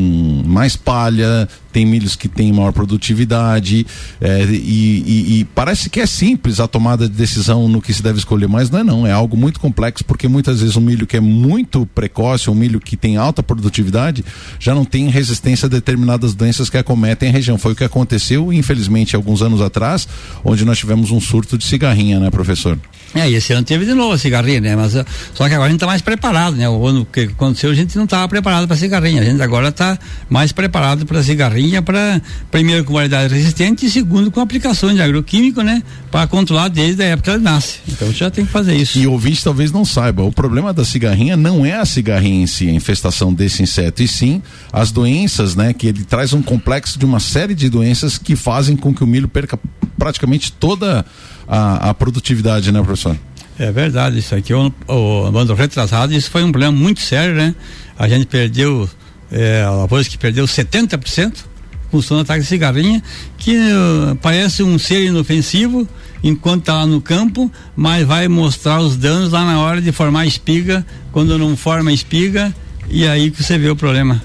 mais 0.48 0.78
palha, 0.78 1.50
tem 1.74 1.86
milhos 1.86 2.16
que 2.16 2.30
têm 2.30 2.54
maior 2.54 2.72
produtividade 2.72 3.86
é, 4.22 4.46
e, 4.46 5.04
e, 5.06 5.40
e, 5.40 5.46
parece 5.54 5.90
que 5.90 6.00
é 6.00 6.06
simples 6.06 6.62
a 6.62 6.68
tomada 6.68 7.10
de 7.10 7.14
decisão 7.14 7.68
no 7.68 7.82
que 7.82 7.94
se 7.94 8.02
deve 8.02 8.20
escolher, 8.20 8.48
mas 8.48 8.70
não 8.70 8.80
é 8.80 8.84
não, 8.84 9.08
é 9.08 9.12
algo 9.12 9.36
muito 9.36 9.60
complexo 9.60 10.06
porque 10.06 10.30
muitas 10.30 10.62
vezes 10.62 10.78
um 10.78 10.82
milho 10.82 11.06
que 11.06 11.18
é 11.18 11.20
muito 11.20 11.86
precoce, 11.88 12.50
um 12.50 12.56
milho 12.56 12.80
que 12.80 12.96
tem 12.96 13.18
alta 13.18 13.44
produtividade, 13.44 14.24
já 14.60 14.74
não 14.74 14.86
tem 14.86 15.10
resistência 15.10 15.66
a 15.66 15.70
determinadas 15.70 16.34
doenças 16.34 16.70
que 16.70 16.78
acometem 16.78 17.28
a 17.28 17.32
região. 17.34 17.58
Foi 17.58 17.74
o 17.74 17.76
que 17.76 17.84
aconteceu, 17.84 18.54
infelizmente, 18.54 19.14
alguns 19.14 19.42
anos 19.42 19.62
atrás, 19.62 20.08
onde 20.46 20.64
nós 20.64 20.78
tivemos 20.78 21.12
um 21.12 21.20
surto 21.20 21.58
de 21.58 21.66
cigarrinha, 21.66 22.18
né, 22.18 22.30
professor? 22.30 22.80
É, 23.16 23.30
e 23.30 23.36
esse 23.36 23.54
ano 23.54 23.64
teve 23.64 23.86
de 23.86 23.94
novo 23.94 24.14
a 24.14 24.18
cigarrinha, 24.18 24.60
né? 24.60 24.76
Mas 24.76 24.94
só 25.34 25.48
que 25.48 25.54
agora 25.54 25.66
a 25.66 25.70
gente 25.70 25.78
está 25.78 25.86
mais 25.86 26.02
preparado, 26.02 26.56
né? 26.56 26.68
O 26.68 26.88
ano 26.88 27.06
que 27.06 27.22
aconteceu 27.22 27.70
a 27.70 27.76
gente 27.76 27.96
não 27.96 28.06
estava 28.06 28.28
preparado 28.28 28.68
para 28.68 28.76
cigarrinha, 28.76 29.22
gente 29.34 29.44
agora 29.44 29.70
está 29.70 29.98
mais 30.30 30.52
preparado 30.52 31.06
para 31.06 31.22
cigarrinha 31.22 31.82
para 31.82 32.22
primeiro 32.50 32.84
com 32.84 32.94
variedade 32.94 33.34
resistente 33.34 33.86
e 33.86 33.90
segundo 33.90 34.32
com 34.32 34.40
aplicações 34.40 34.96
de 34.96 35.02
agroquímico, 35.02 35.62
né, 35.62 35.84
para 36.10 36.26
controlar 36.28 36.70
desde 36.70 37.04
a 37.04 37.06
época 37.08 37.24
que 37.24 37.30
ela 37.32 37.40
nasce. 37.40 37.80
Então 37.88 38.12
já 38.12 38.32
tem 38.32 38.46
que 38.46 38.52
fazer 38.52 38.76
isso. 38.76 38.98
E 39.00 39.08
o 39.08 39.12
ouvinte 39.12 39.44
talvez 39.44 39.72
não 39.72 39.84
saiba, 39.84 40.24
o 40.24 40.32
problema 40.32 40.72
da 40.72 40.86
cigarrinha 40.86 41.36
não 41.36 41.66
é 41.66 41.74
a 41.74 41.86
cigarrinha 41.86 42.44
em 42.44 42.48
si, 42.48 42.70
a 42.70 42.72
infestação 42.72 43.34
desse 43.34 43.62
inseto, 43.62 44.02
e 44.02 44.08
sim 44.08 44.42
as 44.72 44.92
doenças, 44.92 45.56
né, 45.56 45.74
que 45.74 45.88
ele 45.88 46.04
traz 46.04 46.34
um 46.34 46.42
complexo 46.42 46.98
de 46.98 47.06
uma 47.06 47.20
série 47.20 47.56
de 47.56 47.70
doenças 47.70 48.18
que 48.18 48.36
fazem 48.36 48.76
com 48.76 48.94
que 48.94 49.04
o 49.04 49.08
milho 49.08 49.28
perca 49.28 49.60
praticamente 49.98 50.52
toda 50.52 51.06
a, 51.48 51.90
a 51.90 51.94
produtividade, 51.94 52.72
né, 52.72 52.82
professor? 52.82 53.18
É 53.58 53.72
verdade, 53.72 54.18
isso 54.18 54.34
aqui, 54.34 54.54
o, 54.54 54.74
o 54.88 55.38
ano 55.38 55.54
retrasado, 55.54 56.14
isso 56.14 56.30
foi 56.32 56.44
um 56.44 56.52
problema 56.52 56.76
muito 56.76 57.02
sério, 57.02 57.36
né? 57.36 57.54
A 57.98 58.08
gente 58.08 58.26
perdeu, 58.26 58.90
é, 59.34 59.66
voz 59.88 60.08
que 60.08 60.18
perdeu 60.18 60.46
70% 60.46 61.54
função 61.94 62.18
do 62.18 62.22
ataque 62.22 62.42
de 62.42 62.48
cigarrinha, 62.48 63.04
que 63.38 63.56
uh, 63.56 64.16
parece 64.16 64.64
um 64.64 64.80
ser 64.80 65.04
inofensivo 65.04 65.88
enquanto 66.24 66.62
está 66.62 66.74
lá 66.74 66.88
no 66.88 67.00
campo, 67.00 67.52
mas 67.76 68.08
vai 68.08 68.28
mostrar 68.28 68.80
os 68.80 68.98
danos 68.98 69.32
lá 69.32 69.46
na 69.46 69.60
hora 69.60 69.80
de 69.80 69.92
formar 69.92 70.26
espiga, 70.26 70.84
quando 71.12 71.38
não 71.38 71.56
forma 71.56 71.94
espiga, 71.94 72.52
e 72.90 73.08
aí 73.08 73.30
que 73.30 73.44
você 73.44 73.60
vê 73.60 73.70
o 73.70 73.76
problema 73.76 74.20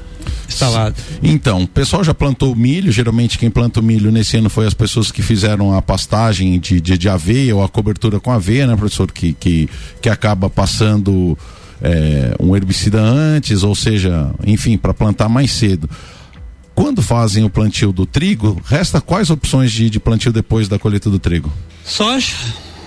instalado. 0.49 0.97
Então, 1.23 1.65
o 1.65 1.69
pessoal 1.69 2.03
já 2.03 2.15
plantou 2.15 2.57
milho, 2.57 2.91
geralmente 2.91 3.39
quem 3.39 3.51
planta 3.51 3.81
o 3.81 3.83
milho 3.83 4.11
nesse 4.11 4.39
ano 4.39 4.49
foi 4.49 4.67
as 4.67 4.73
pessoas 4.73 5.13
que 5.13 5.21
fizeram 5.21 5.77
a 5.77 5.83
pastagem 5.83 6.59
de, 6.59 6.81
de, 6.81 6.97
de 6.97 7.09
aveia 7.09 7.55
ou 7.55 7.63
a 7.63 7.69
cobertura 7.69 8.19
com 8.19 8.33
aveia, 8.33 8.67
né, 8.67 8.75
professor, 8.75 9.13
que, 9.13 9.35
que, 9.35 9.69
que 10.01 10.09
acaba 10.09 10.49
passando 10.49 11.37
é, 11.83 12.35
um 12.41 12.55
herbicida 12.57 13.01
antes, 13.01 13.63
ou 13.63 13.75
seja, 13.75 14.31
enfim, 14.47 14.77
para 14.77 14.93
plantar 14.95 15.29
mais 15.29 15.53
cedo. 15.53 15.89
Quando 16.75 17.03
fazem 17.03 17.45
o 17.45 17.51
plantio 17.51 17.91
do 17.91 18.07
trigo, 18.07 18.61
resta 18.65 19.01
quais 19.01 19.31
opções 19.31 19.73
de, 19.73 19.91
de 19.91 19.99
plantio 19.99 20.33
depois 20.33 20.69
da 20.69 20.79
colheita 20.79 21.11
do 21.11 21.19
trigo? 21.19 21.53
Soja. 21.85 22.35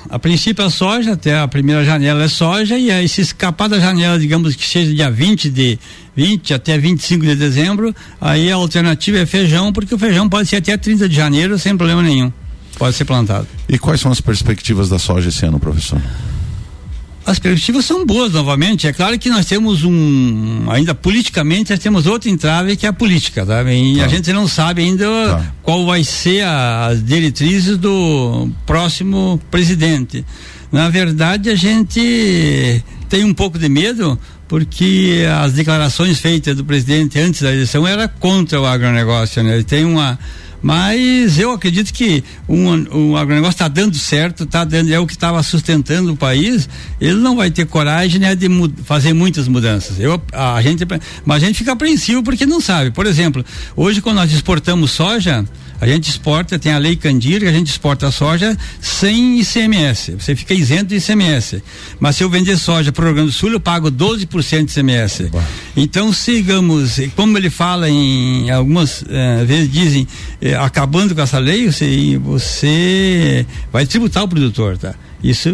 A 0.10 0.20
princípio 0.20 0.66
a 0.66 0.70
soja, 0.70 1.14
até 1.14 1.40
a 1.40 1.48
primeira 1.48 1.86
janela 1.86 2.24
é 2.24 2.28
soja, 2.28 2.78
e 2.78 2.92
aí 2.92 3.08
se 3.08 3.22
escapar 3.22 3.70
da 3.70 3.80
janela, 3.80 4.20
digamos 4.20 4.56
que 4.56 4.66
seja 4.66 4.94
dia 4.94 5.12
20 5.12 5.50
de 5.50 5.80
20 6.16 6.54
até 6.54 6.78
25 6.78 7.26
de 7.26 7.36
dezembro, 7.36 7.96
aí 8.20 8.52
a 8.52 8.56
alternativa 8.56 9.20
é 9.20 9.26
feijão, 9.26 9.72
porque 9.72 9.94
o 9.96 9.98
feijão 9.98 10.28
pode 10.28 10.50
ser 10.50 10.58
até 10.58 10.76
30 10.76 11.08
de 11.08 11.16
janeiro 11.16 11.58
sem 11.58 11.78
problema 11.78 12.02
nenhum. 12.02 12.32
Pode 12.78 12.96
ser 12.96 13.06
plantado. 13.06 13.48
E 13.70 13.78
quais 13.78 14.02
são 14.02 14.12
as 14.12 14.20
perspectivas 14.20 14.90
da 14.90 14.98
soja 14.98 15.30
esse 15.30 15.46
ano, 15.46 15.60
professor? 15.60 16.02
As 17.26 17.38
perspectivas 17.38 17.86
são 17.86 18.06
boas 18.06 18.34
novamente. 18.34 18.88
É 18.88 18.94
claro 18.94 19.18
que 19.20 19.30
nós 19.30 19.46
temos 19.46 19.84
um. 19.84 20.70
Ainda 20.72 20.96
politicamente, 20.96 21.72
nós 21.72 21.80
temos 21.80 22.08
outro 22.08 22.30
entrave 22.30 22.76
que 22.76 22.86
é 22.86 22.90
a 22.90 22.94
política, 22.94 23.46
tá? 23.46 23.64
E 23.72 23.98
tá. 23.98 24.06
a 24.06 24.08
gente 24.08 24.34
não 24.34 24.48
sabe 24.48 24.82
ainda 24.82 25.06
tá. 25.06 25.54
qual 25.62 25.86
vai 25.86 26.04
ser 26.04 26.42
a, 26.44 26.88
as 26.88 27.04
diretrizes 27.04 27.78
do 27.78 28.50
próximo 28.66 29.40
presidente. 29.52 30.26
Na 30.72 30.90
verdade, 30.90 31.50
a 31.50 31.56
gente 31.56 32.84
tem 33.08 33.24
um 33.24 33.34
pouco 33.34 33.60
de 33.60 33.70
medo 33.70 34.18
porque 34.48 35.26
as 35.42 35.54
declarações 35.54 36.20
feitas 36.20 36.58
do 36.58 36.66
presidente 36.66 37.20
antes 37.20 37.42
da 37.42 37.54
eleição 37.54 37.88
era 37.88 38.08
contra 38.08 38.60
o 38.60 38.66
agronegócio, 38.66 39.44
né? 39.44 39.56
Ele 39.56 39.64
tem 39.64 39.86
uma 39.86 40.18
mas 40.62 41.40
eu 41.40 41.52
acredito 41.52 41.92
que 41.94 42.24
um, 42.48 42.70
um 42.96 43.16
agronegócio 43.18 43.54
está 43.54 43.68
dando 43.68 43.98
certo, 43.98 44.46
tá 44.46 44.64
dando, 44.64 44.94
é 44.94 45.00
o 45.00 45.08
que 45.08 45.14
estava 45.14 45.42
sustentando 45.42 46.14
o 46.14 46.18
país. 46.18 46.70
Ele 47.00 47.16
não 47.16 47.36
vai 47.36 47.50
ter 47.50 47.66
coragem 47.66 48.20
né, 48.20 48.36
de 48.36 48.48
fazer 48.84 49.14
muitas 49.14 49.48
mudanças. 49.48 50.00
Eu, 50.00 50.22
a 50.32 50.62
gente, 50.62 50.86
mas 51.26 51.44
a 51.44 51.46
gente 51.48 51.58
fica 51.58 51.72
apreensivo 51.72 52.22
porque 52.22 52.46
não 52.46 52.62
sabe. 52.62 52.92
Por 52.92 53.08
exemplo, 53.08 53.44
hoje 53.76 54.02
quando 54.02 54.18
nós 54.18 54.32
exportamos 54.32 54.92
soja, 54.92 55.46
a 55.82 55.88
gente 55.88 56.12
exporta, 56.12 56.60
tem 56.60 56.72
a 56.72 56.78
lei 56.78 56.96
Candir, 56.96 57.40
que 57.40 57.48
a 57.48 57.52
gente 57.52 57.72
exporta 57.72 58.08
a 58.08 58.12
soja 58.12 58.56
sem 58.80 59.40
ICMS. 59.40 60.12
Você 60.12 60.36
fica 60.36 60.54
isento 60.54 60.86
de 60.86 60.98
ICMS. 60.98 61.64
Mas 62.00 62.18
se 62.18 62.24
eu 62.24 62.30
vender 62.30 62.56
soja 62.56 62.92
para 62.92 63.02
o 63.02 63.06
Rio 63.08 63.16
Grande 63.16 63.32
do 63.32 63.34
Sul, 63.34 63.50
eu 63.50 63.60
pago 63.60 63.90
12% 63.92 64.66
de 64.66 64.72
ICMS. 64.72 65.32
Então, 65.76 66.14
sigamos, 66.14 67.00
como 67.16 67.36
ele 67.36 67.50
fala 67.50 67.90
em 67.90 68.52
algumas 68.52 69.04
eh, 69.10 69.44
vezes 69.44 69.72
dizem, 69.72 70.08
eh, 70.40 70.54
acabando 70.54 71.16
com 71.16 71.22
essa 71.22 71.40
lei, 71.40 71.66
você, 71.66 72.20
você 72.24 73.46
vai 73.74 73.84
tributar 73.88 74.24
o 74.24 74.28
produtor, 74.28 74.78
tá? 74.78 74.94
Isso 75.24 75.50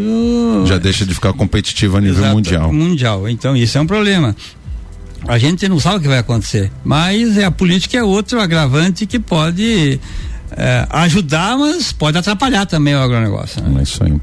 já 0.66 0.78
deixa 0.78 1.06
de 1.06 1.14
ficar 1.14 1.34
competitivo 1.34 1.98
a 1.98 2.02
nível 2.02 2.20
Exato, 2.20 2.36
mundial. 2.36 2.74
Mundial. 2.74 3.30
Então, 3.30 3.56
isso 3.56 3.78
é 3.78 3.82
um 3.82 3.88
problema. 3.88 4.36
A 5.28 5.38
gente 5.38 5.68
não 5.68 5.80
sabe 5.80 5.97
o 5.97 5.99
que 6.01 6.07
vai 6.07 6.20
acontecer, 6.20 6.72
mas 6.84 7.38
é 7.38 7.45
a 7.45 7.51
política 7.51 7.97
é 7.97 8.03
outro 8.03 8.39
agravante 8.39 9.05
que 9.05 9.20
pode 9.20 9.99
é, 10.51 10.88
ajudar, 10.89 11.57
mas 11.57 11.91
pode 11.91 12.18
atrapalhar 12.18 12.65
também 12.65 12.95
o 12.95 12.99
agronegócio. 12.99 13.61
Né? 13.63 13.80
É 13.80 13.84
isso 13.84 14.03
aí. 14.03 14.13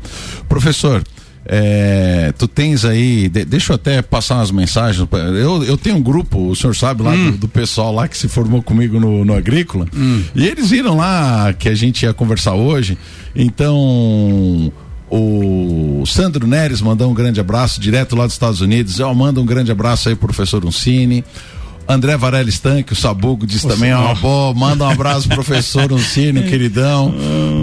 Professor, 0.48 1.02
é, 1.46 2.32
tu 2.38 2.48
tens 2.48 2.84
aí, 2.84 3.28
de, 3.28 3.44
deixa 3.44 3.72
eu 3.72 3.76
até 3.76 4.00
passar 4.00 4.36
umas 4.36 4.50
mensagens. 4.50 5.06
Eu, 5.12 5.62
eu 5.64 5.76
tenho 5.76 5.96
um 5.96 6.02
grupo, 6.02 6.48
o 6.48 6.56
senhor 6.56 6.74
sabe 6.74 7.02
lá, 7.02 7.12
hum. 7.12 7.32
do, 7.32 7.38
do, 7.38 7.48
pessoal 7.48 7.92
lá 7.92 8.08
que 8.08 8.16
se 8.16 8.28
formou 8.28 8.62
comigo 8.62 8.98
no, 8.98 9.24
no 9.24 9.34
Agrícola. 9.34 9.86
Hum. 9.94 10.22
E 10.34 10.46
eles 10.46 10.70
viram 10.70 10.96
lá 10.96 11.52
que 11.52 11.68
a 11.68 11.74
gente 11.74 12.04
ia 12.04 12.14
conversar 12.14 12.54
hoje. 12.54 12.96
Então, 13.36 14.72
o 15.10 16.04
Sandro 16.06 16.46
Neres 16.46 16.80
mandou 16.80 17.10
um 17.10 17.14
grande 17.14 17.40
abraço 17.40 17.80
direto 17.80 18.16
lá 18.16 18.24
dos 18.24 18.34
Estados 18.34 18.60
Unidos. 18.60 18.98
Eu 18.98 19.14
mando 19.14 19.40
um 19.40 19.46
grande 19.46 19.70
abraço 19.70 20.08
aí 20.08 20.14
pro 20.14 20.28
professor 20.28 20.64
Uncini. 20.64 21.24
André 21.86 22.16
Varela 22.16 22.48
Stanque, 22.48 22.94
o 22.94 22.96
Sabugo 22.96 23.46
disse 23.46 23.68
também, 23.68 23.92
ó, 23.92 24.14
boa, 24.14 24.54
manda 24.54 24.84
um 24.84 24.88
abraço 24.88 25.28
professor 25.28 25.92
Uncini, 25.92 26.44
queridão. 26.48 27.14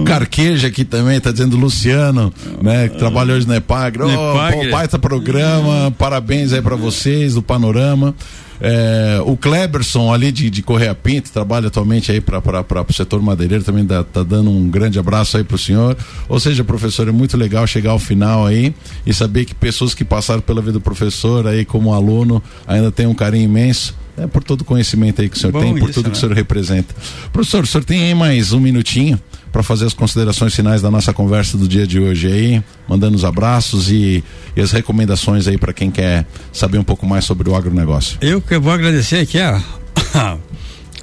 Carqueja 0.06 0.68
aqui 0.68 0.86
também, 0.86 1.20
tá 1.20 1.32
dizendo 1.32 1.58
Luciano, 1.58 2.32
né, 2.62 2.88
que 2.88 2.98
trabalha 2.98 3.34
hoje 3.34 3.48
na 3.48 3.58
Epagre. 3.58 4.04
Oh, 4.04 4.72
baita 4.72 5.00
programa, 5.00 5.92
parabéns 5.98 6.54
aí 6.54 6.62
para 6.62 6.76
vocês, 6.76 7.34
do 7.34 7.42
Panorama. 7.42 8.14
É, 8.62 9.20
o 9.26 9.36
Kleberson 9.36 10.14
ali 10.14 10.32
de, 10.32 10.50
de 10.50 10.62
Correia 10.62 10.94
Pinto, 10.94 11.32
trabalha 11.32 11.68
atualmente 11.68 12.12
aí 12.12 12.22
para 12.22 12.40
o 12.88 12.94
setor 12.94 13.20
madeireiro, 13.22 13.64
também 13.64 13.84
dá, 13.84 14.04
tá 14.04 14.22
dando 14.22 14.52
um 14.52 14.70
grande 14.70 15.00
abraço 15.00 15.36
aí 15.36 15.44
pro 15.44 15.58
senhor. 15.58 15.98
Ou 16.30 16.40
seja, 16.40 16.64
professor, 16.64 17.08
é 17.08 17.12
muito 17.12 17.36
legal 17.36 17.66
chegar 17.66 17.92
ao 17.92 18.00
final 18.00 18.46
aí 18.46 18.74
e 19.06 19.14
saber 19.14 19.46
que 19.46 19.56
pessoas 19.56 19.96
que 19.96 20.06
passaram 20.06 20.42
pela 20.42 20.62
vida 20.62 20.74
do 20.74 20.82
professor 20.82 21.48
aí 21.48 21.66
como 21.66 21.94
aluno 21.94 22.42
ainda 22.68 22.92
tem 22.92 23.08
um 23.08 23.16
carinho 23.16 23.46
imenso. 23.46 24.00
É 24.18 24.28
por 24.28 24.44
todo 24.44 24.62
o 24.62 24.66
conhecimento 24.66 25.22
aí 25.22 25.30
que 25.30 25.38
o 25.38 25.40
senhor 25.40 25.54
Bom 25.54 25.62
tem, 25.62 25.74
por 25.74 25.90
isso, 25.90 25.94
tudo 25.94 26.06
né? 26.06 26.12
que 26.12 26.18
o 26.18 26.20
senhor 26.20 26.36
representa. 26.36 26.94
Professor, 27.34 27.64
o 27.64 27.68
senhor 27.68 27.84
tem 27.84 28.04
aí 28.04 28.14
mais 28.14 28.54
um 28.54 28.60
minutinho 28.60 29.20
para 29.62 29.64
fazer 29.64 29.86
as 29.86 29.94
considerações 29.94 30.56
finais 30.56 30.82
da 30.82 30.90
nossa 30.90 31.14
conversa 31.14 31.58
do 31.58 31.68
dia 31.68 31.86
de 31.86 32.00
hoje 32.00 32.28
aí, 32.28 32.64
mandando 32.88 33.16
os 33.16 33.24
abraços 33.24 33.92
e, 33.92 34.24
e 34.56 34.62
as 34.62 34.72
recomendações 34.72 35.48
aí 35.48 35.58
para 35.58 35.72
quem 35.72 35.92
quer 35.92 36.26
saber 36.52 36.80
um 36.80 36.84
pouco 36.84 37.06
mais 37.06 37.26
sobre 37.26 37.48
o 37.48 37.56
agronegócio. 37.56 38.18
Eu 38.22 38.42
que 38.42 38.58
vou 38.58 38.74
agradecer 38.74 39.18
aqui 39.18 39.40
a, 39.40 39.62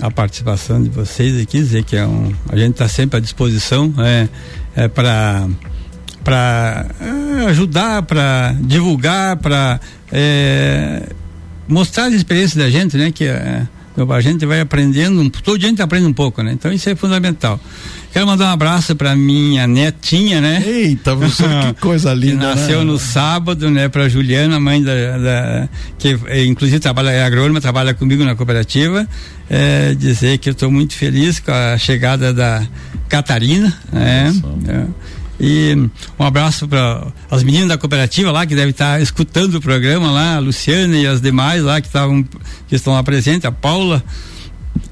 a 0.00 0.10
participação 0.10 0.82
de 0.82 0.90
vocês 0.90 1.40
aqui, 1.40 1.58
dizer 1.58 1.84
que 1.84 1.96
é 1.96 2.04
um, 2.04 2.32
a 2.48 2.56
gente 2.56 2.72
está 2.72 2.88
sempre 2.88 3.18
à 3.18 3.20
disposição 3.20 3.94
é, 3.98 4.28
é 4.74 4.88
para 4.88 5.48
para 6.24 6.86
ajudar, 7.48 8.02
para 8.02 8.54
divulgar, 8.60 9.36
para 9.36 9.80
é, 10.12 11.08
mostrar 11.66 12.04
a 12.04 12.10
experiência 12.10 12.58
da 12.58 12.68
gente, 12.68 12.98
né? 12.98 13.10
Que 13.10 13.24
é, 13.24 13.66
a 13.96 14.20
gente 14.20 14.44
vai 14.44 14.60
aprendendo, 14.60 15.30
todo 15.30 15.58
dia 15.58 15.68
a 15.68 15.70
gente 15.70 15.80
aprende 15.80 16.06
um 16.06 16.12
pouco, 16.12 16.42
né? 16.42 16.52
Então 16.52 16.70
isso 16.70 16.90
é 16.90 16.94
fundamental. 16.94 17.58
Quero 18.18 18.26
mandar 18.26 18.46
um 18.46 18.52
abraço 18.52 18.96
para 18.96 19.14
minha 19.14 19.64
netinha, 19.68 20.40
né? 20.40 20.60
Eita, 20.66 21.14
você, 21.14 21.44
que 21.44 21.74
coisa 21.80 22.12
linda. 22.12 22.32
que 22.32 22.60
nasceu 22.60 22.80
né? 22.80 22.84
no 22.86 22.98
sábado, 22.98 23.70
né? 23.70 23.88
Para 23.88 24.08
Juliana, 24.08 24.58
mãe 24.58 24.82
da, 24.82 24.92
da, 25.18 25.68
que 25.96 26.18
é, 26.26 26.44
inclusive 26.44 26.80
trabalha 26.80 27.10
é 27.10 27.22
agrônoma, 27.22 27.60
trabalha 27.60 27.94
comigo 27.94 28.24
na 28.24 28.34
cooperativa. 28.34 29.06
É, 29.48 29.94
dizer 29.94 30.38
que 30.38 30.48
eu 30.48 30.52
estou 30.52 30.68
muito 30.68 30.94
feliz 30.94 31.38
com 31.38 31.52
a 31.52 31.78
chegada 31.78 32.34
da 32.34 32.66
Catarina, 33.08 33.72
né? 33.92 34.34
É. 34.66 34.84
E 35.38 35.88
um 36.18 36.24
abraço 36.24 36.66
para 36.66 37.06
as 37.30 37.44
meninas 37.44 37.68
da 37.68 37.78
cooperativa 37.78 38.32
lá 38.32 38.44
que 38.44 38.56
devem 38.56 38.70
estar 38.70 39.00
escutando 39.00 39.54
o 39.54 39.60
programa 39.60 40.10
lá, 40.10 40.34
a 40.34 40.38
Luciana 40.40 40.96
e 40.98 41.06
as 41.06 41.20
demais 41.20 41.62
lá 41.62 41.80
que 41.80 41.86
estavam 41.86 42.24
que 42.24 42.74
estão 42.74 42.94
lá 42.94 43.02
presentes, 43.04 43.44
a 43.44 43.52
Paula. 43.52 44.02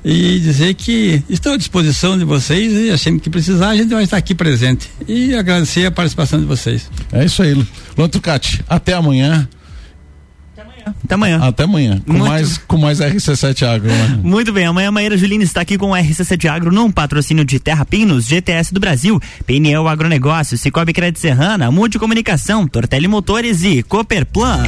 E 0.05 0.39
dizer 0.41 0.75
que 0.75 1.23
estou 1.29 1.53
à 1.53 1.57
disposição 1.57 2.19
de 2.19 2.25
vocês 2.25 2.73
e 2.73 2.97
sempre 2.99 3.21
que 3.21 3.31
precisar 3.31 3.71
a 3.71 3.77
gente 3.77 3.93
vai 3.93 4.05
estar 4.05 4.17
aqui 4.17 4.35
presente. 4.35 4.91
E 5.07 5.35
agradecer 5.35 5.87
a 5.87 5.91
participação 5.91 6.41
de 6.41 6.47
vocês. 6.47 6.91
É 7.13 7.25
isso 7.25 7.43
aí, 7.43 7.55
Luan 7.97 8.09
Tucati. 8.09 8.65
Até 8.69 8.93
amanhã. 8.93 9.49
Até 11.05 11.15
amanhã. 11.15 11.39
Até 11.43 11.65
amanhã. 11.65 12.01
Com 12.07 12.13
Muito... 12.13 12.29
mais, 12.29 12.59
com 12.59 12.79
mais 12.79 13.01
RC7 13.01 13.67
Agro. 13.67 13.89
Né? 13.89 14.21
Muito 14.23 14.53
bem. 14.53 14.67
Amanhã 14.67 14.89
a 14.89 14.93
Maíra 14.93 15.17
Julina 15.17 15.43
está 15.43 15.61
aqui 15.63 15.77
com 15.77 15.91
o 15.91 15.95
RC7 15.95 16.49
Agro 16.49 16.71
num 16.71 16.91
patrocínio 16.91 17.45
de 17.45 17.59
Terra 17.59 17.85
Pinos, 17.85 18.27
GTS 18.27 18.73
do 18.73 18.79
Brasil, 18.79 19.21
PNL 19.45 19.89
Agronegócio, 19.89 20.57
Cicobi 20.57 20.93
Crédito 20.93 21.19
Serrana, 21.19 21.71
Multicomunicação, 21.71 22.67
Tortelli 22.69 23.09
Motores 23.09 23.65
e 23.65 23.83
Cooperplan. 23.83 24.63